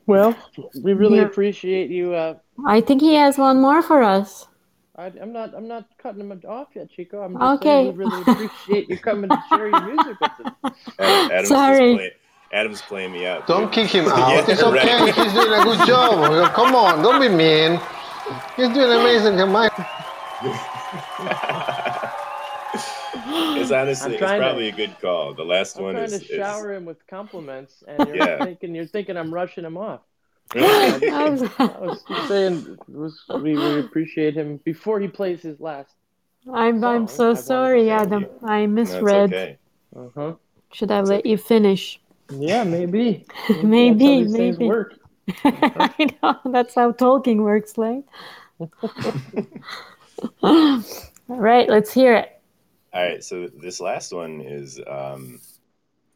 Well, 0.07 0.37
we 0.83 0.93
really 0.95 1.19
Yeah. 1.19 1.27
appreciate 1.27 1.91
you. 1.91 2.13
Uh, 2.13 2.35
I 2.67 2.81
think 2.81 3.01
he 3.01 3.15
has 3.15 3.39
one 3.39 3.61
more 3.61 3.83
for 3.83 4.03
us. 4.03 4.47
I, 4.97 5.07
I'm 5.07 5.33
not. 5.33 5.55
I'm 5.55 5.67
not 5.67 5.87
cutting 6.03 6.21
him 6.21 6.39
off 6.47 6.69
yet, 6.75 6.91
Chico. 6.91 7.23
I'm 7.23 7.33
just 7.33 7.43
Okay. 7.43 7.85
saying 7.85 7.97
we 7.97 8.05
really 8.05 8.21
appreciate 8.23 8.91
you 8.91 8.99
coming 8.99 9.31
to 9.31 9.43
share 9.49 9.69
your 9.69 9.81
music 9.87 10.21
with 10.21 10.31
us. 10.65 10.73
Adam, 10.99 11.31
Adam's, 11.33 11.49
Sorry. 11.49 11.95
Play, 11.97 12.13
Adam's 12.53 12.83
playing 12.83 13.13
me 13.13 13.27
out. 13.27 13.47
Don't 13.47 13.63
dude. 13.65 13.73
kick 13.73 13.89
him 13.89 14.07
out. 14.09 14.19
Yeah, 14.19 14.45
it's 14.49 14.63
okay. 14.63 15.01
right. 15.01 15.15
He's 15.15 15.33
doing 15.33 15.61
a 15.61 15.65
good 15.65 15.87
job. 15.87 16.53
Come 16.55 16.75
on, 16.75 17.03
don't 17.03 17.21
be 17.23 17.29
mean. 17.29 17.81
He's 18.57 18.69
doing 18.69 18.93
amazing. 18.93 19.37
Come 19.39 19.57
on. 19.57 19.71
it's 23.57 23.71
honestly, 23.73 24.13
it's 24.13 24.19
trying 24.19 24.41
to- 24.41 24.47
probably 24.47 24.69
a 24.69 24.73
good 24.73 24.95
call. 25.01 25.33
The 25.33 25.45
last 25.45 25.79
I'm 25.79 25.85
one 25.85 25.95
trying 25.95 26.05
is, 26.07 26.19
to 26.19 26.25
shower 26.37 26.75
him 26.75 26.85
with 26.85 27.07
compliments, 27.07 27.83
and 27.89 28.07
you're 28.09 28.17
Yeah. 28.19 28.45
thinking 28.45 28.75
you're 28.75 28.85
thinking 28.87 29.17
I'm 29.17 29.33
rushing 29.33 29.65
him 29.65 29.79
off. 29.79 30.01
Is 30.55 31.51
I 31.59 31.79
was 31.81 32.03
just 32.03 32.29
saying 32.29 32.79
was, 32.89 33.23
we, 33.41 33.57
we 33.57 33.81
appreciate 33.81 34.35
him 34.35 34.59
before 34.65 35.01
he 35.01 35.09
plays 35.09 35.43
his 35.43 35.61
last. 35.61 35.95
I'm 36.53 36.83
I'm 36.85 37.07
Song, 37.07 37.15
I 37.31 37.35
so 37.35 37.35
sorry, 37.35 37.85
say 37.85 37.91
Adam. 37.91 38.27
I 38.43 38.67
no, 38.67 38.75
misread. 38.75 39.33
okay. 39.33 39.59
Uh 39.95 40.09
huh. 40.15 40.35
Should 40.73 40.91
have 40.91 41.07
let 41.07 41.27
you 41.27 41.37
finish? 41.37 42.01
Yeah, 42.31 42.65
maybe. 42.65 43.27
Maybe, 43.63 44.25
That's 44.25 44.33
how 44.33 44.39
maybe. 44.39 44.67
work. 44.67 44.95
I 45.45 46.09
know 46.23 46.41
that's 46.47 46.75
how 46.75 46.93
talking 46.93 47.43
works, 47.43 47.79
like. 47.79 48.03
All 50.43 50.83
right, 51.29 51.69
let's 51.69 51.93
hear 51.93 52.17
it. 52.17 52.41
All 52.93 53.03
right, 53.03 53.23
so 53.23 53.49
this 53.49 53.81
last 53.81 54.13
one 54.13 54.41
is 54.41 54.81
um, 54.87 55.41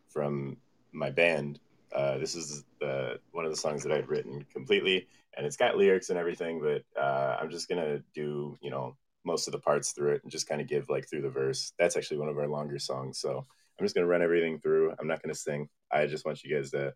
from 0.09 0.57
my 0.93 1.11
band. 1.11 1.61
Uh, 1.95 2.19
this 2.19 2.35
is 2.35 2.65
the 2.87 3.19
one 3.33 3.45
of 3.45 3.51
the 3.51 3.57
songs 3.57 3.83
that 3.83 3.93
I'd 3.93 4.09
written 4.09 4.45
completely, 4.53 5.07
and 5.37 5.47
it's 5.47 5.57
got 5.57 5.77
lyrics 5.77 6.11
and 6.11 6.19
everything. 6.19 6.61
But 6.61 6.83
uh, 7.01 7.37
I'm 7.41 7.51
just 7.51 7.69
gonna 7.69 8.01
do, 8.15 8.57
you 8.61 8.71
know, 8.71 8.97
most 9.25 9.49
of 9.49 9.53
the 9.53 9.59
parts 9.59 9.93
through 9.93 10.13
it 10.13 10.23
and 10.23 10.31
just 10.31 10.49
kind 10.49 10.61
of 10.61 10.69
give 10.69 10.89
like 10.89 11.09
through 11.09 11.23
the 11.23 11.31
verse. 11.31 11.73
That's 11.79 11.97
actually 11.97 12.19
one 12.19 12.29
of 12.29 12.39
our 12.39 12.49
longer 12.49 12.79
songs, 12.79 13.19
so 13.19 13.45
I'm 13.79 13.85
just 13.85 13.95
gonna 13.95 14.07
run 14.07 14.23
everything 14.23 14.59
through. 14.59 14.95
I'm 14.99 15.09
not 15.09 15.23
gonna 15.23 15.35
sing. 15.35 15.69
I 15.91 16.07
just 16.07 16.25
want 16.25 16.43
you 16.43 16.55
guys 16.55 16.71
to 16.71 16.95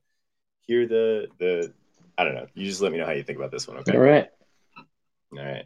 hear 0.60 0.86
the 0.86 1.28
the. 1.38 1.72
I 2.16 2.24
don't 2.24 2.34
know. 2.34 2.46
You 2.54 2.66
just 2.66 2.82
let 2.82 2.92
me 2.92 2.98
know 2.98 3.06
how 3.06 3.12
you 3.12 3.22
think 3.22 3.38
about 3.38 3.50
this 3.50 3.66
one, 3.66 3.78
okay? 3.78 3.92
All 3.92 3.98
right. 3.98 4.28
All 5.32 5.44
right. 5.44 5.64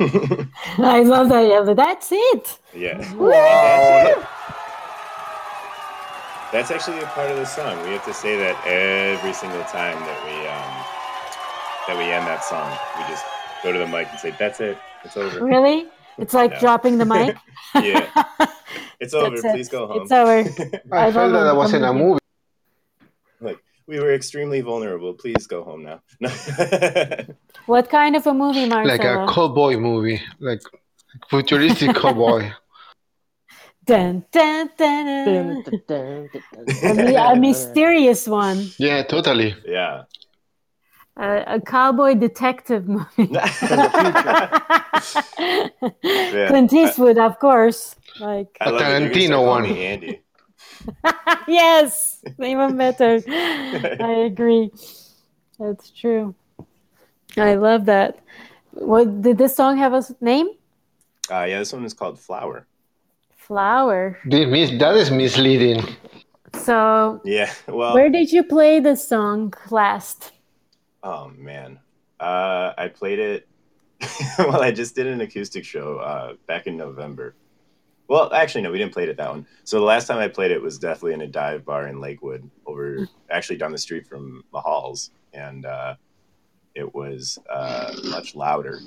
I 0.78 1.02
love 1.02 1.28
that. 1.28 1.46
Yeah, 1.48 1.62
but 1.64 1.76
that's 1.76 2.08
it. 2.12 2.58
yeah. 2.74 2.96
That's 2.98 4.18
it. 4.18 4.26
That's 6.52 6.70
actually 6.72 6.98
a 7.00 7.06
part 7.06 7.30
of 7.30 7.36
the 7.36 7.44
song. 7.44 7.80
We 7.84 7.90
have 7.90 8.04
to 8.06 8.14
say 8.14 8.36
that 8.38 8.56
every 8.66 9.32
single 9.32 9.62
time 9.64 9.98
that 10.00 10.18
we 10.26 10.34
um, 10.50 10.72
that 11.86 11.96
we 11.96 12.10
end 12.10 12.26
that 12.26 12.42
song. 12.42 12.68
We 12.98 13.04
just 13.08 13.24
go 13.62 13.72
to 13.72 13.78
the 13.78 13.86
mic 13.86 14.08
and 14.10 14.18
say, 14.18 14.34
"That's 14.38 14.58
it. 14.60 14.76
It's 15.04 15.16
over." 15.16 15.44
Really? 15.44 15.86
It's 16.18 16.34
like 16.34 16.50
Yeah. 16.52 16.60
dropping 16.60 16.98
the 16.98 17.04
mic. 17.16 17.36
Yeah. 17.74 18.08
It's 19.00 19.14
over. 19.14 19.34
It. 19.36 19.40
Please 19.42 19.68
go 19.70 19.86
home. 19.86 20.02
It's 20.02 20.12
over. 20.12 20.44
I 20.92 21.06
I 21.06 21.12
felt 21.12 21.32
love 21.32 21.32
that 21.32 21.46
I 21.46 21.50
a- 21.50 21.54
was 21.54 21.72
in 21.72 21.82
a 21.84 21.92
movie. 21.94 22.19
Movie. 23.90 23.98
like 23.98 24.08
we 24.08 24.08
were 24.08 24.14
extremely 24.14 24.60
vulnerable. 24.60 25.14
Please 25.14 25.46
go 25.46 25.64
home 25.64 25.82
now. 25.82 26.02
What 27.66 27.88
kind 27.88 28.16
of 28.16 28.26
a 28.26 28.34
movie, 28.34 28.68
Marcelo? 28.68 28.96
like 28.96 29.04
a 29.04 29.32
cowboy 29.32 29.76
movie, 29.76 30.20
like 30.38 30.62
futuristic 31.28 31.96
cowboy. 31.96 32.50
Dun, 33.86 34.24
dun, 34.30 34.70
dun, 34.78 35.64
A, 36.84 37.32
a 37.32 37.36
mysterious 37.36 38.28
one. 38.28 38.70
Yeah, 38.78 39.02
totally. 39.02 39.56
yeah. 39.66 40.04
A, 41.16 41.56
a 41.56 41.60
cowboy 41.60 42.14
detective 42.14 42.86
movie. 42.86 43.26
Clint 46.46 46.72
Eastwood, 46.72 47.18
of 47.18 47.38
course. 47.40 47.96
Like 48.20 48.56
I 48.60 48.70
love 48.70 48.80
it. 48.80 48.84
You're 48.84 49.00
gonna 49.00 49.10
Tarantino 49.10 49.46
one. 49.46 49.62
me 49.62 49.84
Andy. 49.86 50.22
yes, 51.48 52.09
even 52.42 52.76
better. 52.76 53.20
I 53.28 54.26
agree. 54.26 54.70
That's 55.58 55.90
true. 55.90 56.34
I 57.36 57.54
love 57.54 57.86
that. 57.86 58.18
What 58.72 59.22
did 59.22 59.38
this 59.38 59.54
song 59.54 59.76
have 59.78 59.92
a 59.92 60.02
name? 60.20 60.48
Uh, 61.30 61.44
yeah, 61.44 61.58
this 61.58 61.72
one 61.72 61.84
is 61.84 61.94
called 61.94 62.18
Flower. 62.18 62.66
Flower. 63.36 64.18
Mis- 64.24 64.78
that 64.78 64.96
is 64.96 65.10
misleading. 65.10 65.82
So, 66.54 67.20
Yeah. 67.24 67.52
Well. 67.68 67.94
where 67.94 68.10
did 68.10 68.32
you 68.32 68.42
play 68.42 68.80
this 68.80 69.06
song 69.06 69.54
last? 69.70 70.32
Oh 71.02 71.30
man, 71.36 71.78
uh, 72.18 72.74
I 72.76 72.88
played 72.88 73.18
it. 73.18 73.48
well, 74.38 74.62
I 74.62 74.70
just 74.70 74.94
did 74.94 75.06
an 75.06 75.20
acoustic 75.20 75.64
show 75.64 75.98
uh, 75.98 76.34
back 76.46 76.66
in 76.66 76.76
November. 76.76 77.34
Well, 78.10 78.32
actually, 78.34 78.62
no, 78.62 78.72
we 78.72 78.78
didn't 78.78 78.92
play 78.92 79.04
it 79.04 79.08
at 79.08 79.16
that 79.18 79.30
one. 79.30 79.46
So 79.62 79.78
the 79.78 79.84
last 79.84 80.08
time 80.08 80.18
I 80.18 80.26
played 80.26 80.50
it 80.50 80.60
was 80.60 80.80
definitely 80.80 81.12
in 81.12 81.20
a 81.20 81.28
dive 81.28 81.64
bar 81.64 81.86
in 81.86 82.00
Lakewood, 82.00 82.50
over 82.66 83.06
actually 83.30 83.56
down 83.56 83.70
the 83.70 83.78
street 83.78 84.04
from 84.04 84.42
Mahall's, 84.52 85.12
and 85.32 85.64
uh, 85.64 85.94
it 86.74 86.92
was 86.92 87.38
uh, 87.48 87.94
much 88.06 88.34
louder. 88.34 88.80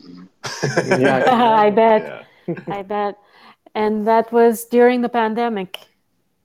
Yeah, 0.75 1.23
I 1.57 1.69
bet. 1.69 2.25
Yeah. 2.45 2.59
I 2.67 2.81
bet. 2.81 3.17
And 3.73 4.05
that 4.07 4.29
was 4.33 4.65
during 4.65 4.99
the 4.99 5.07
pandemic. 5.07 5.79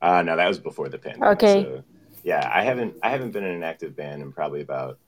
Uh, 0.01 0.23
no, 0.23 0.37
that 0.37 0.47
was 0.47 0.61
before 0.61 0.89
the 0.89 0.99
pandemic. 0.99 1.43
Okay. 1.43 1.65
So, 1.65 1.83
yeah, 2.23 2.49
I 2.55 2.63
haven't 2.63 2.95
I 3.03 3.11
haven't 3.11 3.33
been 3.33 3.43
in 3.43 3.57
an 3.57 3.65
active 3.65 3.97
band 3.97 4.23
in 4.23 4.31
probably 4.31 4.61
about 4.61 5.01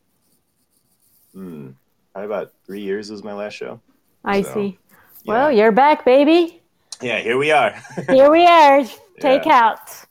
hmm, 1.33 1.71
probably 2.13 2.27
about 2.27 2.53
three 2.67 2.81
years 2.81 3.13
was 3.13 3.23
my 3.23 3.33
last 3.33 3.53
show. 3.53 3.81
I 4.25 4.43
So, 4.43 4.55
see. 4.55 4.79
Yeah. 5.23 5.33
Well, 5.33 5.53
you're 5.53 5.71
back, 5.71 6.05
baby. 6.05 6.60
Yeah, 7.03 7.21
here 7.21 7.39
we 7.39 7.51
are. 7.51 7.75
Here 8.09 8.31
we 8.31 8.47
are. 8.47 8.83
Takeout. 9.21 10.07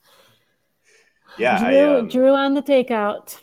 yeah, 1.37 1.59
I, 1.63 1.71
Drew, 1.71 1.97
um, 1.99 2.07
Drew 2.09 2.33
on 2.35 2.53
the 2.53 2.61
takeout. 2.61 3.39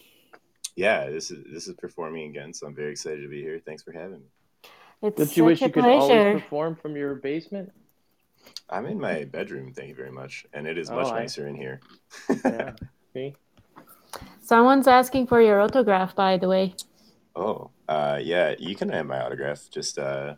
yeah, 0.77 1.09
this 1.11 1.31
is 1.31 1.45
this 1.53 1.67
is 1.69 1.75
performing 1.75 2.31
again, 2.31 2.53
so 2.53 2.67
I'm 2.67 2.75
very 2.75 2.93
excited 2.93 3.23
to 3.23 3.29
be 3.29 3.41
here. 3.43 3.61
Thanks 3.65 3.83
for 3.83 3.93
having 3.93 4.21
me. 4.21 4.71
It's 5.03 5.17
Don't 5.17 5.27
such 5.29 5.37
you 5.37 5.45
wish 5.45 5.63
a 5.63 5.67
you 5.67 5.73
could 5.73 5.83
pleasure. 5.85 5.99
always 6.29 6.43
perform 6.43 6.77
from 6.77 6.97
your 6.97 7.15
basement? 7.17 7.73
I'm 8.71 8.87
in 8.87 8.99
my 9.01 9.25
bedroom, 9.25 9.73
thank 9.73 9.89
you 9.89 9.95
very 9.95 10.13
much, 10.13 10.47
and 10.53 10.67
it 10.67 10.79
is 10.79 10.91
much 10.91 11.07
Oh, 11.09 11.15
I- 11.15 11.21
nicer 11.21 11.47
in 11.49 11.55
here. 11.57 11.81
Yeah. 12.45 12.73
See? 13.13 13.35
Someone's 14.41 14.87
asking 14.87 15.27
for 15.27 15.41
your 15.43 15.61
autograph, 15.61 16.15
by 16.15 16.37
the 16.37 16.49
way. 16.49 16.75
Oh, 17.35 17.71
uh, 17.89 18.19
yeah, 18.23 18.55
you 18.59 18.75
can 18.77 18.89
have 18.89 19.07
my 19.07 19.21
autograph. 19.21 19.69
Just 19.71 19.99
uh, 19.99 20.35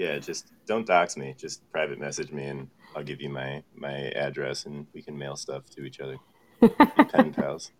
yeah, 0.00 0.18
just 0.18 0.46
don't 0.66 0.86
dox 0.86 1.18
me. 1.18 1.34
Just 1.36 1.60
private 1.70 2.00
message 2.00 2.32
me, 2.32 2.46
and 2.46 2.68
I'll 2.96 3.04
give 3.04 3.20
you 3.20 3.28
my 3.28 3.62
my 3.76 4.08
address, 4.16 4.64
and 4.64 4.86
we 4.94 5.02
can 5.02 5.16
mail 5.16 5.36
stuff 5.36 5.68
to 5.76 5.84
each 5.84 6.00
other. 6.00 6.16
Be 6.62 6.68
pen 7.12 7.34
pals. 7.34 7.70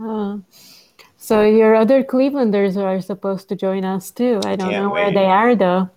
Oh. 0.00 0.42
So 1.22 1.42
your 1.42 1.76
other 1.76 2.02
Clevelanders 2.02 2.78
are 2.78 2.98
supposed 3.02 3.50
to 3.50 3.54
join 3.54 3.84
us 3.84 4.10
too. 4.10 4.40
I 4.42 4.56
don't 4.56 4.70
Can't 4.70 4.84
know 4.84 4.90
where 4.90 5.08
wait. 5.08 5.14
they 5.14 5.26
are 5.26 5.54
though. 5.54 5.90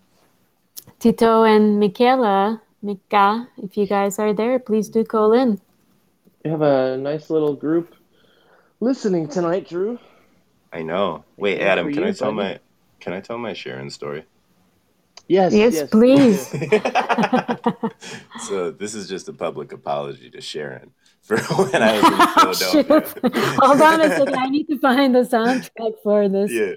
Tito 0.99 1.43
and 1.43 1.80
Michaela, 1.80 2.61
Mika, 2.82 3.47
if 3.57 3.78
you 3.78 3.88
guys 3.88 4.19
are 4.19 4.34
there, 4.34 4.59
please 4.59 4.89
do 4.89 5.05
call 5.05 5.32
in. 5.32 5.61
We 6.43 6.51
have 6.51 6.61
a 6.61 6.97
nice 6.97 7.30
little 7.30 7.55
group 7.55 7.95
listening 8.82 9.30
tonight, 9.30 9.69
Drew. 9.69 9.97
I 10.74 10.82
know. 10.84 11.24
Wait, 11.38 11.61
Adam, 11.61 11.88
can 11.93 12.03
you, 12.03 12.09
I 12.09 12.11
tell 12.11 12.34
buddy. 12.34 12.55
my 12.55 12.59
can 13.04 13.12
I 13.12 13.20
tell 13.20 13.38
my 13.38 13.51
Sharon 13.51 13.89
story? 13.89 14.24
Yes, 15.28 15.54
Yes, 15.54 15.89
please. 15.89 16.47
so 18.47 18.72
this 18.72 18.93
is 18.95 19.08
just 19.10 19.28
a 19.28 19.34
public 19.34 19.74
apology 19.74 20.30
to 20.30 20.39
Sharon 20.41 20.91
for 21.22 21.38
when 21.38 21.84
I 21.84 21.99
was 22.47 22.62
in 22.62 22.68
Shoot. 22.72 22.88
Philadelphia. 22.88 23.58
Hold 23.62 23.82
on 23.82 24.01
a 24.01 24.10
second. 24.10 24.36
I 24.36 24.47
need 24.49 24.68
to 24.68 24.80
find 24.80 25.14
the 25.16 25.20
soundtrack 25.24 25.93
for 26.01 26.30
this. 26.30 26.51
yeah. 26.51 26.76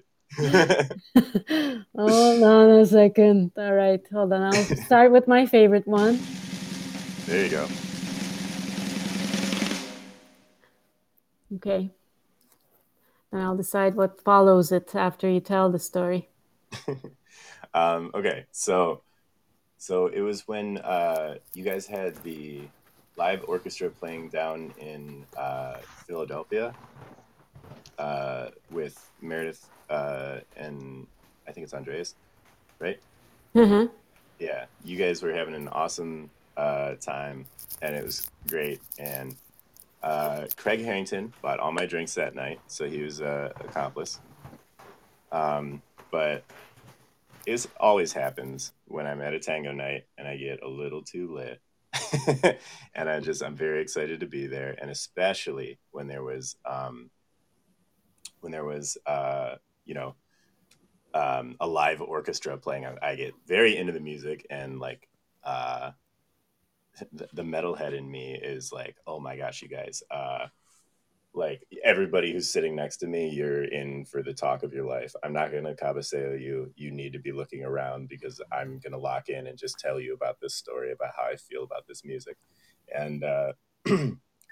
hold 1.96 2.42
on 2.42 2.70
a 2.70 2.86
second. 2.86 3.52
All 3.56 3.72
right, 3.72 4.02
hold 4.12 4.32
on. 4.32 4.42
I'll 4.42 4.64
start 4.86 5.12
with 5.12 5.28
my 5.28 5.46
favorite 5.46 5.86
one. 5.86 6.18
there 7.26 7.44
you 7.44 7.50
go. 7.50 7.68
Okay. 11.56 11.90
And 13.36 13.44
I'll 13.44 13.56
decide 13.56 13.96
what 13.96 14.22
follows 14.22 14.72
it 14.72 14.94
after 14.94 15.28
you 15.28 15.40
tell 15.40 15.70
the 15.70 15.78
story. 15.78 16.30
Um, 17.74 18.10
okay, 18.14 18.46
so 18.52 19.02
so 19.76 20.06
it 20.06 20.22
was 20.22 20.48
when 20.48 20.78
uh, 20.78 21.34
you 21.52 21.62
guys 21.62 21.86
had 21.86 22.16
the 22.22 22.62
live 23.18 23.44
orchestra 23.46 23.90
playing 23.90 24.30
down 24.30 24.72
in 24.78 25.26
uh, 25.36 25.76
Philadelphia 26.06 26.74
uh, 27.98 28.48
with 28.70 29.10
Meredith 29.20 29.68
uh, 29.90 30.38
and 30.56 31.06
I 31.46 31.52
think 31.52 31.64
it's 31.64 31.74
Andreas, 31.74 32.14
right? 32.78 32.98
Mm-hmm. 33.54 33.92
Yeah, 34.38 34.64
you 34.82 34.96
guys 34.96 35.22
were 35.22 35.34
having 35.34 35.54
an 35.54 35.68
awesome 35.68 36.30
uh, 36.56 36.94
time, 36.94 37.44
and 37.82 37.94
it 37.94 38.02
was 38.02 38.26
great. 38.48 38.80
And 38.98 39.36
uh, 40.06 40.46
Craig 40.54 40.84
Harrington 40.84 41.32
bought 41.42 41.58
all 41.58 41.72
my 41.72 41.84
drinks 41.84 42.14
that 42.14 42.36
night, 42.36 42.60
so 42.68 42.88
he 42.88 43.02
was 43.02 43.20
uh, 43.20 43.50
accomplice. 43.58 44.20
Um, 45.32 45.82
but 46.12 46.44
it 47.44 47.66
always 47.80 48.12
happens 48.12 48.72
when 48.86 49.04
I'm 49.04 49.20
at 49.20 49.34
a 49.34 49.40
tango 49.40 49.72
night 49.72 50.04
and 50.16 50.28
I 50.28 50.36
get 50.36 50.62
a 50.62 50.68
little 50.68 51.02
too 51.02 51.34
lit. 51.34 51.60
and 52.94 53.10
I 53.10 53.18
just 53.18 53.42
I'm 53.42 53.56
very 53.56 53.82
excited 53.82 54.20
to 54.20 54.26
be 54.26 54.46
there, 54.46 54.76
and 54.80 54.92
especially 54.92 55.76
when 55.90 56.06
there 56.06 56.22
was 56.22 56.54
um, 56.64 57.10
when 58.42 58.52
there 58.52 58.64
was 58.64 58.96
uh, 59.06 59.56
you 59.86 59.94
know 59.94 60.14
um, 61.14 61.56
a 61.58 61.66
live 61.66 62.00
orchestra 62.00 62.56
playing. 62.56 62.86
I, 62.86 62.96
I 63.02 63.14
get 63.16 63.34
very 63.44 63.76
into 63.76 63.92
the 63.92 64.00
music 64.00 64.46
and 64.50 64.78
like 64.78 65.08
uh, 65.42 65.90
the, 67.12 67.28
the 67.32 67.42
metalhead 67.42 67.96
in 67.96 68.10
me 68.10 68.34
is 68.34 68.72
like, 68.72 68.96
oh 69.06 69.20
my 69.20 69.36
gosh, 69.36 69.62
you 69.62 69.68
guys, 69.68 70.02
uh, 70.10 70.46
like 71.34 71.62
everybody 71.84 72.32
who's 72.32 72.50
sitting 72.50 72.74
next 72.74 72.96
to 72.98 73.06
me, 73.06 73.28
you're 73.28 73.64
in 73.64 74.06
for 74.06 74.22
the 74.22 74.32
talk 74.32 74.62
of 74.62 74.72
your 74.72 74.86
life. 74.86 75.14
I'm 75.22 75.34
not 75.34 75.52
gonna 75.52 75.74
cabeceo 75.74 76.40
you. 76.40 76.72
You 76.76 76.90
need 76.90 77.12
to 77.12 77.18
be 77.18 77.32
looking 77.32 77.62
around 77.62 78.08
because 78.08 78.40
I'm 78.50 78.78
gonna 78.78 78.98
lock 78.98 79.28
in 79.28 79.46
and 79.46 79.58
just 79.58 79.78
tell 79.78 80.00
you 80.00 80.14
about 80.14 80.40
this 80.40 80.54
story 80.54 80.92
about 80.92 81.12
how 81.14 81.24
I 81.24 81.36
feel 81.36 81.62
about 81.62 81.86
this 81.86 82.04
music. 82.04 82.38
And 82.94 83.22
uh, 83.22 83.52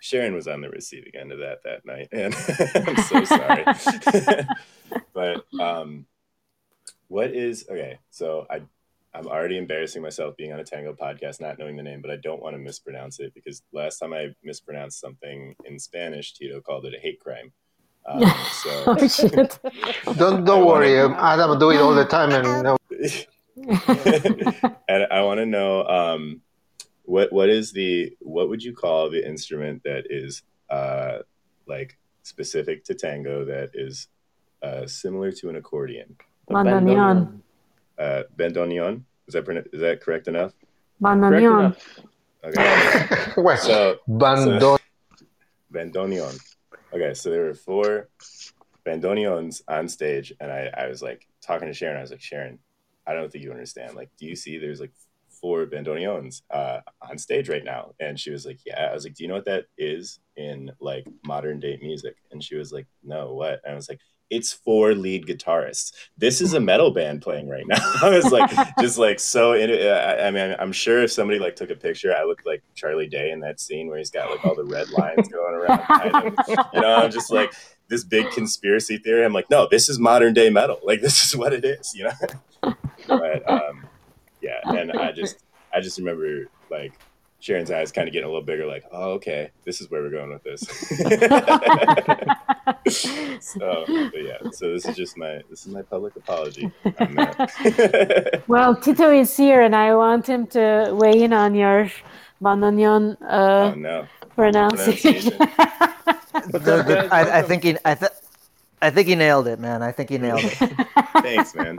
Sharon 0.01 0.34
was 0.34 0.47
on 0.47 0.61
the 0.61 0.68
receiving 0.68 1.12
end 1.18 1.32
of 1.32 1.38
that 1.38 1.61
that 1.64 1.86
night, 1.86 2.09
and 2.12 2.34
I'm 2.86 2.97
so 3.05 3.24
sorry. 3.24 3.64
but 5.14 5.47
um, 5.59 6.05
what 7.09 7.30
is 7.30 7.66
okay? 7.70 7.99
So 8.11 8.47
I, 8.51 8.61
I'm 9.15 9.27
already 9.29 9.59
embarrassing 9.59 10.03
myself 10.03 10.37
being 10.37 10.53
on 10.53 10.59
a 10.61 10.65
tango 10.65 10.93
podcast, 10.93 11.41
not 11.41 11.59
knowing 11.59 11.77
the 11.77 11.83
name, 11.85 12.03
but 12.03 12.11
I 12.11 12.17
don't 12.17 12.43
want 12.43 12.55
to 12.55 12.59
mispronounce 12.59 13.21
it 13.21 13.33
because 13.33 13.62
last 13.73 13.99
time 13.99 14.12
I 14.12 14.29
mispronounced 14.43 15.01
something 15.01 15.55
in 15.65 15.79
Spanish, 15.79 16.35
Tito 16.35 16.61
called 16.61 16.85
it 16.87 16.95
a 16.95 16.99
hate 17.01 17.21
crime. 17.21 17.53
Um, 18.07 18.23
so 18.62 18.85
oh 18.87 19.09
shit. 19.09 19.59
Don't 20.19 20.43
I 20.43 20.45
don't 20.45 20.47
wanna- 20.47 20.67
worry, 20.67 20.99
um, 21.01 21.15
Adam 21.15 21.59
do 21.59 21.71
it 21.71 21.81
all 21.81 21.95
the 21.95 22.05
time, 22.05 22.33
and 22.33 22.62
no, 22.65 22.77
and 24.89 25.07
I 25.11 25.23
want 25.23 25.39
to 25.39 25.47
know 25.47 25.85
um, 25.87 26.41
what 27.05 27.33
what 27.33 27.49
is 27.49 27.73
the 27.73 28.15
what 28.21 28.49
would 28.49 28.62
you 28.62 28.75
call 28.75 29.11
the 29.11 29.27
instrument 29.27 29.83
that 29.85 30.05
is 30.11 30.43
uh, 30.71 31.19
like 31.67 31.97
specific 32.25 32.85
to 32.85 32.95
tango 32.95 33.45
that 33.45 33.71
is 33.75 34.09
uh, 34.62 34.87
similar 34.87 35.31
to 35.33 35.49
an 35.49 35.57
accordion. 35.57 36.17
The 36.49 36.55
Bandoneon. 36.55 37.41
Uh, 37.99 38.22
bandoneon. 38.36 39.03
Is 39.26 39.34
that 39.34 39.47
that 39.72 40.01
correct 40.03 40.28
enough? 40.28 40.53
Correct 41.03 41.20
Bandoneon. 41.20 41.76
Okay. 42.45 43.32
well, 43.40 43.57
so 43.57 43.97
bandon. 44.07 44.78
bandoneon. 45.72 46.38
Okay, 46.92 47.14
so 47.14 47.30
there 47.30 47.45
were 47.45 47.55
four 47.55 48.09
bandoneons 48.86 49.62
on 49.66 49.88
stage, 49.88 50.32
and 50.40 50.53
I, 50.53 50.70
I 50.76 50.86
was 50.88 51.03
like 51.03 51.26
talking 51.40 51.68
to 51.68 51.74
Sharon. 51.74 51.97
I 51.97 52.03
was 52.03 52.11
like, 52.11 52.20
Sharon, 52.20 52.59
I 53.07 53.14
don't 53.14 53.30
think 53.30 53.45
you 53.45 53.51
understand. 53.51 53.95
Like, 53.95 54.11
do 54.18 54.26
you 54.26 54.36
see 54.36 54.59
there's 54.59 54.80
like 54.80 54.92
four 55.28 55.66
bandoneons 55.66 56.42
uh, 56.51 56.80
on 57.03 57.18
stage 57.18 57.49
right 57.49 57.64
now? 57.64 57.92
And 58.01 58.18
she 58.18 58.30
was 58.30 58.47
like, 58.47 58.61
Yeah. 58.64 58.88
I 58.90 58.95
was 58.95 59.05
like, 59.05 59.14
Do 59.14 59.24
you 59.24 59.28
know 59.28 59.34
what 59.34 59.45
that 59.47 59.66
is 59.76 60.20
in 60.36 60.70
like 60.80 61.07
modern 61.26 61.61
day 61.61 61.78
music? 61.82 62.16
And 62.30 62.42
she 62.42 62.57
was 62.57 62.72
like, 62.72 62.86
No, 63.03 63.34
what? 63.34 63.61
And 63.64 63.72
I 63.72 63.74
was 63.74 63.88
like, 63.88 64.01
it's 64.31 64.53
four 64.53 64.95
lead 64.95 65.27
guitarists. 65.27 65.93
This 66.16 66.41
is 66.41 66.55
a 66.55 66.61
metal 66.61 66.91
band 66.91 67.22
playing 67.22 67.49
right 67.49 67.66
now. 67.66 67.79
I 68.03 68.11
was 68.11 68.33
like, 68.33 68.51
just 68.81 68.99
like 68.99 69.20
so. 69.20 69.53
In, 69.53 69.70
I 69.70 70.29
I 70.29 70.31
mean, 70.31 70.57
I'm 70.59 70.72
sure 70.72 71.03
if 71.03 71.12
somebody 71.12 71.39
like 71.39 71.57
took 71.57 71.70
a 71.70 71.77
picture, 71.77 72.14
I 72.14 72.25
look 72.25 72.43
like 72.45 72.62
Charlie 72.75 73.09
Day 73.09 73.31
in 73.31 73.41
that 73.41 73.61
scene 73.61 73.89
where 73.89 73.99
he's 73.99 74.11
got 74.11 74.31
like 74.31 74.45
all 74.45 74.55
the 74.55 74.64
red 74.64 74.91
lines 74.91 75.29
going 75.29 75.55
around. 75.55 76.27
him. 76.27 76.35
You 76.72 76.81
know, 76.81 76.95
I'm 76.97 77.11
just 77.11 77.31
like 77.31 77.53
this 77.89 78.05
big 78.05 78.31
conspiracy 78.31 78.99
theory. 78.99 79.25
I'm 79.25 79.33
like, 79.33 79.51
no, 79.51 79.68
this 79.70 79.89
is 79.89 79.99
modern 79.99 80.35
day 80.35 80.51
metal. 80.51 80.81
Like 80.83 81.01
this 81.01 81.22
is 81.22 81.37
what 81.37 81.53
it 81.53 81.64
is. 81.64 81.95
You 81.95 82.05
know. 82.05 82.75
but 83.09 83.51
um, 83.51 83.87
yeah, 84.41 84.61
and 84.64 84.93
I 84.93 85.12
just 85.12 85.45
I 85.72 85.81
just 85.81 85.99
remember 85.99 86.47
like 86.70 86.93
Sharon's 87.45 87.70
eyes 87.70 87.92
kind 87.92 88.09
of 88.09 88.14
getting 88.14 88.24
a 88.24 88.28
little 88.32 88.40
bigger. 88.42 88.64
Like, 88.64 88.84
oh, 88.90 89.11
okay, 89.20 89.51
this 89.64 89.82
is 89.82 89.90
where 89.90 90.01
we're 90.01 90.09
going 90.09 90.30
with 90.30 90.42
this. 90.45 90.62
so, 93.45 93.84
but 93.86 94.22
yeah, 94.24 94.38
so 94.51 94.72
this 94.72 94.86
is 94.86 94.97
just 94.97 95.18
my 95.18 95.42
this 95.51 95.66
is 95.66 95.68
my 95.68 95.82
public 95.82 96.16
apology. 96.16 96.72
on 96.99 97.14
that. 97.16 98.42
Well, 98.49 98.74
Tito 98.74 99.12
is 99.12 99.36
here, 99.36 99.61
and 99.61 99.76
I 99.76 99.95
want 99.95 100.26
him 100.26 100.47
to 100.57 100.88
weigh 100.95 101.22
in 101.22 101.34
on 101.34 101.55
your 101.55 101.90
Bandoneon 102.40 103.18
oh 103.20 103.26
uh, 103.26 103.74
no, 103.76 104.07
pronunciation. 104.34 105.34
What's 105.36 106.64
The- 106.64 106.82
the- 106.82 107.09
I, 107.12 107.40
I 107.40 107.42
think 107.42 107.64
he, 107.64 107.76
I, 107.84 107.95
th- 107.95 108.11
I 108.80 108.88
think 108.88 109.07
he 109.07 109.16
nailed 109.16 109.49
it, 109.49 109.61
man. 109.61 109.82
I 109.82 109.92
think 109.92 110.09
he 110.09 110.16
nailed 110.16 110.40
it. 110.45 110.55
thanks, 111.20 111.55
man. 111.55 111.76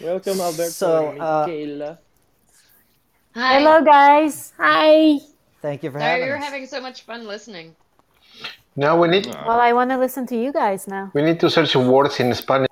Welcome, 0.00 0.40
Alberto. 0.40 0.70
So, 0.70 1.18
uh, 1.18 1.46
Michaela. 1.48 1.98
Hi. 3.34 3.58
Hello, 3.58 3.82
guys. 3.84 4.52
Hi. 4.58 5.18
Thank 5.62 5.82
you 5.82 5.90
for 5.90 5.98
Sorry, 5.98 6.10
having 6.10 6.24
we 6.26 6.30
were 6.30 6.36
us. 6.38 6.44
having 6.44 6.66
so 6.66 6.80
much 6.80 7.02
fun 7.02 7.26
listening. 7.26 7.76
Now 8.76 9.00
we 9.00 9.08
need 9.08 9.26
Aw. 9.26 9.46
Well, 9.46 9.60
I 9.60 9.72
want 9.72 9.90
to 9.90 9.98
listen 9.98 10.26
to 10.28 10.36
you 10.36 10.52
guys 10.52 10.86
now. 10.88 11.10
we 11.14 11.22
need 11.22 11.38
to 11.40 11.50
search 11.50 11.74
words 11.76 12.18
in 12.20 12.34
Spanish. 12.34 12.68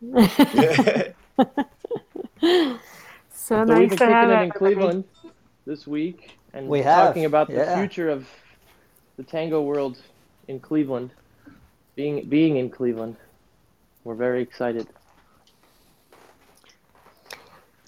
So 2.40 2.78
So 3.30 3.58
we've 3.64 3.68
nice 3.68 3.78
been 3.78 3.88
to 3.90 3.96
kicking 3.96 4.12
have 4.14 4.28
it 4.30 4.32
in 4.32 4.38
everybody. 4.38 4.58
Cleveland 4.58 5.04
this 5.66 5.86
week 5.86 6.36
and 6.52 6.68
We 6.68 6.82
have, 6.82 7.08
talking 7.08 7.24
about 7.24 7.48
the 7.48 7.54
yeah. 7.54 7.78
future 7.78 8.10
of 8.10 8.28
the 9.16 9.22
tango 9.22 9.62
world 9.62 9.96
in 10.48 10.60
Cleveland. 10.60 11.10
Being 11.96 12.28
being 12.28 12.56
in 12.56 12.68
Cleveland. 12.70 13.16
We're 14.04 14.14
very 14.14 14.42
excited. 14.42 14.86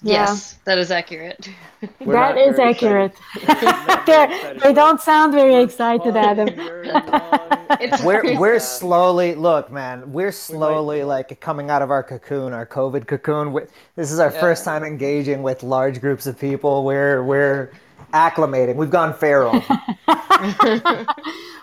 Yeah. 0.03 0.13
Yes, 0.25 0.57
that 0.65 0.77
is 0.79 0.89
accurate. 0.89 1.47
We're 1.99 2.13
That 2.13 2.35
not 2.35 2.37
is 2.37 2.55
very 2.55 2.69
accurate. 2.71 3.13
They're- 4.07 4.55
they 4.59 4.73
don't 4.73 4.99
sound 4.99 5.31
very 5.33 5.51
We're 5.53 5.61
excited, 5.63 6.13
talking 6.13 6.17
Adam. 6.17 6.55
very 6.55 6.87
long. 6.91 7.67
It's 7.79 8.03
We're 8.03 8.37
we're 8.39 8.59
slowly 8.59 9.35
look, 9.35 9.71
man. 9.71 10.11
We're 10.11 10.31
slowly 10.31 11.03
like 11.03 11.39
coming 11.39 11.69
out 11.69 11.81
of 11.81 11.91
our 11.91 12.03
cocoon, 12.03 12.51
our 12.53 12.65
COVID 12.65 13.07
cocoon. 13.07 13.53
We- 13.53 13.63
This 13.95 14.11
is 14.11 14.19
our 14.19 14.31
first 14.31 14.65
time 14.65 14.83
engaging 14.83 15.43
with 15.43 15.61
large 15.63 16.01
groups 16.01 16.25
of 16.27 16.37
people. 16.39 16.83
We're 16.83 17.23
we're 17.23 17.71
acclimating. 18.13 18.75
We've 18.75 18.89
gone 18.89 19.13
feral. 19.13 19.63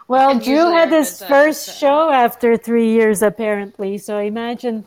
Well, 0.09 0.31
And 0.31 0.43
Drew 0.43 0.71
had 0.71 0.91
our 0.91 0.99
his 1.01 1.23
first 1.23 1.79
show 1.79 2.11
after 2.11 2.57
three 2.57 2.89
years, 2.89 3.21
apparently. 3.21 3.99
So 3.99 4.19
imagine. 4.19 4.87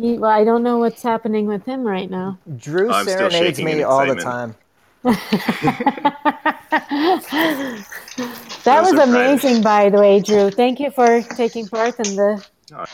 He, 0.00 0.16
well, 0.18 0.30
I 0.30 0.44
don't 0.44 0.62
know 0.62 0.78
what's 0.78 1.02
happening 1.02 1.46
with 1.46 1.64
him 1.66 1.82
right 1.86 2.10
now. 2.10 2.38
Drew 2.56 2.90
I'm 2.90 3.04
still 3.06 3.30
serenades 3.30 3.58
shaking 3.58 3.64
me 3.66 3.82
all 3.82 4.06
the 4.06 4.12
excitement. 4.12 4.56
time. 5.04 5.04
That 8.64 8.82
was 8.82 8.92
Those 8.92 9.00
are 9.00 9.02
amazing, 9.08 9.62
by 9.62 9.88
the 9.90 9.98
way, 9.98 10.20
Drew. 10.20 10.50
Thank 10.50 10.80
you 10.80 10.90
for 10.90 11.22
taking 11.22 11.66
part 11.68 11.98
in 12.00 12.16
the 12.16 12.44
Oh. 12.74 12.84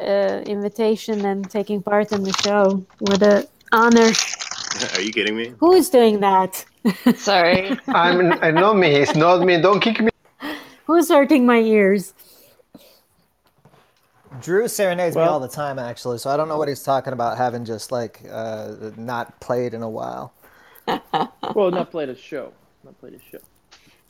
uh, 0.00 0.40
invitation 0.46 1.24
and 1.24 1.48
taking 1.50 1.82
part 1.82 2.12
in 2.12 2.22
the 2.24 2.32
show. 2.44 2.84
What 2.98 3.22
a 3.22 3.46
honor. 3.72 4.10
Are 4.94 5.00
you 5.00 5.12
kidding 5.12 5.36
me? 5.36 5.52
Who 5.60 5.72
is 5.72 5.88
doing 5.90 6.20
that? 6.20 6.64
Sorry. 7.16 7.78
I'm 7.88 8.32
uh, 8.32 8.50
not 8.50 8.76
me. 8.76 8.88
It's 9.02 9.14
not 9.14 9.44
me. 9.46 9.60
Don't 9.60 9.80
kick 9.80 10.00
me. 10.00 10.10
Who's 10.86 11.08
hurting 11.08 11.46
my 11.46 11.58
ears? 11.60 12.12
Drew 14.40 14.68
serenades 14.68 15.16
me 15.16 15.22
all 15.22 15.40
the 15.40 15.48
time, 15.48 15.78
actually. 15.78 16.18
So 16.18 16.30
I 16.30 16.36
don't 16.36 16.48
know 16.48 16.58
what 16.58 16.68
he's 16.68 16.82
talking 16.82 17.12
about 17.12 17.36
having 17.38 17.64
just 17.64 17.90
like 17.92 18.20
uh, 18.30 18.74
not 18.96 19.38
played 19.40 19.74
in 19.74 19.82
a 19.82 19.90
while. 19.90 20.32
Well, 21.54 21.70
not 21.70 21.90
played 21.90 22.08
a 22.08 22.16
show. 22.16 22.52
Not 22.84 22.98
played 23.00 23.14
a 23.14 23.18
show. 23.30 23.38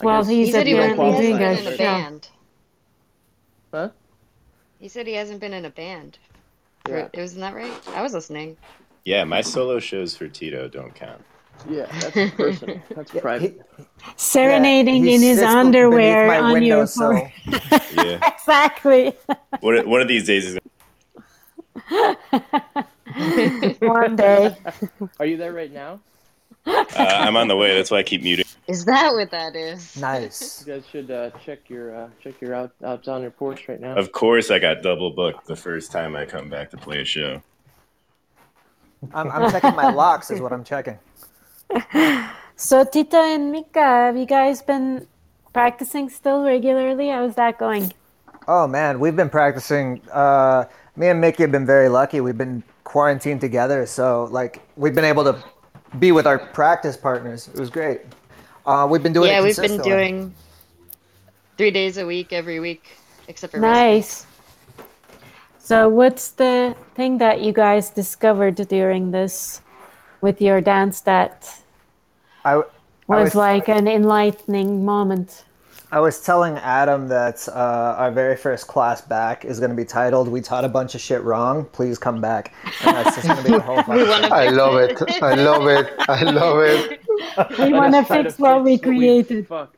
I 0.00 0.04
Well, 0.04 0.20
guess- 0.22 0.28
he's 0.30 0.46
he 0.48 0.52
said 0.52 0.66
he, 0.66 0.74
was, 0.74 0.84
apparently 0.92 1.26
he 1.26 1.32
doing 1.32 1.36
hasn't 1.40 1.66
a 1.66 1.70
been 1.70 1.70
in 1.70 1.74
a 1.74 1.76
show. 1.76 1.84
band. 1.84 2.28
Huh? 3.72 3.88
He 4.80 4.88
said 4.88 5.06
he 5.06 5.14
hasn't 5.14 5.40
been 5.40 5.52
in 5.52 5.64
a 5.64 5.70
band. 5.70 6.18
For- 6.84 6.98
Yeah. 6.98 7.08
Isn't 7.12 7.40
that 7.40 7.54
right? 7.54 7.72
I 7.94 8.02
was 8.02 8.12
listening. 8.14 8.56
Yeah, 9.04 9.24
my 9.24 9.40
solo 9.40 9.78
shows 9.78 10.16
for 10.16 10.28
Tito 10.28 10.68
don't 10.68 10.94
count. 10.94 11.22
Yeah, 11.68 11.86
that's 12.00 12.34
personal. 12.34 12.80
That's 12.94 13.10
private. 13.10 13.60
Serenading 14.16 15.04
He 15.04 15.14
in 15.14 15.22
his 15.22 15.40
underwear 15.40 16.26
beneath 16.28 16.40
my 16.42 16.50
on 16.56 16.62
your 16.62 16.76
windowsill. 16.78 17.10
floor. 17.10 17.32
Yeah. 18.04 18.30
Exactly. 18.38 19.12
one, 19.60 19.88
one 19.88 20.00
of 20.00 20.06
these 20.08 20.26
days 20.26 20.44
is 20.46 20.58
One 23.80 24.16
day. 24.16 24.56
Are 25.18 25.26
you 25.26 25.36
there 25.36 25.52
right 25.52 25.72
now? 25.72 26.00
uh, 26.66 26.84
I'm 26.98 27.36
on 27.36 27.48
the 27.48 27.56
way. 27.56 27.74
That's 27.74 27.90
why 27.90 27.98
I 27.98 28.02
keep 28.02 28.22
muting. 28.22 28.44
Is 28.68 28.84
that 28.84 29.12
what 29.14 29.30
that 29.30 29.54
is? 29.56 29.96
Nice. 29.96 30.64
You 30.66 30.74
guys 30.74 30.84
should 30.90 31.10
uh, 31.10 31.30
check 31.44 31.68
your 31.70 31.94
uh, 31.96 32.08
check 32.22 32.40
your 32.40 32.54
out 32.54 32.72
out 32.84 33.06
on 33.08 33.22
your 33.22 33.30
porch 33.30 33.68
right 33.68 33.80
now. 33.80 33.96
Of 33.96 34.10
course, 34.12 34.50
I 34.50 34.58
got 34.58 34.82
double 34.82 35.10
booked 35.10 35.46
the 35.46 35.54
first 35.56 35.92
time 35.92 36.16
I 36.16 36.26
come 36.26 36.48
back 36.50 36.70
to 36.70 36.76
play 36.76 37.00
a 37.00 37.04
show. 37.04 37.42
I'm, 39.14 39.30
I'm 39.30 39.50
checking 39.52 39.76
my 39.76 39.90
locks, 39.90 40.30
is 40.30 40.40
what 40.40 40.52
I'm 40.52 40.64
checking. 40.64 40.98
So 42.58 42.84
Tito 42.84 43.18
and 43.18 43.52
Mika, 43.52 43.80
have 43.80 44.16
you 44.16 44.24
guys 44.24 44.62
been 44.62 45.06
practicing 45.52 46.08
still 46.08 46.42
regularly? 46.42 47.10
How's 47.10 47.34
that 47.34 47.58
going? 47.58 47.92
Oh 48.48 48.66
man, 48.66 48.98
we've 48.98 49.14
been 49.14 49.28
practicing. 49.28 50.00
Uh, 50.10 50.64
me 50.96 51.08
and 51.08 51.20
Mickey 51.20 51.42
have 51.42 51.52
been 51.52 51.66
very 51.66 51.90
lucky. 51.90 52.22
We've 52.22 52.38
been 52.38 52.62
quarantined 52.84 53.42
together, 53.42 53.84
so 53.84 54.24
like 54.30 54.66
we've 54.76 54.94
been 54.94 55.04
able 55.04 55.22
to 55.24 55.36
be 55.98 56.12
with 56.12 56.26
our 56.26 56.38
practice 56.38 56.96
partners. 56.96 57.48
It 57.48 57.60
was 57.60 57.68
great. 57.68 58.00
Uh, 58.64 58.88
we've 58.90 59.02
been 59.02 59.12
doing. 59.12 59.30
yeah, 59.30 59.40
it 59.40 59.44
we've 59.44 59.56
been 59.56 59.82
doing 59.82 60.34
three 61.58 61.70
days 61.70 61.98
a 61.98 62.06
week, 62.06 62.32
every 62.32 62.58
week, 62.58 62.88
except 63.28 63.52
for 63.52 63.60
wrestling. 63.60 63.96
Nice. 63.96 64.26
So 65.58 65.90
what's 65.90 66.30
the 66.30 66.74
thing 66.94 67.18
that 67.18 67.42
you 67.42 67.52
guys 67.52 67.90
discovered 67.90 68.54
during 68.54 69.10
this 69.10 69.60
with 70.26 70.42
your 70.42 70.60
dance 70.60 71.02
that 71.02 71.38
I, 72.44 72.54
I 72.54 72.56
was 72.56 72.66
was 73.06 73.34
like 73.36 73.68
an 73.68 73.86
enlightening 73.86 74.84
moment? 74.84 75.44
I 75.92 76.00
was 76.00 76.20
telling 76.20 76.56
Adam 76.58 77.06
that 77.08 77.48
uh, 77.48 77.94
our 77.96 78.10
very 78.10 78.36
first 78.36 78.66
class 78.66 79.00
back 79.00 79.44
is 79.44 79.60
going 79.60 79.70
to 79.70 79.76
be 79.76 79.84
titled 79.84 80.26
"We 80.28 80.40
Taught 80.40 80.64
a 80.64 80.68
Bunch 80.68 80.96
of 80.96 81.00
Shit 81.00 81.22
Wrong. 81.22 81.64
Please 81.66 81.96
come 81.96 82.20
back." 82.20 82.52
And 82.84 82.96
that's 82.96 83.14
just 83.14 83.28
going 83.28 83.38
to 83.38 83.44
be 83.44 83.52
the 83.52 83.60
whole. 83.60 83.76
We 83.88 84.04
fucking 84.04 84.08
wanna 84.08 84.32
show. 84.32 84.34
I 84.34 84.48
love 84.48 84.76
it. 84.78 85.00
I 85.22 85.34
love 85.34 85.66
it. 85.68 85.86
I 86.08 86.22
love 86.24 86.58
it. 86.60 87.00
We 87.58 87.72
want 87.72 87.94
to 87.94 88.04
fix 88.04 88.38
what 88.38 88.64
we 88.64 88.78
we 88.78 88.78
created. 88.78 89.46
fucked. 89.46 89.76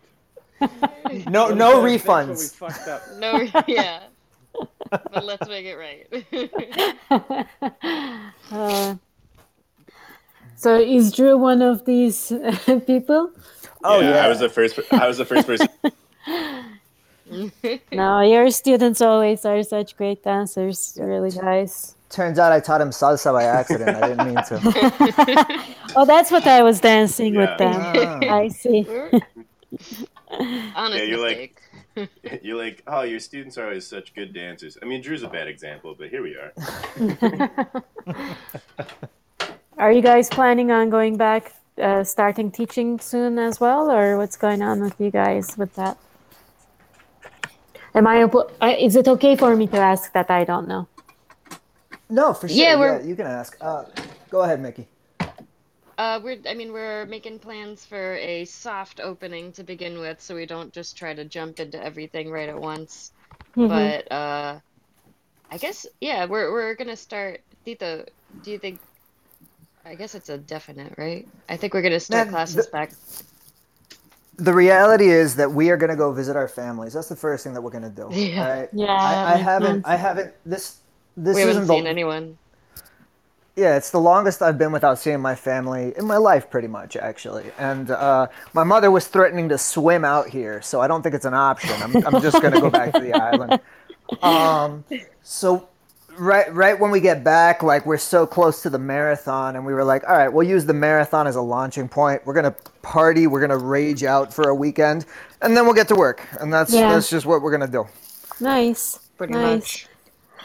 No, 1.26 1.50
no 1.50 1.70
try 1.70 1.84
to 1.84 1.98
fix 1.98 2.06
what 2.06 2.26
we 2.28 2.38
refunds. 2.38 2.54
fucked 2.54 2.88
up. 2.88 3.02
No, 3.18 3.48
yeah. 3.68 4.04
but 5.12 5.24
let's 5.24 5.48
make 5.48 5.66
it 5.66 5.76
right. 5.76 6.06
Uh, 8.50 8.96
so 10.58 10.74
is 10.74 11.12
Drew 11.12 11.38
one 11.38 11.62
of 11.62 11.84
these 11.86 12.32
people? 12.86 13.30
Oh 13.84 14.00
yeah. 14.00 14.24
I 14.24 14.28
was 14.28 14.40
the 14.40 14.48
first. 14.48 14.78
I 14.90 15.06
was 15.06 15.18
the 15.18 15.24
first 15.24 15.46
person. 15.46 15.68
No, 17.92 18.22
your 18.22 18.48
students 18.50 19.02
always 19.02 19.44
are 19.44 19.62
such 19.62 19.96
great 19.98 20.24
dancers, 20.24 20.96
really, 20.98 21.28
nice. 21.36 21.94
Turns 22.08 22.38
out 22.38 22.52
I 22.52 22.60
taught 22.60 22.80
him 22.80 22.88
salsa 22.88 23.34
by 23.34 23.44
accident. 23.44 23.96
I 24.02 24.08
didn't 24.08 24.26
mean 24.26 24.42
to. 24.48 25.64
Oh, 25.96 26.06
that's 26.06 26.30
what 26.30 26.46
I 26.46 26.62
was 26.62 26.80
dancing 26.80 27.34
with 27.36 27.52
them. 27.58 27.74
Ah. 27.76 28.18
I 28.32 28.48
see. 28.48 28.86
Honest 30.74 30.98
Yeah, 30.98 31.02
you're 31.04 31.18
like- 31.18 31.60
You're 32.42 32.56
like, 32.56 32.82
oh, 32.86 33.02
your 33.02 33.20
students 33.20 33.58
are 33.58 33.64
always 33.66 33.86
such 33.86 34.14
good 34.14 34.32
dancers. 34.32 34.78
I 34.80 34.86
mean, 34.86 35.02
Drew's 35.02 35.22
a 35.22 35.28
bad 35.28 35.48
example, 35.48 35.94
but 35.98 36.08
here 36.08 36.22
we 36.22 36.32
are. 36.36 36.52
Are 39.78 39.92
you 39.92 40.02
guys 40.02 40.28
planning 40.28 40.70
on 40.72 40.90
going 40.90 41.16
back, 41.16 41.52
uh, 41.80 42.02
starting 42.04 42.50
teaching 42.50 42.98
soon 42.98 43.38
as 43.38 43.60
well, 43.60 43.90
or 43.90 44.16
what's 44.18 44.36
going 44.36 44.60
on 44.62 44.80
with 44.80 44.98
you 45.00 45.10
guys 45.10 45.56
with 45.56 45.74
that? 45.76 45.96
Am 47.94 48.06
I? 48.06 48.16
oppo- 48.24 48.50
Is 48.80 48.96
it 48.96 49.06
okay 49.08 49.36
for 49.36 49.54
me 49.56 49.66
to 49.68 49.78
ask 49.78 50.12
that? 50.12 50.30
I 50.30 50.44
don't 50.44 50.66
know. 50.68 50.86
No, 52.10 52.32
for 52.34 52.48
sure. 52.48 52.56
Yeah, 52.56 52.70
Yeah, 52.72 52.80
we're- 52.80 53.06
you 53.08 53.14
can 53.16 53.26
ask. 53.26 53.56
Uh, 53.60 53.84
go 54.30 54.42
ahead, 54.42 54.60
Mickey. 54.60 54.88
Uh, 55.98 56.20
we're, 56.22 56.38
I 56.48 56.54
mean, 56.54 56.72
we're 56.72 57.06
making 57.06 57.40
plans 57.40 57.84
for 57.84 58.14
a 58.16 58.44
soft 58.44 59.00
opening 59.00 59.50
to 59.52 59.64
begin 59.64 59.98
with, 59.98 60.20
so 60.20 60.34
we 60.34 60.46
don't 60.46 60.72
just 60.72 60.96
try 60.96 61.12
to 61.12 61.24
jump 61.24 61.58
into 61.58 61.82
everything 61.82 62.30
right 62.30 62.48
at 62.48 62.58
once. 62.58 63.12
Mhm. 63.56 63.68
But 63.68 64.12
uh, 64.14 64.60
I 65.50 65.56
guess, 65.58 65.86
yeah, 66.00 66.24
we're 66.26 66.52
we're 66.52 66.74
gonna 66.74 66.96
start. 66.96 67.40
Tito, 67.64 68.04
do 68.42 68.50
you 68.52 68.58
think? 68.58 68.78
I 69.88 69.94
guess 69.94 70.14
it's 70.14 70.28
a 70.28 70.38
definite, 70.38 70.94
right? 70.98 71.26
I 71.48 71.56
think 71.56 71.72
we're 71.74 71.82
gonna 71.82 71.98
start 72.00 72.26
Man, 72.26 72.32
classes 72.34 72.66
the- 72.66 72.70
back. 72.70 72.92
The 74.36 74.54
reality 74.54 75.08
is 75.08 75.34
that 75.34 75.50
we 75.50 75.68
are 75.70 75.76
going 75.76 75.90
to 75.90 75.96
go 75.96 76.12
visit 76.12 76.36
our 76.36 76.46
families. 76.46 76.92
That's 76.92 77.08
the 77.08 77.16
first 77.16 77.42
thing 77.42 77.54
that 77.54 77.60
we're 77.60 77.72
going 77.72 77.82
to 77.82 77.90
do. 77.90 78.08
Yeah. 78.12 78.40
all 78.48 78.54
right? 78.60 78.68
Yeah, 78.72 78.86
I, 78.94 79.32
I 79.32 79.36
haven't. 79.36 79.72
sense. 79.72 79.84
I 79.84 79.96
haven't. 79.96 80.32
This. 80.46 80.76
This 81.16 81.34
We 81.34 81.40
haven't 81.40 81.62
isn't 81.62 81.66
seen 81.66 81.82
the. 81.84 81.90
anyone. 81.90 82.38
Yeah, 83.56 83.76
it's 83.76 83.90
the 83.90 83.98
longest 83.98 84.40
I've 84.40 84.56
been 84.56 84.70
without 84.70 85.00
seeing 85.00 85.18
my 85.20 85.34
family 85.34 85.92
in 85.98 86.06
my 86.06 86.18
life, 86.18 86.48
pretty 86.50 86.68
much, 86.68 86.94
actually. 86.94 87.50
And 87.58 87.90
uh, 87.90 88.28
my 88.52 88.62
mother 88.62 88.92
was 88.92 89.08
threatening 89.08 89.48
to 89.48 89.58
swim 89.58 90.04
out 90.04 90.28
here, 90.28 90.62
so 90.62 90.80
I 90.80 90.86
don't 90.86 91.02
think 91.02 91.16
it's 91.16 91.24
an 91.24 91.34
option. 91.34 91.72
I'm, 91.82 91.96
I'm 92.06 92.22
just 92.22 92.40
going 92.40 92.54
to 92.54 92.60
go 92.60 92.70
back 92.70 92.92
to 92.92 93.00
the 93.00 93.14
island. 93.20 93.58
Um, 94.22 94.84
so 95.24 95.68
right, 96.18 96.52
right 96.54 96.78
when 96.78 96.90
we 96.90 97.00
get 97.00 97.24
back, 97.24 97.62
like 97.62 97.86
we're 97.86 97.98
so 97.98 98.26
close 98.26 98.62
to 98.62 98.70
the 98.70 98.78
marathon, 98.78 99.56
and 99.56 99.64
we 99.64 99.72
were 99.74 99.84
like, 99.84 100.02
all 100.08 100.16
right, 100.16 100.28
we'll 100.28 100.46
use 100.46 100.64
the 100.66 100.74
marathon 100.74 101.26
as 101.26 101.36
a 101.36 101.40
launching 101.40 101.88
point. 101.88 102.24
We're 102.26 102.34
gonna 102.34 102.54
party, 102.82 103.26
we're 103.26 103.40
gonna 103.40 103.58
rage 103.58 104.04
out 104.04 104.32
for 104.32 104.48
a 104.48 104.54
weekend, 104.54 105.06
and 105.42 105.56
then 105.56 105.64
we'll 105.64 105.74
get 105.74 105.88
to 105.88 105.94
work. 105.94 106.26
And 106.40 106.52
that's 106.52 106.72
Yeah. 106.72 106.92
that's 106.92 107.08
just 107.10 107.26
what 107.26 107.42
we're 107.42 107.50
gonna 107.52 107.66
do. 107.68 107.86
Nice. 108.40 108.98
Pretty 109.16 109.34
nice. 109.34 109.54
much. 109.54 109.88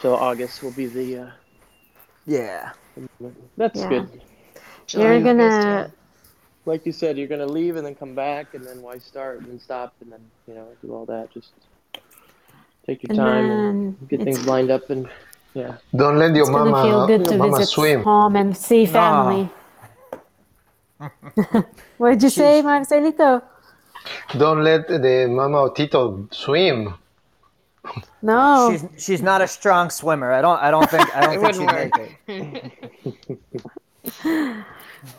So 0.01 0.15
August 0.15 0.63
will 0.63 0.71
be 0.71 0.87
the. 0.87 1.17
Uh, 1.17 1.31
Yeah. 2.25 2.71
that's 3.57 3.79
Yeah. 3.79 3.89
good. 3.89 4.21
July, 4.87 5.03
You're 5.03 5.15
August, 5.15 5.37
gonna. 5.37 5.91
Like 6.65 6.85
you 6.85 6.91
said, 6.91 7.17
you're 7.17 7.27
gonna 7.27 7.45
leave 7.45 7.75
and 7.75 7.85
then 7.85 7.95
come 7.95 8.15
back, 8.15 8.53
and 8.53 8.63
then 8.63 8.81
why 8.81 8.97
start 8.97 9.39
and 9.39 9.47
then 9.47 9.59
stop 9.59 9.93
and 10.01 10.11
then 10.11 10.21
you 10.47 10.53
know 10.53 10.67
do 10.81 10.93
all 10.93 11.05
that. 11.05 11.31
Just 11.33 11.51
take 12.85 13.03
your 13.03 13.11
And 13.11 13.17
time 13.17 13.51
and 13.51 14.09
get 14.09 14.23
things 14.23 14.45
lined 14.45 14.71
up 14.71 14.89
and 14.89 15.07
yeah. 15.53 15.77
Don't 15.95 16.17
let 16.17 16.33
your 16.35 16.41
It's 16.41 16.49
gonna 16.49 16.71
mama, 16.71 16.83
feel 16.89 17.07
good 17.07 17.25
to 17.25 17.37
mama 17.37 17.57
visit 17.57 17.71
swim. 17.71 18.03
home 18.03 18.35
and 18.35 18.55
see 18.55 18.85
family. 18.85 19.49
what 21.97 22.11
did 22.11 22.23
you 22.23 22.29
say, 22.29 22.61
Marcelito? 22.61 23.41
Don't 24.37 24.63
let 24.63 24.87
the 24.87 25.27
mama 25.29 25.61
or 25.61 25.69
Tito 25.73 26.27
swim. 26.31 26.93
No. 28.21 28.71
She's 28.71 28.85
she's 29.05 29.21
not 29.21 29.41
a 29.41 29.47
strong 29.47 29.89
swimmer. 29.89 30.31
I 30.31 30.41
don't 30.41 30.59
I 30.61 30.71
don't 30.71 30.89
think 30.89 31.15
I 31.15 31.21
don't 31.25 31.41
think 31.53 31.55
she'd 31.55 31.73
make 31.73 32.71
it. 34.23 34.63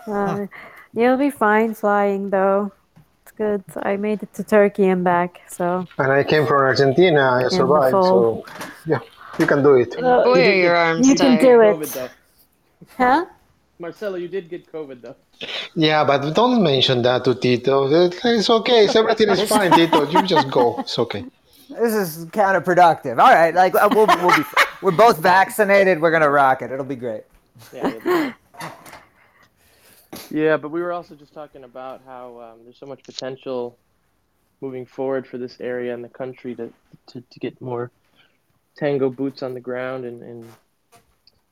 Uh, 0.07 0.47
you'll 0.95 1.17
be 1.19 1.31
fine 1.31 1.75
flying, 1.75 2.31
though. 2.31 2.73
It's 3.23 3.33
good. 3.33 3.63
I 3.83 3.97
made 3.97 4.23
it 4.23 4.33
to 4.35 4.43
Turkey 4.45 4.87
and 4.87 5.05
back, 5.05 5.43
so. 5.49 5.87
And 5.99 6.11
I 6.13 6.25
came 6.25 6.47
from 6.47 6.63
Argentina. 6.63 7.43
I 7.45 7.49
survived. 7.49 7.93
So, 7.93 8.45
yeah, 8.87 9.01
you 9.39 9.47
can 9.47 9.63
do 9.63 9.75
it. 9.77 9.97
Boy, 9.97 10.47
are 10.49 10.55
your 10.55 10.77
arms 10.77 11.09
you 11.09 11.15
can 11.15 11.39
tired. 11.39 11.41
do 11.41 11.47
COVID 11.47 11.83
it. 11.83 11.89
though. 11.91 12.09
Huh? 12.97 13.25
Marcelo, 13.79 14.17
you 14.17 14.29
did 14.29 14.49
get 14.49 14.71
COVID 14.71 15.01
though. 15.03 15.17
Yeah, 15.75 16.05
but 16.05 16.33
don't 16.35 16.63
mention 16.63 17.03
that 17.03 17.25
to 17.25 17.35
Tito. 17.35 17.89
It's 17.91 18.49
okay. 18.51 18.87
Everything 18.95 19.29
is 19.31 19.43
fine, 19.49 19.73
Tito. 19.79 20.09
You 20.11 20.23
just 20.23 20.51
go. 20.51 20.79
It's 20.81 20.99
okay. 20.99 21.25
This 21.69 21.95
is 21.95 22.27
counterproductive. 22.27 23.19
All 23.19 23.33
right, 23.35 23.55
like 23.55 23.75
uh, 23.75 23.89
we'll, 23.93 24.07
we'll 24.07 24.37
be 24.37 24.45
we're 24.83 24.93
both 24.93 25.19
vaccinated. 25.19 26.01
We're 26.01 26.13
gonna 26.13 26.31
rock 26.31 26.63
it. 26.63 26.71
It'll 26.71 26.85
be 26.85 26.97
great. 26.97 27.25
Yeah, 27.73 27.89
it- 28.05 28.35
yeah, 30.31 30.57
but 30.57 30.71
we 30.71 30.81
were 30.83 30.93
also 30.93 31.15
just 31.15 31.35
talking 31.35 31.65
about 31.65 32.03
how 32.07 32.41
um, 32.41 32.65
there's 32.65 32.79
so 32.79 32.87
much 32.87 33.03
potential 33.03 33.77
moving 34.61 34.87
forward 34.87 35.27
for 35.27 35.39
this 35.39 35.57
area 35.61 35.93
and 35.93 36.05
the 36.05 36.09
country 36.09 36.55
to, 36.55 36.73
to, 37.09 37.21
to 37.21 37.39
get 37.41 37.61
more 37.61 37.91
tango 38.77 39.09
boots 39.11 39.43
on 39.43 39.55
the 39.55 39.61
ground 39.61 40.05
and, 40.05 40.23
and 40.23 40.45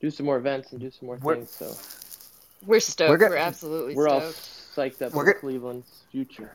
do 0.00 0.10
some 0.10 0.26
more 0.26 0.36
events 0.36 0.72
and 0.72 0.80
do 0.80 0.90
some 0.90 1.06
more 1.06 1.18
We're- 1.22 1.38
things. 1.40 1.50
So 1.50 1.74
We're 2.66 2.80
stoked. 2.80 3.10
We're 3.10 3.30
We're, 3.30 3.36
absolutely 3.36 3.94
we're 3.94 4.08
all 4.08 4.20
stoked. 4.20 4.98
psyched 5.00 5.06
up 5.06 5.12
We're 5.12 5.24
for 5.26 5.32
go- 5.34 5.40
Cleveland's 5.40 6.02
future. 6.10 6.52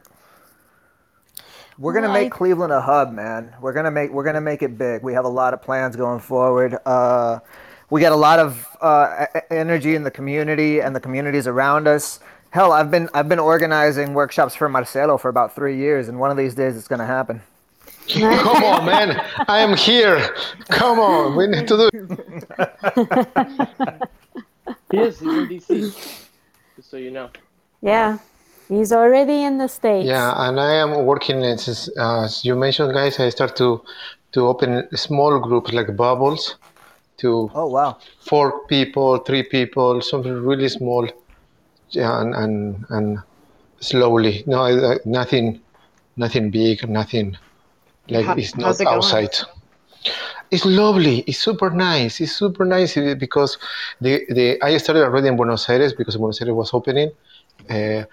We're 1.78 1.94
gonna 1.94 2.08
Well, 2.08 2.14
make 2.16 2.34
I- 2.34 2.38
Cleveland 2.38 2.74
a 2.74 2.82
hub, 2.82 3.12
man. 3.14 3.54
We're 3.62 3.74
gonna 3.74 3.92
make 3.92 4.12
we're 4.12 4.24
gonna 4.24 4.42
make 4.42 4.64
it 4.64 4.78
big. 4.78 5.04
We 5.04 5.14
have 5.14 5.26
a 5.26 5.30
lot 5.30 5.54
of 5.54 5.62
plans 5.62 5.96
going 5.96 6.20
forward. 6.20 6.78
Uh, 6.86 7.40
we 7.90 8.02
got 8.02 8.12
a 8.12 8.16
lot 8.16 8.40
of 8.40 8.68
uh, 8.82 9.28
energy 9.52 9.96
in 9.96 10.04
the 10.04 10.12
community 10.12 10.80
and 10.82 10.96
the 10.96 11.00
communities 11.00 11.46
around 11.48 11.88
us. 11.88 12.20
Hell, 12.50 12.72
I've 12.72 12.90
been 12.90 13.10
I've 13.14 13.30
been 13.30 13.40
organizing 13.40 14.14
workshops 14.16 14.56
for 14.56 14.68
Marcelo 14.68 15.18
for 15.18 15.30
about 15.30 15.54
three 15.54 15.78
years, 15.78 16.08
and 16.10 16.20
one 16.20 16.32
of 16.32 16.38
these 16.38 16.56
days 16.56 16.76
it's 16.76 16.88
gonna 16.88 17.06
happen. 17.06 17.42
Come 18.46 18.64
on, 18.64 18.86
man. 18.86 19.20
I 19.48 19.60
am 19.60 19.76
here. 19.76 20.20
Come 20.70 21.00
on. 21.00 21.36
We 21.36 21.48
need 21.48 21.68
to 21.68 21.78
do 21.78 21.90
it. 21.94 24.10
He 24.92 24.98
is. 25.00 25.20
He's 25.20 25.28
in 25.28 25.48
DC. 25.48 25.70
Just 26.76 26.90
so 26.92 26.98
you 26.98 27.12
know. 27.12 27.30
Yeah. 27.82 28.18
He's 28.70 28.92
already 28.92 29.44
in 29.44 29.58
the 29.58 29.68
States. 29.68 30.06
Yeah, 30.08 30.34
and 30.48 30.60
I 30.60 30.74
am 30.76 31.06
working 31.06 31.44
as, 31.44 31.90
uh, 31.98 32.24
as 32.26 32.44
you 32.44 32.56
mentioned, 32.56 32.94
guys. 32.94 33.20
I 33.20 33.30
start 33.30 33.56
to 33.58 33.82
to 34.34 34.48
open 34.48 34.88
small 34.96 35.40
groups 35.40 35.72
like 35.72 35.96
bubbles 35.96 36.56
to 37.18 37.50
Oh 37.56 37.68
wow! 37.68 37.98
four 38.20 38.66
people, 38.68 39.18
three 39.20 39.44
people, 39.44 40.02
something 40.02 40.34
really 40.46 40.68
small, 40.70 41.08
yeah, 41.92 42.20
and 42.22 42.36
and, 42.36 42.86
and 42.90 43.20
slowly. 43.80 44.44
No, 44.48 44.62
I- 44.64 44.94
I- 44.96 45.00
nothing, 45.06 45.62
nothing 46.18 46.50
big, 46.52 46.88
nothing 46.90 47.38
like 48.10 48.26
How- 48.26 48.36
it's 48.36 48.56
not 48.56 48.80
it 48.80 48.86
going? 48.86 48.98
outside. 48.98 49.36
It's 50.50 50.66
lovely. 50.66 51.20
It's 51.28 51.40
super 51.40 51.70
nice. 51.70 52.22
It's 52.22 52.32
super 52.32 52.66
nice 52.66 52.96
because 52.96 53.58
the 54.00 54.26
the 54.30 54.62
I 54.62 54.78
started 54.78 55.04
already 55.04 55.28
in 55.28 55.36
Buenos 55.36 55.68
Aires 55.70 55.94
because 55.94 56.16
Buenos 56.16 56.42
Aires 56.42 56.54
was 56.54 56.74
opening. 56.74 57.12
Uh, 57.70 58.04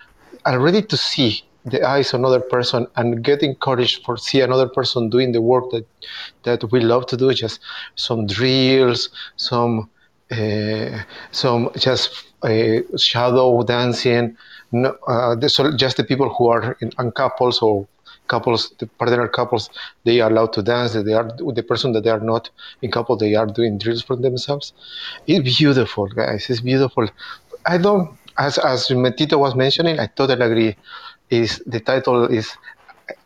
already 0.47 0.83
to 0.83 0.97
see 0.97 1.45
the 1.65 1.83
eyes 1.83 2.13
of 2.13 2.21
another 2.21 2.41
person 2.41 2.87
and 2.97 3.23
get 3.23 3.43
encouraged 3.43 4.05
for 4.05 4.17
see 4.17 4.41
another 4.41 4.69
person 4.69 5.09
doing 5.09 5.33
the 5.33 5.41
work 5.41 5.71
that 5.71 5.87
that 6.43 6.71
we 6.73 6.81
love 6.81 7.07
to 7.07 7.17
do 7.17 7.33
just 7.33 7.61
some 7.95 8.27
drills 8.27 9.09
some 9.37 9.89
uh, 10.31 10.99
some 11.31 11.71
just 11.79 12.11
uh, 12.43 12.81
shadow 12.97 13.63
dancing 13.63 14.37
no, 14.73 14.97
uh, 15.07 15.49
so 15.49 15.75
just 15.77 15.97
the 15.97 16.05
people 16.05 16.29
who 16.35 16.49
are 16.49 16.77
in, 16.81 16.91
in 16.99 17.11
couples 17.13 17.61
or 17.61 17.87
couples 18.29 18.73
the 18.79 18.87
partner 18.87 19.29
couples 19.29 19.71
they 20.05 20.21
are 20.21 20.31
allowed 20.31 20.53
to 20.53 20.63
dance 20.63 20.93
they 20.93 21.13
are 21.13 21.29
with 21.41 21.57
the 21.57 21.63
person 21.63 21.93
that 21.93 22.05
they 22.05 22.11
are 22.11 22.21
not 22.21 22.51
in 22.83 22.91
couple 22.91 23.17
they 23.17 23.35
are 23.35 23.47
doing 23.47 23.79
drills 23.79 24.03
for 24.03 24.17
themselves 24.17 24.73
it's 25.27 25.59
beautiful 25.59 26.07
guys 26.07 26.49
it's 26.49 26.61
beautiful 26.61 27.09
i 27.67 27.77
don't 27.77 28.11
as 28.39 28.59
as 28.59 28.89
Metito 28.89 29.39
was 29.39 29.55
mentioning 29.55 29.99
i 30.01 30.07
totally 30.07 30.45
agree 30.45 30.77
is 31.31 31.63
the 31.67 31.81
title 31.81 32.25
is 32.27 32.57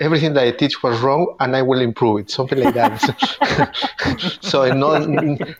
everything 0.01 0.35
that 0.35 0.45
I 0.45 0.51
teach 0.51 0.83
was 0.83 1.01
wrong 1.01 1.37
and 1.41 1.55
I 1.55 1.63
will 1.63 1.81
improve 1.81 2.21
it, 2.21 2.31
something 2.31 2.59
like 2.59 2.75
that. 2.75 4.39
so 4.41 4.73
not 4.73 5.09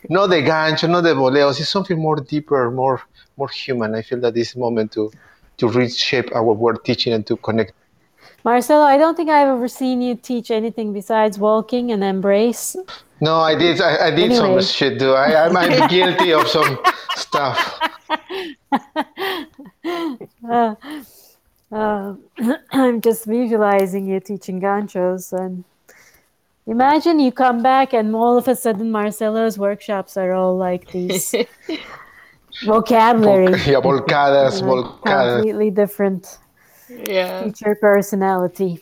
not 0.09 0.27
the 0.29 0.43
gancho, 0.43 0.89
not 0.89 1.03
the 1.03 1.15
boleos, 1.15 1.61
it's 1.61 1.69
something 1.69 1.99
more 1.99 2.17
deeper, 2.17 2.71
more 2.71 3.03
more 3.37 3.49
human. 3.49 3.95
I 3.95 4.03
feel 4.03 4.21
that 4.21 4.35
this 4.35 4.57
moment 4.57 4.93
to 4.93 5.11
to 5.59 5.69
reshape 5.69 6.35
our 6.35 6.53
word 6.53 6.85
teaching 6.85 7.13
and 7.13 7.27
to 7.27 7.37
connect. 7.37 7.73
Marcelo, 8.45 8.85
I 8.85 8.97
don't 8.97 9.17
think 9.17 9.31
I've 9.31 9.49
ever 9.49 9.69
seen 9.69 10.01
you 10.01 10.15
teach 10.15 10.51
anything 10.51 10.93
besides 10.93 11.39
walking 11.39 11.91
and 11.91 12.05
embrace. 12.05 12.77
No, 13.21 13.37
I 13.37 13.55
did 13.57 13.81
I, 13.81 14.07
I 14.07 14.11
did 14.11 14.35
some 14.35 14.63
shit 14.63 14.99
too. 14.99 15.13
I, 15.13 15.45
I'm, 15.45 15.57
I'm 15.57 15.89
guilty 15.97 16.33
of 16.33 16.47
some 16.49 16.79
stuff. 17.17 17.81
Uh, 20.51 20.75
uh, 21.73 22.15
I'm 22.73 23.01
just 23.01 23.25
visualizing 23.25 24.07
you 24.07 24.21
teaching 24.21 24.61
ganchos 24.61 25.33
and 25.33 25.65
imagine 26.67 27.21
you 27.21 27.33
come 27.33 27.63
back 27.63 27.93
and 27.93 28.15
all 28.15 28.37
of 28.39 28.49
a 28.49 28.57
sudden 28.57 28.91
Marcelo's 28.91 29.59
workshops 29.59 30.17
are 30.17 30.33
all 30.33 30.57
like 30.57 30.91
these 30.93 31.35
vocabulary. 32.65 33.53
yeah, 33.67 33.81
volcadas, 33.81 34.63
volcadas. 34.63 35.37
completely 35.37 35.71
different 35.71 36.39
Yeah. 37.07 37.45
teacher 37.45 37.77
personality. 37.81 38.81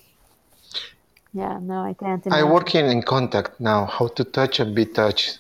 Yeah, 1.33 1.59
no, 1.61 1.83
I 1.83 1.95
can't 1.95 2.27
I 2.31 2.41
imagine. 2.41 2.51
working 2.51 2.87
in 2.87 3.03
contact 3.03 3.61
now, 3.61 3.87
how 3.87 4.09
to 4.09 4.25
touch 4.25 4.61
and 4.61 4.75
be 4.75 4.87
touched, 4.87 5.39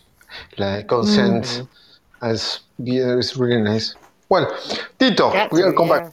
like 0.58 0.88
consent. 0.88 1.62
As 2.22 2.60
be, 2.82 2.98
it's 2.98 3.36
really 3.36 3.62
nice. 3.62 3.94
Well, 4.28 4.46
Tito, 4.98 5.30
Got 5.32 5.52
we 5.52 5.62
are 5.62 5.72
come 5.72 5.88
yeah. 5.88 6.00
back. 6.00 6.12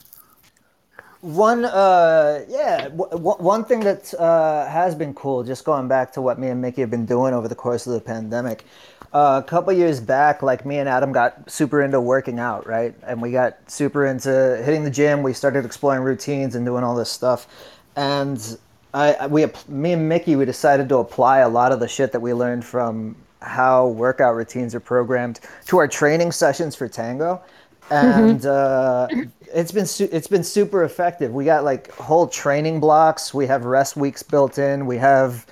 One, 1.22 1.66
uh, 1.66 2.44
yeah, 2.50 2.90
w- 2.90 3.10
w- 3.12 3.38
one 3.38 3.64
thing 3.66 3.80
that 3.82 4.14
uh, 4.16 4.68
has 4.68 4.94
been 4.96 5.14
cool, 5.14 5.44
just 5.44 5.64
going 5.66 5.88
back 5.88 6.12
to 6.14 6.22
what 6.22 6.38
me 6.40 6.50
and 6.50 6.62
Mickey 6.62 6.82
have 6.82 6.92
been 6.92 7.06
doing 7.06 7.34
over 7.34 7.48
the 7.48 7.56
course 7.56 7.88
of 7.88 7.94
the 7.94 8.02
pandemic. 8.02 8.66
Uh, 9.14 9.42
a 9.44 9.48
couple 9.48 9.72
years 9.74 10.00
back, 10.00 10.42
like 10.42 10.66
me 10.66 10.80
and 10.80 10.90
Adam 10.90 11.12
got 11.12 11.50
super 11.50 11.84
into 11.84 12.02
working 12.02 12.40
out, 12.40 12.66
right? 12.66 12.96
And 13.04 13.22
we 13.22 13.32
got 13.32 13.70
super 13.70 14.08
into 14.08 14.62
hitting 14.66 14.84
the 14.84 14.90
gym. 14.90 15.22
We 15.22 15.34
started 15.34 15.66
exploring 15.66 16.02
routines 16.02 16.56
and 16.56 16.66
doing 16.66 16.84
all 16.84 16.96
this 16.96 17.12
stuff. 17.12 17.48
And 17.96 18.58
I, 18.94 19.28
we, 19.28 19.46
me 19.68 19.94
and 19.94 20.10
Mickey, 20.10 20.36
we 20.36 20.46
decided 20.46 20.90
to 20.90 20.98
apply 20.98 21.40
a 21.40 21.50
lot 21.50 21.72
of 21.72 21.80
the 21.80 21.88
shit 21.88 22.12
that 22.12 22.22
we 22.22 22.34
learned 22.34 22.66
from 22.66 23.16
how 23.42 23.88
workout 23.90 24.36
routines 24.36 24.74
are 24.74 24.80
programmed 24.80 25.40
to 25.68 25.78
our 25.78 25.88
training 25.88 26.32
sessions 26.32 26.76
for 26.76 26.88
tango 26.88 27.42
and 27.90 28.46
uh, 28.46 29.08
it's 29.54 29.72
been 29.72 29.86
su- 29.86 30.10
it's 30.12 30.28
been 30.28 30.44
super 30.44 30.84
effective. 30.84 31.34
We 31.34 31.46
got 31.46 31.64
like 31.64 31.92
whole 31.92 32.28
training 32.28 32.80
blocks. 32.80 33.34
We 33.34 33.48
have 33.48 33.66
rest 33.66 33.96
weeks 33.96 34.24
built 34.24 34.58
in. 34.58 34.86
We 34.86 34.98
have 34.98 35.46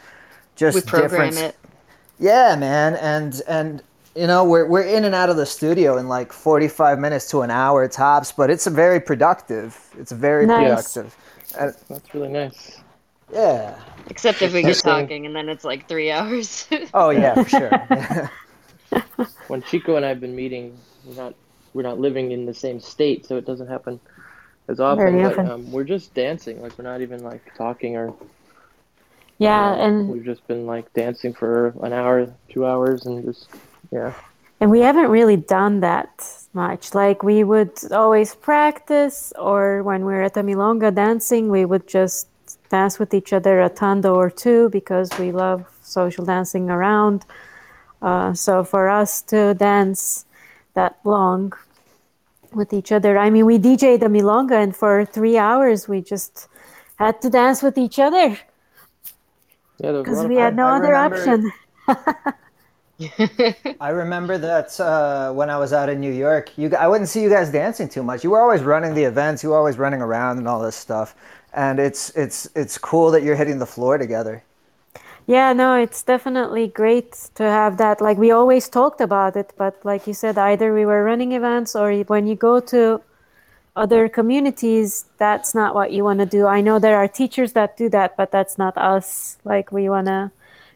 just 0.55 0.75
We 0.75 0.81
program 0.81 1.31
different. 1.31 1.55
it. 1.55 1.60
Yeah, 2.21 2.55
man, 2.55 2.95
and 2.97 3.41
and 3.47 3.81
you 4.15 4.27
know 4.27 4.43
we're 4.45 4.67
we're 4.67 4.83
in 4.83 5.05
and 5.05 5.15
out 5.15 5.29
of 5.29 5.37
the 5.37 5.45
studio 5.45 5.97
in 5.97 6.07
like 6.07 6.31
forty 6.31 6.67
five 6.67 6.99
minutes 6.99 7.27
to 7.31 7.41
an 7.41 7.49
hour 7.49 7.87
tops, 7.87 8.31
but 8.31 8.51
it's 8.51 8.67
very 8.67 8.99
productive. 8.99 9.75
It's 9.97 10.11
very 10.11 10.45
Nice. 10.45 10.93
productive. 10.93 11.15
And, 11.59 11.75
That's 11.89 12.13
really 12.13 12.29
nice. 12.29 12.79
yeah. 13.33 13.75
Except 14.09 14.41
if 14.43 14.53
we 14.53 14.61
get 14.61 14.77
talking 14.77 15.25
and 15.25 15.35
then 15.35 15.49
it's 15.49 15.63
like 15.65 15.87
three 15.89 16.11
hours. 16.11 16.67
Oh 16.93 17.09
yeah, 17.09 17.33
for 17.43 17.49
sure. 17.49 18.31
When 19.47 19.61
Chico 19.63 19.95
and 19.95 20.05
I 20.05 20.09
have 20.09 20.19
been 20.21 20.35
meeting, 20.35 20.77
we're 21.05 21.15
not 21.15 21.33
we're 21.73 21.81
not 21.81 21.99
living 21.99 22.31
in 22.31 22.45
the 22.45 22.53
same 22.53 22.79
state, 22.79 23.25
so 23.25 23.35
it 23.37 23.45
doesn't 23.45 23.67
happen 23.67 23.99
as 24.67 24.79
often. 24.79 25.05
Very 25.05 25.23
but 25.23 25.31
often. 25.39 25.49
um, 25.49 25.71
we're 25.71 25.83
just 25.85 26.13
dancing, 26.13 26.61
like 26.61 26.77
we're 26.77 26.83
not 26.83 27.01
even 27.01 27.23
like 27.23 27.41
talking 27.55 27.97
or. 27.97 28.13
Yeah, 29.41 29.71
um, 29.71 29.79
and 29.79 30.09
we've 30.09 30.23
just 30.23 30.45
been 30.45 30.67
like 30.67 30.93
dancing 30.93 31.33
for 31.33 31.73
an 31.81 31.93
hour, 31.93 32.31
two 32.47 32.63
hours, 32.63 33.07
and 33.07 33.25
just 33.25 33.49
yeah. 33.91 34.13
and 34.59 34.69
we 34.69 34.81
haven't 34.81 35.09
really 35.09 35.35
done 35.35 35.79
that 35.79 36.11
much. 36.53 36.93
Like 36.93 37.23
we 37.23 37.43
would 37.43 37.73
always 37.91 38.35
practice, 38.35 39.33
or 39.39 39.81
when 39.81 40.05
we're 40.05 40.21
at 40.21 40.35
the 40.35 40.41
milonga 40.41 40.93
dancing, 40.93 41.49
we 41.49 41.65
would 41.65 41.87
just 41.87 42.27
dance 42.69 42.99
with 42.99 43.15
each 43.15 43.33
other 43.33 43.61
a 43.61 43.69
tanda 43.69 44.11
or 44.11 44.29
two 44.29 44.69
because 44.69 45.09
we 45.17 45.31
love 45.31 45.65
social 45.81 46.23
dancing 46.23 46.69
around. 46.69 47.25
Uh, 47.99 48.35
so 48.35 48.63
for 48.63 48.89
us 48.89 49.23
to 49.23 49.55
dance 49.55 50.25
that 50.75 50.99
long 51.03 51.51
with 52.53 52.73
each 52.73 52.91
other, 52.91 53.17
I 53.17 53.31
mean, 53.31 53.47
we 53.47 53.57
DJ 53.57 53.99
the 53.99 54.05
milonga, 54.05 54.61
and 54.61 54.75
for 54.75 55.03
three 55.03 55.39
hours 55.39 55.87
we 55.87 55.99
just 55.99 56.47
had 56.97 57.19
to 57.23 57.29
dance 57.31 57.63
with 57.63 57.79
each 57.79 57.97
other 57.97 58.37
Yeah, 59.83 59.91
there 59.91 60.01
was 60.03 60.07
a 60.07 60.11
because 60.11 60.27
we 60.27 60.35
had 60.35 60.55
no 60.55 60.67
I 60.67 60.77
other 60.77 60.91
remember- 60.91 61.17
option. 61.17 61.51
I 63.79 63.89
remember 63.89 64.37
that 64.37 64.79
uh, 64.79 65.31
when 65.33 65.49
I 65.49 65.57
was 65.57 65.73
out 65.73 65.89
in 65.89 65.99
New 65.99 66.11
York, 66.11 66.55
you 66.57 66.69
I 66.75 66.87
wouldn't 66.87 67.09
see 67.09 67.21
you 67.23 67.29
guys 67.29 67.51
dancing 67.51 67.89
too 67.89 68.03
much. 68.03 68.23
You 68.23 68.29
were 68.31 68.39
always 68.41 68.61
running 68.61 68.93
the 68.93 69.03
events. 69.03 69.41
You 69.43 69.49
were 69.49 69.57
always 69.57 69.77
running 69.77 70.01
around 70.01 70.37
and 70.37 70.47
all 70.47 70.61
this 70.61 70.75
stuff. 70.75 71.15
And 71.53 71.79
it's 71.79 72.11
it's 72.11 72.47
it's 72.55 72.77
cool 72.77 73.09
that 73.11 73.23
you're 73.23 73.35
hitting 73.35 73.57
the 73.57 73.65
floor 73.65 73.97
together. 73.97 74.43
Yeah, 75.27 75.53
no, 75.53 75.75
it's 75.75 76.03
definitely 76.03 76.67
great 76.67 77.13
to 77.35 77.43
have 77.43 77.77
that. 77.77 78.01
Like 78.01 78.17
we 78.17 78.31
always 78.31 78.69
talked 78.69 79.01
about 79.01 79.35
it, 79.35 79.53
but 79.57 79.83
like 79.83 80.05
you 80.05 80.13
said, 80.13 80.37
either 80.37 80.73
we 80.73 80.85
were 80.85 81.03
running 81.03 81.31
events 81.31 81.75
or 81.75 81.93
when 82.03 82.27
you 82.27 82.35
go 82.35 82.59
to 82.59 83.01
other 83.75 84.09
communities, 84.09 85.05
that's 85.17 85.55
not 85.55 85.73
what 85.75 85.91
you 85.91 86.03
want 86.03 86.19
to 86.19 86.25
do. 86.25 86.47
I 86.47 86.61
know 86.61 86.79
there 86.79 86.97
are 86.97 87.07
teachers 87.07 87.53
that 87.53 87.77
do 87.77 87.89
that, 87.89 88.17
but 88.17 88.31
that's 88.31 88.57
not 88.57 88.77
us. 88.77 89.37
Like 89.45 89.71
we 89.71 89.87
want 89.89 90.07
to 90.07 90.31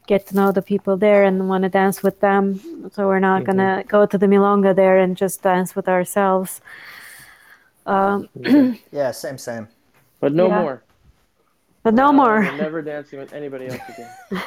get 0.08 0.28
to 0.28 0.36
know 0.36 0.52
the 0.52 0.62
people 0.62 0.98
there 0.98 1.24
and 1.24 1.50
want 1.50 1.64
to 1.64 1.70
dance 1.70 2.04
with 2.04 2.20
them. 2.22 2.90
So 2.94 3.08
we're 3.08 3.20
not 3.20 3.44
going 3.44 3.58
to 3.58 3.84
go 3.88 4.06
to 4.06 4.18
the 4.18 4.28
milonga 4.28 4.76
there 4.76 5.00
and 5.00 5.18
just 5.18 5.42
dance 5.42 5.76
with 5.76 5.90
ourselves. 5.90 6.62
Um, 7.86 8.30
Yeah, 8.92 9.12
same 9.12 9.38
same. 9.38 9.68
But 10.20 10.34
no 10.34 10.48
Yeah. 10.48 10.62
more. 10.62 10.82
but 11.84 11.94
no 11.94 12.12
more. 12.12 12.40
We're 12.42 12.58
never 12.58 12.82
dancing 12.82 13.20
with 13.20 13.34
anybody 13.34 13.68
else 13.68 13.82
again. 13.90 14.10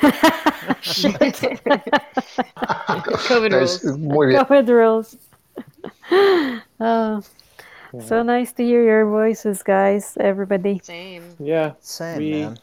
COVID 3.29 3.53
rules. 3.53 3.85
Muy 3.85 4.27
bien. 4.29 4.45
COVID 4.45 4.69
rules. 4.69 5.17
oh, 6.81 7.23
so 8.01 8.23
nice 8.23 8.53
to 8.53 8.65
hear 8.65 8.83
your 8.83 9.07
voices, 9.09 9.63
guys. 9.63 10.17
Everybody. 10.21 10.81
Same. 10.83 11.23
Yeah, 11.39 11.73
Same, 11.81 12.19
We- 12.19 12.31
man. 12.43 12.59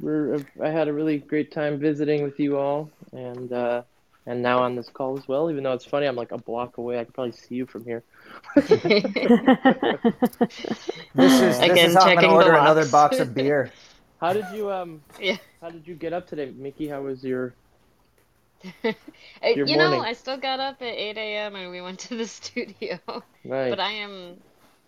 we're. 0.00 0.44
I 0.62 0.68
had 0.70 0.88
a 0.88 0.92
really 0.92 1.18
great 1.18 1.52
time 1.52 1.78
visiting 1.78 2.22
with 2.22 2.38
you 2.40 2.56
all, 2.58 2.90
and 3.12 3.52
uh, 3.52 3.82
and 4.26 4.42
now 4.42 4.58
on 4.62 4.74
this 4.76 4.88
call 4.88 5.16
as 5.18 5.26
well. 5.28 5.50
Even 5.50 5.64
though 5.64 5.72
it's 5.72 5.84
funny, 5.84 6.06
I'm 6.06 6.16
like 6.16 6.32
a 6.32 6.38
block 6.38 6.78
away. 6.78 6.98
I 7.00 7.04
could 7.04 7.14
probably 7.14 7.32
see 7.32 7.54
you 7.56 7.66
from 7.66 7.84
here. 7.84 8.02
This 11.14 11.40
is 11.40 11.58
Again, 11.60 11.90
is 11.90 11.94
how 11.94 12.00
I'm 12.02 12.06
checking 12.16 12.28
gonna 12.30 12.44
the 12.44 12.50
order 12.50 12.54
another 12.58 12.86
box 12.88 13.18
of 13.18 13.34
beer. 13.34 13.70
How 14.20 14.32
did 14.32 14.46
you 14.54 14.70
um? 14.70 15.02
Yeah. 15.20 15.36
How 15.60 15.70
did 15.70 15.86
you 15.86 15.94
get 15.94 16.12
up 16.12 16.26
today, 16.26 16.52
Mickey? 16.56 16.88
How 16.88 17.02
was 17.02 17.22
your? 17.24 17.54
Your 19.54 19.66
you 19.66 19.76
know. 19.76 20.00
I 20.00 20.12
still 20.12 20.36
got 20.36 20.60
up 20.60 20.80
at 20.82 20.94
8 20.94 21.16
a.m. 21.16 21.54
and 21.56 21.70
we 21.70 21.80
went 21.80 22.00
to 22.00 22.16
the 22.16 22.26
studio. 22.26 22.98
Night? 23.44 23.70
But 23.70 23.80
I 23.80 23.92
am 23.92 24.36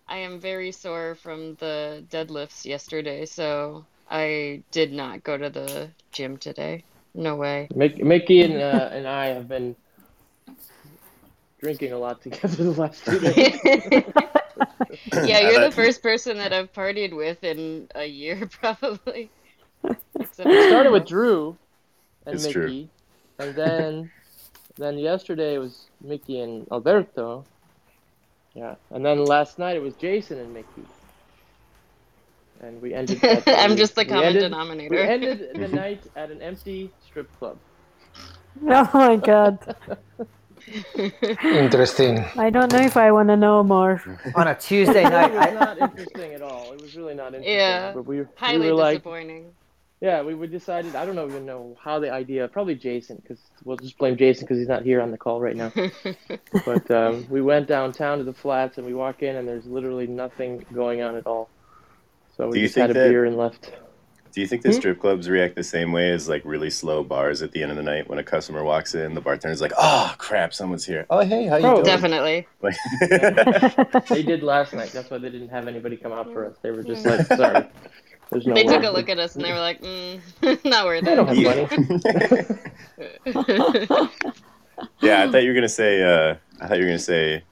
I 0.08 0.18
am 0.18 0.40
very 0.40 0.72
sore 0.72 1.14
from 1.14 1.54
the 1.56 2.04
deadlifts 2.10 2.64
yesterday, 2.64 3.26
so 3.26 3.84
I 4.10 4.62
did 4.70 4.92
not 4.92 5.22
go 5.22 5.36
to 5.36 5.50
the 5.50 5.90
gym 6.12 6.36
today. 6.38 6.84
No 7.14 7.36
way. 7.36 7.68
Mick, 7.74 8.02
Mickey 8.02 8.42
and 8.42 8.54
uh, 8.62 8.88
and 8.92 9.06
I 9.06 9.26
have 9.26 9.48
been 9.48 9.76
drinking 11.60 11.92
a 11.92 11.98
lot 11.98 12.22
together 12.22 12.64
the 12.64 12.70
last 12.72 13.04
two 13.04 13.18
days. 13.18 14.04
Yeah, 15.12 15.50
you're 15.50 15.60
the 15.60 15.72
first 15.72 16.02
person 16.02 16.38
that 16.38 16.52
I've 16.52 16.72
partied 16.72 17.14
with 17.14 17.44
in 17.44 17.88
a 17.94 18.04
year, 18.04 18.48
probably. 18.60 19.30
Except 19.84 20.48
It 20.48 20.68
started 20.68 20.92
with. 20.92 21.06
Drew 21.06 21.56
and 22.26 22.34
It's 22.34 22.44
Mickey, 22.44 22.52
true. 22.52 22.88
And 23.38 23.54
then 23.54 24.10
then 24.76 24.98
yesterday 24.98 25.54
it 25.54 25.58
was 25.58 25.86
Mickey 26.00 26.40
and 26.40 26.66
Alberto. 26.70 27.44
Yeah, 28.54 28.76
and 28.90 29.04
then 29.04 29.24
last 29.24 29.58
night 29.58 29.76
it 29.76 29.82
was 29.82 29.94
Jason 29.94 30.38
and 30.38 30.52
Mickey. 30.54 30.84
And 32.60 32.82
we 32.82 32.94
ended. 32.94 33.22
At, 33.22 33.44
I'm 33.46 33.76
just 33.76 33.94
the 33.94 34.04
common 34.04 34.24
ended- 34.24 34.42
denominator. 34.42 34.94
We 34.94 35.02
ended 35.02 35.50
the 35.54 35.68
night 35.84 36.02
at 36.16 36.30
an 36.30 36.42
empty 36.42 36.90
strip 37.06 37.28
club. 37.38 37.58
Oh 38.62 38.90
my 38.94 39.16
god. 39.16 39.76
Interesting. 41.42 42.24
I 42.36 42.50
don't 42.50 42.72
know 42.72 42.80
if 42.80 42.96
I 42.96 43.10
want 43.12 43.28
to 43.28 43.36
know 43.36 43.62
more. 43.62 44.02
On 44.34 44.48
a 44.48 44.54
Tuesday 44.54 45.04
night. 45.04 45.30
It 45.30 45.34
was 45.34 45.46
I, 45.46 45.50
not 45.52 45.78
interesting 45.78 46.34
at 46.34 46.42
all. 46.42 46.72
It 46.72 46.82
was 46.82 46.94
really 46.96 47.14
not 47.14 47.28
interesting. 47.28 47.54
Yeah. 47.54 47.92
But 47.94 48.02
we, 48.06 48.20
we 48.20 48.26
Highly 48.36 48.68
were 48.68 48.74
like, 48.74 48.98
disappointing. 48.98 49.52
Yeah, 50.00 50.22
we, 50.22 50.34
we 50.34 50.46
decided. 50.46 50.94
I 50.94 51.04
don't 51.04 51.18
even 51.30 51.44
know 51.46 51.76
how 51.82 51.98
the 51.98 52.10
idea. 52.12 52.46
Probably 52.48 52.74
Jason, 52.74 53.16
because 53.16 53.38
we'll 53.64 53.76
just 53.76 53.98
blame 53.98 54.16
Jason 54.16 54.44
because 54.44 54.58
he's 54.58 54.68
not 54.68 54.82
here 54.82 55.00
on 55.00 55.10
the 55.10 55.18
call 55.18 55.40
right 55.40 55.56
now. 55.56 55.72
But 56.64 56.90
um, 56.90 57.26
we 57.28 57.40
went 57.40 57.66
downtown 57.68 58.18
to 58.18 58.24
the 58.24 58.32
flats 58.34 58.78
and 58.78 58.86
we 58.86 58.94
walk 58.94 59.22
in 59.22 59.36
and 59.36 59.46
there's 59.48 59.66
literally 59.66 60.06
nothing 60.06 60.64
going 60.72 61.02
on 61.02 61.16
at 61.16 61.26
all. 61.26 61.48
So 62.36 62.46
we 62.46 62.52
Do 62.54 62.60
you 62.60 62.66
just 62.66 62.76
had 62.76 62.90
a 62.90 62.94
think 62.94 63.04
that- 63.04 63.08
beer 63.10 63.24
and 63.24 63.36
left. 63.36 63.72
Do 64.30 64.42
you 64.42 64.46
think 64.46 64.62
the 64.62 64.72
strip 64.72 65.00
clubs 65.00 65.28
react 65.28 65.56
the 65.56 65.64
same 65.64 65.90
way 65.90 66.12
as 66.12 66.28
like 66.28 66.42
really 66.44 66.70
slow 66.70 67.02
bars 67.02 67.42
at 67.42 67.50
the 67.50 67.62
end 67.62 67.72
of 67.72 67.76
the 67.76 67.82
night 67.82 68.08
when 68.08 68.18
a 68.20 68.22
customer 68.22 68.62
walks 68.62 68.94
in, 68.94 69.14
the 69.14 69.20
bartender's 69.22 69.60
like, 69.60 69.72
"Oh 69.76 70.14
crap, 70.18 70.52
someone's 70.54 70.84
here." 70.84 71.06
Oh 71.10 71.20
hey, 71.24 71.46
how 71.46 71.56
you 71.56 71.66
Oh, 71.66 71.72
doing? 71.76 71.86
Definitely. 71.86 72.46
Like, 72.62 72.76
They 74.08 74.22
did 74.22 74.42
last 74.44 74.74
night. 74.74 74.90
That's 74.92 75.10
why 75.10 75.18
they 75.18 75.30
didn't 75.30 75.48
have 75.48 75.66
anybody 75.66 75.96
come 75.96 76.12
out 76.12 76.30
for 76.32 76.46
us. 76.46 76.54
They 76.62 76.70
were 76.70 76.84
just 76.84 77.04
like, 77.06 77.26
sorry. 77.26 77.66
There's 78.30 78.46
no 78.46 78.54
They 78.54 78.64
took 78.64 78.82
a 78.84 78.90
look 78.90 79.08
at 79.08 79.18
us 79.18 79.36
and 79.36 79.44
they 79.44 79.52
were 79.52 79.58
like, 79.58 79.80
mm, 79.80 80.20
not 80.64 80.84
worth 80.86 81.04
They 81.04 81.14
don't 81.14 81.28
have 81.28 81.38
it. 81.38 82.58
money. 83.26 84.10
yeah, 85.00 85.22
I 85.24 85.30
thought 85.30 85.42
you 85.42 85.48
were 85.48 85.54
gonna 85.54 85.68
say. 85.68 86.02
Uh, 86.02 86.34
I 86.60 86.66
thought 86.68 86.78
you 86.78 86.84
were 86.84 86.88
gonna 86.90 86.98
say. 86.98 87.42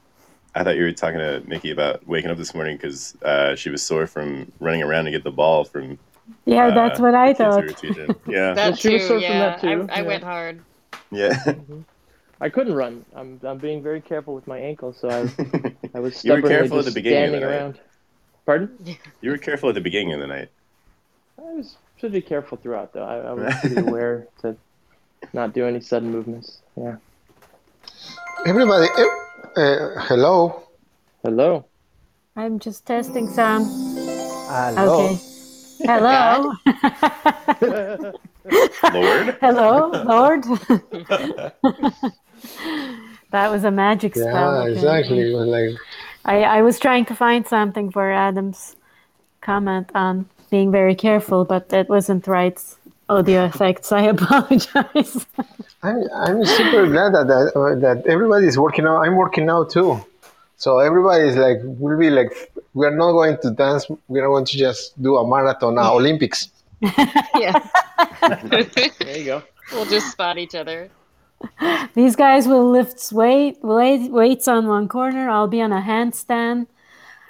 I 0.54 0.64
thought 0.64 0.76
you 0.76 0.84
were 0.84 0.92
talking 0.92 1.18
to 1.18 1.42
Mickey 1.46 1.70
about 1.70 2.06
waking 2.06 2.30
up 2.30 2.38
this 2.38 2.54
morning 2.54 2.76
because 2.76 3.14
uh, 3.22 3.54
she 3.56 3.68
was 3.68 3.82
sore 3.82 4.06
from 4.06 4.50
running 4.58 4.82
around 4.82 5.04
to 5.06 5.10
get 5.10 5.22
the 5.24 5.30
ball 5.30 5.64
from. 5.64 5.98
Yeah, 6.44 6.68
uh, 6.68 6.74
that's 6.74 6.98
what 6.98 7.14
I 7.14 7.32
the 7.34 7.44
kids 7.44 7.80
who 7.80 7.88
were 7.88 8.06
thought. 8.06 8.20
Yeah, 8.26 8.54
That 8.54 8.78
she 8.78 8.94
was 8.94 9.02
too, 9.02 9.06
sore 9.08 9.16
from 9.18 9.22
yeah. 9.22 9.38
that 9.38 9.60
too, 9.60 9.86
I, 9.90 9.98
I 9.98 10.02
yeah. 10.02 10.06
went 10.06 10.24
hard. 10.24 10.62
yeah. 11.10 11.42
I 12.40 12.48
couldn't 12.50 12.74
run. 12.74 13.04
I'm 13.14 13.40
I'm 13.44 13.58
being 13.58 13.82
very 13.82 14.00
careful 14.00 14.34
with 14.34 14.46
my 14.46 14.58
ankle, 14.58 14.92
so 14.92 15.08
I 15.08 15.20
I 15.94 16.00
was 16.00 16.22
You 16.24 16.32
were 16.32 16.38
stubbornly 16.40 16.48
careful 16.48 16.78
at 16.78 16.84
the 16.84 16.90
beginning 16.90 17.24
of 17.24 17.30
standing 17.30 17.40
the 17.40 17.46
night. 17.46 17.56
around. 17.56 17.80
Pardon? 18.44 18.96
you 19.22 19.30
were 19.30 19.38
careful 19.38 19.68
at 19.70 19.74
the 19.74 19.80
beginning 19.80 20.12
of 20.12 20.20
the 20.20 20.26
night. 20.26 20.48
I 21.38 21.52
was 21.52 21.76
should 21.98 22.12
be 22.12 22.20
careful 22.20 22.58
throughout 22.58 22.92
though. 22.92 23.04
I, 23.04 23.18
I 23.18 23.32
was 23.32 23.54
pretty 23.60 23.80
aware 23.80 24.26
to 24.42 24.56
not 25.32 25.54
do 25.54 25.66
any 25.66 25.80
sudden 25.80 26.10
movements. 26.10 26.58
Yeah. 26.76 26.96
Everybody, 28.46 28.86
eh, 28.98 29.06
uh, 29.60 30.00
hello. 30.02 30.62
Hello. 31.22 31.64
I'm 32.36 32.58
just 32.58 32.84
testing 32.86 33.28
some. 33.28 33.64
Hello. 34.48 35.06
Okay. 35.06 35.18
Hello. 35.80 36.52
Lord. 38.92 39.38
Hello, 39.40 39.90
Lord. 40.04 40.44
that 43.30 43.50
was 43.50 43.64
a 43.64 43.70
magic 43.70 44.14
spell. 44.14 44.68
Yeah, 44.68 44.72
exactly. 44.72 45.32
Like 45.32 45.76
I, 46.24 46.42
I 46.42 46.62
was 46.62 46.78
trying 46.78 47.04
to 47.06 47.14
find 47.14 47.46
something 47.46 47.90
for 47.90 48.12
Adam's 48.12 48.76
comment 49.40 49.90
on 49.94 50.28
being 50.50 50.70
very 50.70 50.94
careful, 50.94 51.44
but 51.44 51.68
that 51.70 51.88
wasn't 51.88 52.26
right 52.26 52.58
audio 53.08 53.44
effects. 53.44 53.92
I 53.92 54.02
apologize. 54.16 55.26
I'm, 55.82 56.02
I'm 56.14 56.44
super 56.44 56.86
glad 56.86 57.14
that 57.14 57.26
that, 57.28 57.52
uh, 57.56 57.74
that 57.80 58.06
everybody 58.06 58.46
is 58.46 58.58
working 58.58 58.86
out. 58.86 58.98
I'm 59.02 59.16
working 59.16 59.48
out 59.48 59.70
too. 59.70 60.00
So 60.56 60.78
everybody 60.78 61.24
is 61.28 61.36
like, 61.36 61.58
we'll 61.62 61.98
be 61.98 62.10
like, 62.10 62.52
we 62.74 62.86
are 62.86 62.90
not 62.94 63.12
going 63.12 63.36
to 63.42 63.50
dance. 63.50 63.86
We 64.08 64.20
are 64.20 64.26
going 64.28 64.46
to 64.46 64.56
just 64.56 65.00
do 65.02 65.16
a 65.16 65.28
marathon 65.28 65.78
uh, 65.78 65.92
Olympics. 65.92 66.48
Yeah. 67.38 67.58
There 68.98 69.18
you 69.18 69.24
go. 69.24 69.42
we'll 69.72 69.84
just 69.86 70.12
spot 70.12 70.38
each 70.38 70.54
other. 70.54 70.90
These 71.94 72.16
guys 72.16 72.48
will 72.48 72.70
lift 72.70 73.12
weight, 73.12 73.58
weight 73.62 74.10
weights 74.10 74.48
on 74.48 74.66
one 74.66 74.88
corner. 74.88 75.28
I'll 75.28 75.48
be 75.48 75.60
on 75.60 75.72
a 75.72 75.80
handstand. 75.80 76.66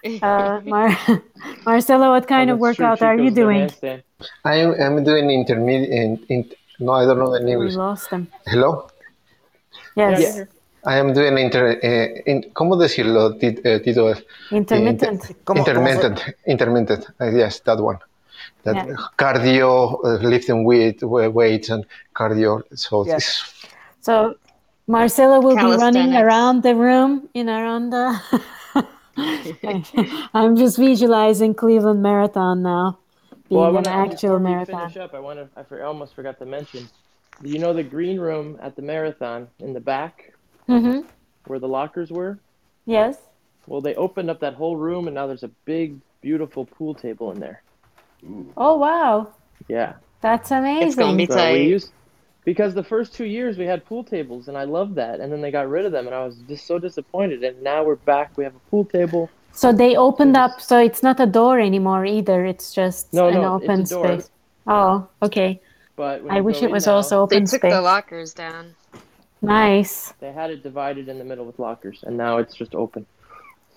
Uh, 0.07 0.61
Mar- 0.65 0.97
Marcelo, 1.67 2.11
what 2.11 2.27
kind 2.29 2.51
of 2.51 2.59
workout 2.59 3.03
are 3.03 3.17
you 3.17 3.31
doing? 3.31 3.71
I'm, 4.45 4.75
I'm 4.81 5.05
doing 5.05 5.31
intermediate. 5.31 5.91
In, 5.91 6.25
in, 6.29 6.51
no, 6.81 6.93
I 6.93 7.05
don't 7.05 7.19
know 7.19 7.33
the 7.37 7.45
We 7.45 7.53
English. 7.53 7.75
lost 7.75 8.11
them. 8.11 8.29
Hello. 8.47 8.89
Yes, 9.97 10.21
Yeah. 10.21 10.45
I 10.85 10.99
am 10.99 11.13
doing 11.13 11.37
inter, 11.39 11.79
eh, 11.83 12.23
in, 12.27 12.43
¿Cómo 12.55 12.77
decirlo, 12.77 13.37
Ti- 13.41 13.59
eh, 13.65 13.81
Tito? 13.81 14.15
intermittent. 14.53 15.21
¿Cómo- 15.45 15.45
cómo 15.45 15.59
intermittent. 15.67 16.21
Intermittent. 16.47 17.07
Uh, 17.21 17.31
yes, 17.35 17.61
that 17.65 17.81
one. 17.81 17.99
That 18.63 18.77
Yeah. 18.87 18.95
cardio, 19.17 19.99
uh, 20.05 20.19
lifting 20.23 20.65
weight, 20.65 21.03
weights, 21.03 21.71
and 21.71 21.85
cardio. 22.15 22.63
So 22.75 23.05
Yes. 23.05 23.17
it's- 23.17 23.67
So 24.01 24.35
Marcelo 24.87 25.41
will 25.41 25.57
be 25.57 25.77
running 25.77 26.15
around 26.15 26.63
the 26.63 26.75
room, 26.77 27.29
in 27.35 27.47
know, 27.47 27.59
around 27.59 27.91
the. 27.91 28.15
I'm 30.35 30.57
just 30.57 30.79
visualizing 30.79 31.55
Cleveland 31.55 32.03
Marathon 32.03 32.63
now, 32.63 32.99
being 33.49 33.61
Well, 33.61 33.65
I 33.65 33.69
an 33.69 33.85
wanna, 33.85 33.89
actual 33.91 34.39
marathon. 34.39 34.91
finish 34.91 34.97
up, 34.97 35.15
I 35.15 35.19
want 35.21 35.39
to. 35.39 35.49
I, 35.59 35.63
for, 35.63 35.83
almost 35.85 36.15
forgot 36.15 36.39
to 36.41 36.47
mention. 36.47 36.89
Do 37.43 37.51
you 37.51 37.59
know 37.59 37.73
the 37.73 37.83
green 37.83 38.19
room 38.19 38.59
at 38.63 38.77
the 38.77 38.83
marathon 38.83 39.49
in 39.61 39.73
the 39.73 39.81
back 39.81 40.33
hmm 40.67 41.01
where 41.47 41.59
the 41.59 41.69
lockers 41.69 42.11
were. 42.11 42.39
Yes. 42.87 43.19
Well, 43.67 43.81
they 43.81 43.95
opened 43.95 44.31
up 44.31 44.41
that 44.41 44.55
whole 44.55 44.77
room, 44.77 45.07
and 45.07 45.15
now 45.15 45.27
there's 45.27 45.43
a 45.43 45.51
big, 45.65 46.01
beautiful 46.23 46.65
pool 46.67 46.95
table 46.95 47.31
in 47.33 47.41
there. 47.41 47.63
Oh 48.57 48.77
wow, 48.77 49.29
Yeah. 49.69 49.95
that's 50.21 50.51
amazing. 50.51 50.89
It's 50.89 50.97
gonna 50.97 51.17
be 51.17 51.27
So 51.27 51.35
tight. 51.37 51.53
we 51.53 51.69
used 51.69 51.91
because 52.47 52.75
the 52.75 52.85
first 52.85 53.13
two 53.13 53.25
years 53.25 53.59
we 53.59 53.67
had 53.67 53.85
pool 53.85 54.05
tables, 54.05 54.47
and 54.47 54.57
I 54.57 54.63
loved 54.65 54.95
that, 54.95 55.19
and 55.19 55.31
then 55.33 55.41
they 55.43 55.51
got 55.51 55.69
rid 55.69 55.85
of 55.85 55.91
them, 55.91 56.07
and 56.07 56.15
I 56.15 56.25
was 56.25 56.37
just 56.49 56.65
so 56.65 56.79
disappointed. 56.79 57.43
And 57.43 57.61
now 57.61 57.83
we're 57.83 57.97
back. 57.97 58.39
We 58.39 58.45
have 58.45 58.55
a 58.55 58.71
pool 58.71 58.85
table. 58.85 59.29
So 59.53 59.73
they 59.73 59.97
opened 59.97 60.37
up, 60.37 60.61
so 60.61 60.79
it's 60.79 61.03
not 61.03 61.19
a 61.19 61.27
door 61.27 61.59
anymore 61.59 62.07
either. 62.07 62.47
It's 62.47 62.73
just 62.73 63.13
No, 63.13 63.27
an 63.29 63.35
no, 63.35 63.55
open 63.55 63.85
space. 63.85 64.31
Oh, 64.67 65.09
okay. 65.23 65.61
But 65.97 66.23
I 66.31 66.41
wish 66.41 66.59
it 66.63 66.67
in 66.67 66.71
was 66.71 66.87
now, 66.87 66.95
also 66.95 67.27
They 67.27 67.37
open 67.37 67.47
took 67.47 67.61
space. 67.63 67.73
the 67.73 67.81
lockers 67.81 68.33
down. 68.33 68.77
Nice. 69.43 70.13
They 70.21 70.33
had 70.33 70.51
it 70.51 70.63
divided 70.63 71.09
in 71.09 71.19
the 71.19 71.25
middle 71.25 71.47
with 71.47 71.59
lockers, 71.59 72.05
and 72.07 72.17
now 72.17 72.39
it's 72.39 72.55
just 72.55 72.77
open. 72.77 73.07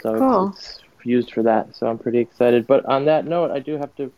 So 0.03 0.15
Cool. 0.15 0.49
it's, 0.49 0.79
it's 0.97 1.05
used 1.05 1.33
for 1.33 1.41
that. 1.41 1.75
So 1.75 1.87
I'm 1.87 1.97
pretty 1.97 2.19
excited. 2.19 2.67
But 2.67 2.85
on 2.85 3.05
that 3.05 3.25
note, 3.25 3.49
I 3.49 3.59
do 3.59 3.77
have 3.77 3.95
to 3.95 4.11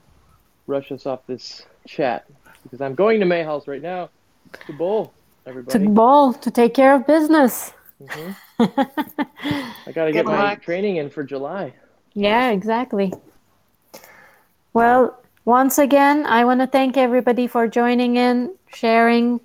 rush 0.68 0.92
us 0.92 1.06
off 1.06 1.26
this 1.26 1.66
chat 1.88 2.26
because 2.64 2.82
I'm 2.82 2.96
going 2.96 3.22
to 3.22 3.26
Mahall's 3.26 3.68
right 3.68 3.82
now 3.82 4.10
to 4.68 4.74
bowl. 4.74 5.14
everybody. 5.46 5.72
To 5.72 5.78
Everybody, 5.78 5.96
ball 5.96 6.34
to 6.34 6.52
take 6.52 6.74
care 6.74 6.96
of 6.96 7.08
business. 7.08 7.74
Mhm. 8.02 8.36
I 8.60 9.92
got 9.94 10.06
to 10.06 10.12
get 10.12 10.26
Good 10.26 10.32
my 10.32 10.56
training 10.56 10.98
in 10.98 11.10
for 11.10 11.24
July. 11.24 11.74
Yeah, 12.14 12.50
exactly. 12.50 13.14
Well, 14.74 15.18
once 15.46 15.78
again, 15.78 16.26
I 16.26 16.46
want 16.46 16.62
to 16.62 16.68
thank 16.68 16.98
everybody 16.98 17.48
for 17.48 17.68
joining 17.68 18.16
in, 18.18 18.54
sharing 18.74 19.42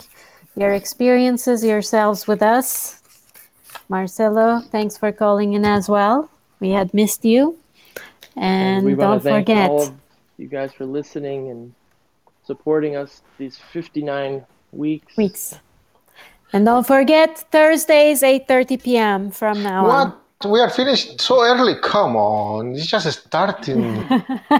your 0.56 0.72
experiences 0.72 1.64
yourselves 1.64 2.26
with 2.26 2.42
us. 2.42 3.02
Marcelo, 3.88 4.60
thanks 4.70 4.96
for 4.96 5.12
calling 5.12 5.52
in 5.54 5.64
as 5.64 5.88
well. 5.88 6.30
We 6.60 6.70
had 6.70 6.92
missed 6.94 7.24
you. 7.24 7.58
And 8.36 8.84
we 8.84 8.94
don't 8.94 9.08
want 9.08 9.22
to 9.22 9.28
thank 9.28 9.46
forget, 9.46 9.70
all 9.70 9.82
of 9.82 9.94
you 10.36 10.46
guys 10.46 10.72
for 10.72 10.84
listening 10.84 11.50
and 11.50 11.74
supporting 12.44 12.96
us 12.96 13.22
these 13.38 13.58
59 13.72 14.44
weeks. 14.76 15.16
weeks. 15.16 15.58
And 16.52 16.64
don't 16.64 16.86
forget 16.86 17.38
Thursdays, 17.50 18.22
8:30 18.22 18.82
p.m. 18.82 19.30
from 19.30 19.62
now 19.62 19.86
on. 19.86 20.08
What? 20.08 20.50
We 20.52 20.60
are 20.60 20.70
finished 20.70 21.20
so 21.20 21.42
early. 21.42 21.74
Come 21.82 22.14
on, 22.14 22.74
it's 22.74 22.86
just 22.86 23.06
starting. 23.26 23.98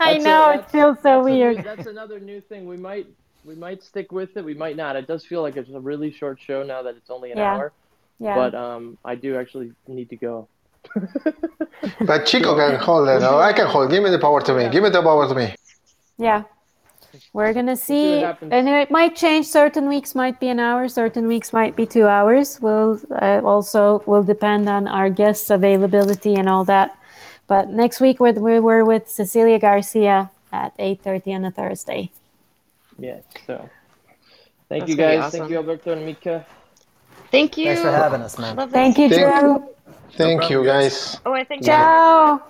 I 0.00 0.14
That's 0.14 0.24
a- 0.24 0.28
know 0.28 0.50
it 0.50 0.70
feels 0.70 0.96
so 0.98 1.02
that's 1.02 1.20
a 1.20 1.20
weird. 1.22 1.64
that's 1.64 1.86
another 1.86 2.18
new 2.20 2.40
thing. 2.40 2.66
We 2.66 2.76
might 2.76 3.06
we 3.44 3.54
might 3.54 3.82
stick 3.82 4.10
with 4.12 4.36
it. 4.36 4.44
We 4.44 4.54
might 4.54 4.76
not. 4.76 4.96
It 4.96 5.06
does 5.06 5.24
feel 5.24 5.40
like 5.42 5.56
it's 5.56 5.70
a 5.70 5.80
really 5.80 6.10
short 6.10 6.38
show 6.40 6.62
now 6.62 6.82
that 6.82 6.96
it's 6.96 7.10
only 7.10 7.30
an 7.32 7.38
Yeah. 7.38 7.54
hour. 7.54 7.72
Yeah. 8.18 8.34
But 8.34 8.54
um, 8.56 8.98
I 9.04 9.14
do 9.14 9.36
actually 9.38 9.72
need 9.86 10.10
to 10.10 10.16
go. 10.16 10.48
but 12.00 12.26
Chico 12.26 12.56
can 12.56 12.76
hold 12.80 13.08
it. 13.08 13.20
No, 13.20 13.38
I 13.38 13.52
can 13.52 13.66
hold. 13.66 13.90
Give 13.90 14.02
me 14.02 14.10
the 14.10 14.18
power 14.18 14.40
to 14.42 14.54
me. 14.54 14.68
Give 14.68 14.82
me 14.82 14.90
the 14.90 15.02
power 15.02 15.28
to 15.28 15.34
me. 15.34 15.54
Yeah. 16.18 16.42
We're 17.32 17.52
gonna 17.52 17.76
see 17.76 18.22
what 18.22 18.40
see, 18.40 18.46
and 18.50 18.68
it 18.68 18.90
might 18.90 19.16
change. 19.16 19.46
Certain 19.46 19.88
weeks 19.88 20.14
might 20.14 20.38
be 20.40 20.48
an 20.48 20.60
hour. 20.60 20.88
Certain 20.88 21.26
weeks 21.26 21.52
might 21.52 21.74
be 21.76 21.86
two 21.86 22.06
hours. 22.06 22.60
Will 22.60 23.00
uh, 23.10 23.40
also 23.44 24.02
will 24.06 24.22
depend 24.22 24.68
on 24.68 24.86
our 24.88 25.10
guests' 25.10 25.50
availability 25.50 26.34
and 26.34 26.48
all 26.48 26.64
that. 26.64 26.96
But 27.46 27.70
next 27.70 28.00
week 28.00 28.20
we're, 28.20 28.32
we 28.32 28.60
were 28.60 28.84
with 28.84 29.08
Cecilia 29.08 29.58
Garcia 29.58 30.30
at 30.52 30.72
eight 30.78 31.02
thirty 31.02 31.32
on 31.34 31.44
a 31.44 31.50
Thursday. 31.50 32.10
Yeah. 32.98 33.20
So 33.46 33.68
thank 34.68 34.82
That's 34.82 34.90
you 34.90 34.96
guys. 34.96 35.18
awesome. 35.20 35.40
Thank 35.40 35.50
you, 35.50 35.56
Alberto 35.58 35.92
and 35.92 36.04
Mika. 36.04 36.44
Thank 37.30 37.56
you. 37.58 37.66
Thanks 37.66 37.82
for 37.82 37.90
having 37.90 38.22
us, 38.22 38.38
man. 38.38 38.56
Thank 38.70 38.96
this. 38.96 39.10
you, 39.10 39.16
Thank- 39.16 39.40
Drew. 39.40 39.68
Thank 40.12 40.50
you, 40.50 40.64
guys. 40.64 41.14
guys. 41.14 41.20
Oh, 41.26 41.32
I 41.32 41.44
think 41.44 41.64
Ciao. 41.64 42.42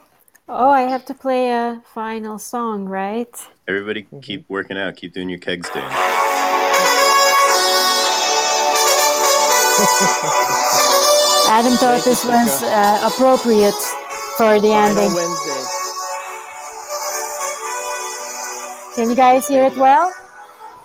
Oh, 0.50 0.70
I 0.70 0.82
have 0.82 1.04
to 1.06 1.14
play 1.14 1.50
a 1.50 1.82
final 1.92 2.38
song, 2.38 2.86
right? 2.86 3.28
Everybody 3.66 4.06
keep 4.22 4.48
working 4.48 4.78
out. 4.78 4.96
Keep 4.96 5.12
doing 5.12 5.28
your 5.28 5.38
keg 5.38 5.66
stand. 5.66 5.84
Adam 11.48 11.72
thought 11.74 12.00
Thank 12.00 12.04
this 12.04 12.24
was 12.24 12.62
uh, 12.62 13.10
appropriate 13.12 13.74
for 14.36 14.60
the 14.60 14.68
Final 14.68 14.98
ending. 14.98 15.14
Wednesday. 15.14 15.64
Can 18.94 19.10
you 19.10 19.16
guys 19.16 19.46
hear 19.48 19.64
it 19.64 19.76
well? 19.76 20.12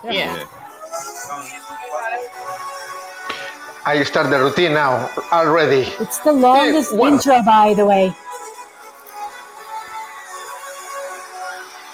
Yeah. 0.04 0.44
I 3.86 4.02
start 4.04 4.30
the 4.30 4.38
routine 4.38 4.74
now 4.74 5.10
already. 5.32 5.88
It's 6.00 6.18
the 6.20 6.32
longest 6.32 6.92
well- 6.94 7.12
intro, 7.14 7.42
by 7.42 7.74
the 7.74 7.84
way. 7.86 8.14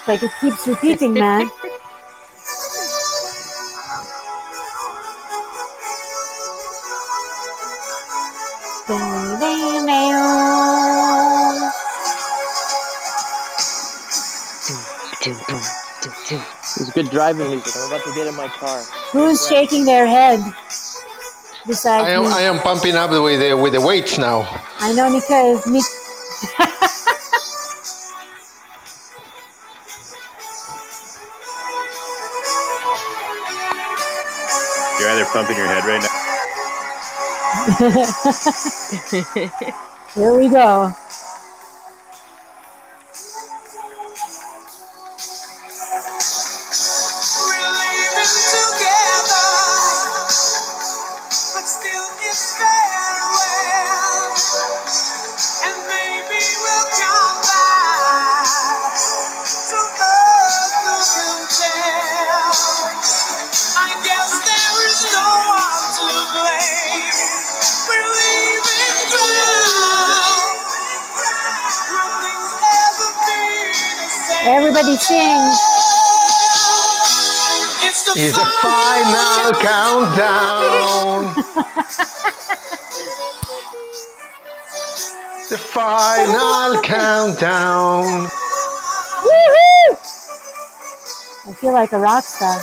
Like 0.07 0.23
it 0.23 0.31
keeps 0.41 0.67
repeating, 0.67 1.13
man. 1.13 1.49
It 15.23 16.39
was 16.79 16.91
good 16.95 17.09
driving 17.11 17.47
music. 17.49 17.73
I'm 17.77 17.91
about 17.91 18.03
to 18.05 18.13
get 18.15 18.25
in 18.25 18.35
my 18.35 18.47
car. 18.47 18.81
Who's 19.11 19.47
shaking 19.47 19.85
their 19.85 20.07
head 20.07 20.39
besides 21.67 22.07
I 22.07 22.09
am. 22.11 22.23
me? 22.23 22.29
I 22.29 22.41
am 22.41 22.57
pumping 22.59 22.95
up 22.95 23.11
with 23.11 23.39
the 23.39 23.53
with 23.55 23.73
the 23.73 23.81
weights 23.81 24.17
now. 24.17 24.47
I 24.79 24.93
know 24.93 25.09
Nika 25.09 25.35
is 25.41 25.67
Nick. 25.67 25.83
You're 34.99 35.09
either 35.09 35.25
pumping 35.25 35.57
your 35.57 35.67
head 35.67 35.85
right 35.85 36.01
now. 36.01 36.21
Here 40.13 40.33
we 40.37 40.49
go. 40.49 40.93
Countdown. 79.61 81.35
the 85.49 85.57
final 85.57 86.81
countdown. 86.81 88.27
Woohoo! 89.21 89.91
I 91.47 91.53
feel 91.53 91.73
like 91.73 91.91
a 91.91 91.99
rock 91.99 92.23
star. 92.23 92.61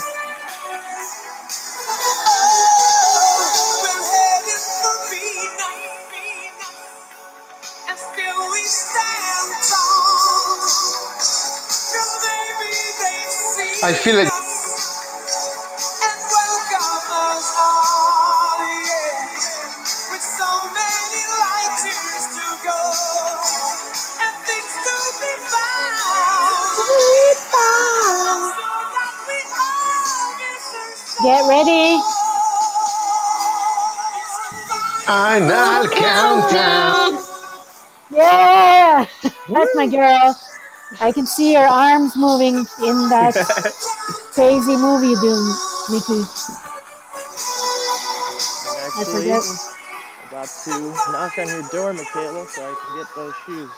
We're 13.81 13.93
headed 13.93 14.27
for 14.27 14.38
my 39.79 39.87
girl. 39.87 40.35
I 40.99 41.11
can 41.13 41.25
see 41.25 41.53
your 41.53 41.67
arms 41.67 42.17
moving 42.17 42.55
in 42.83 42.97
that 43.09 43.33
crazy 44.35 44.75
movie 44.75 45.09
you 45.09 45.21
do, 45.21 45.35
Mickey. 45.89 46.21
I 48.67 48.91
Actually, 48.91 49.31
forget. 49.31 49.39
I 49.39 50.31
got 50.31 50.49
to 50.65 50.71
knock 51.13 51.37
on 51.39 51.47
your 51.47 51.63
door, 51.71 51.93
Michaela, 51.93 52.45
so 52.47 52.61
I 52.61 52.75
can 52.75 52.97
get 52.97 53.07
those 53.15 53.33
shoes. 53.45 53.69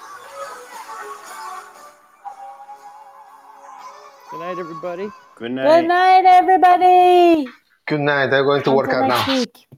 Good 4.32 4.40
night, 4.40 4.57
everybody. 4.57 5.10
Good 5.36 5.52
night. 5.52 5.64
Good 5.68 5.88
night. 5.88 6.23
night, 6.23 6.26
everybody. 6.26 7.48
Good 7.86 7.99
night. 7.99 8.34
I'm 8.34 8.45
going 8.45 8.64
to 8.64 8.72
work 8.72 8.90
out 8.90 9.07
now. 9.07 9.38
week. 9.38 9.70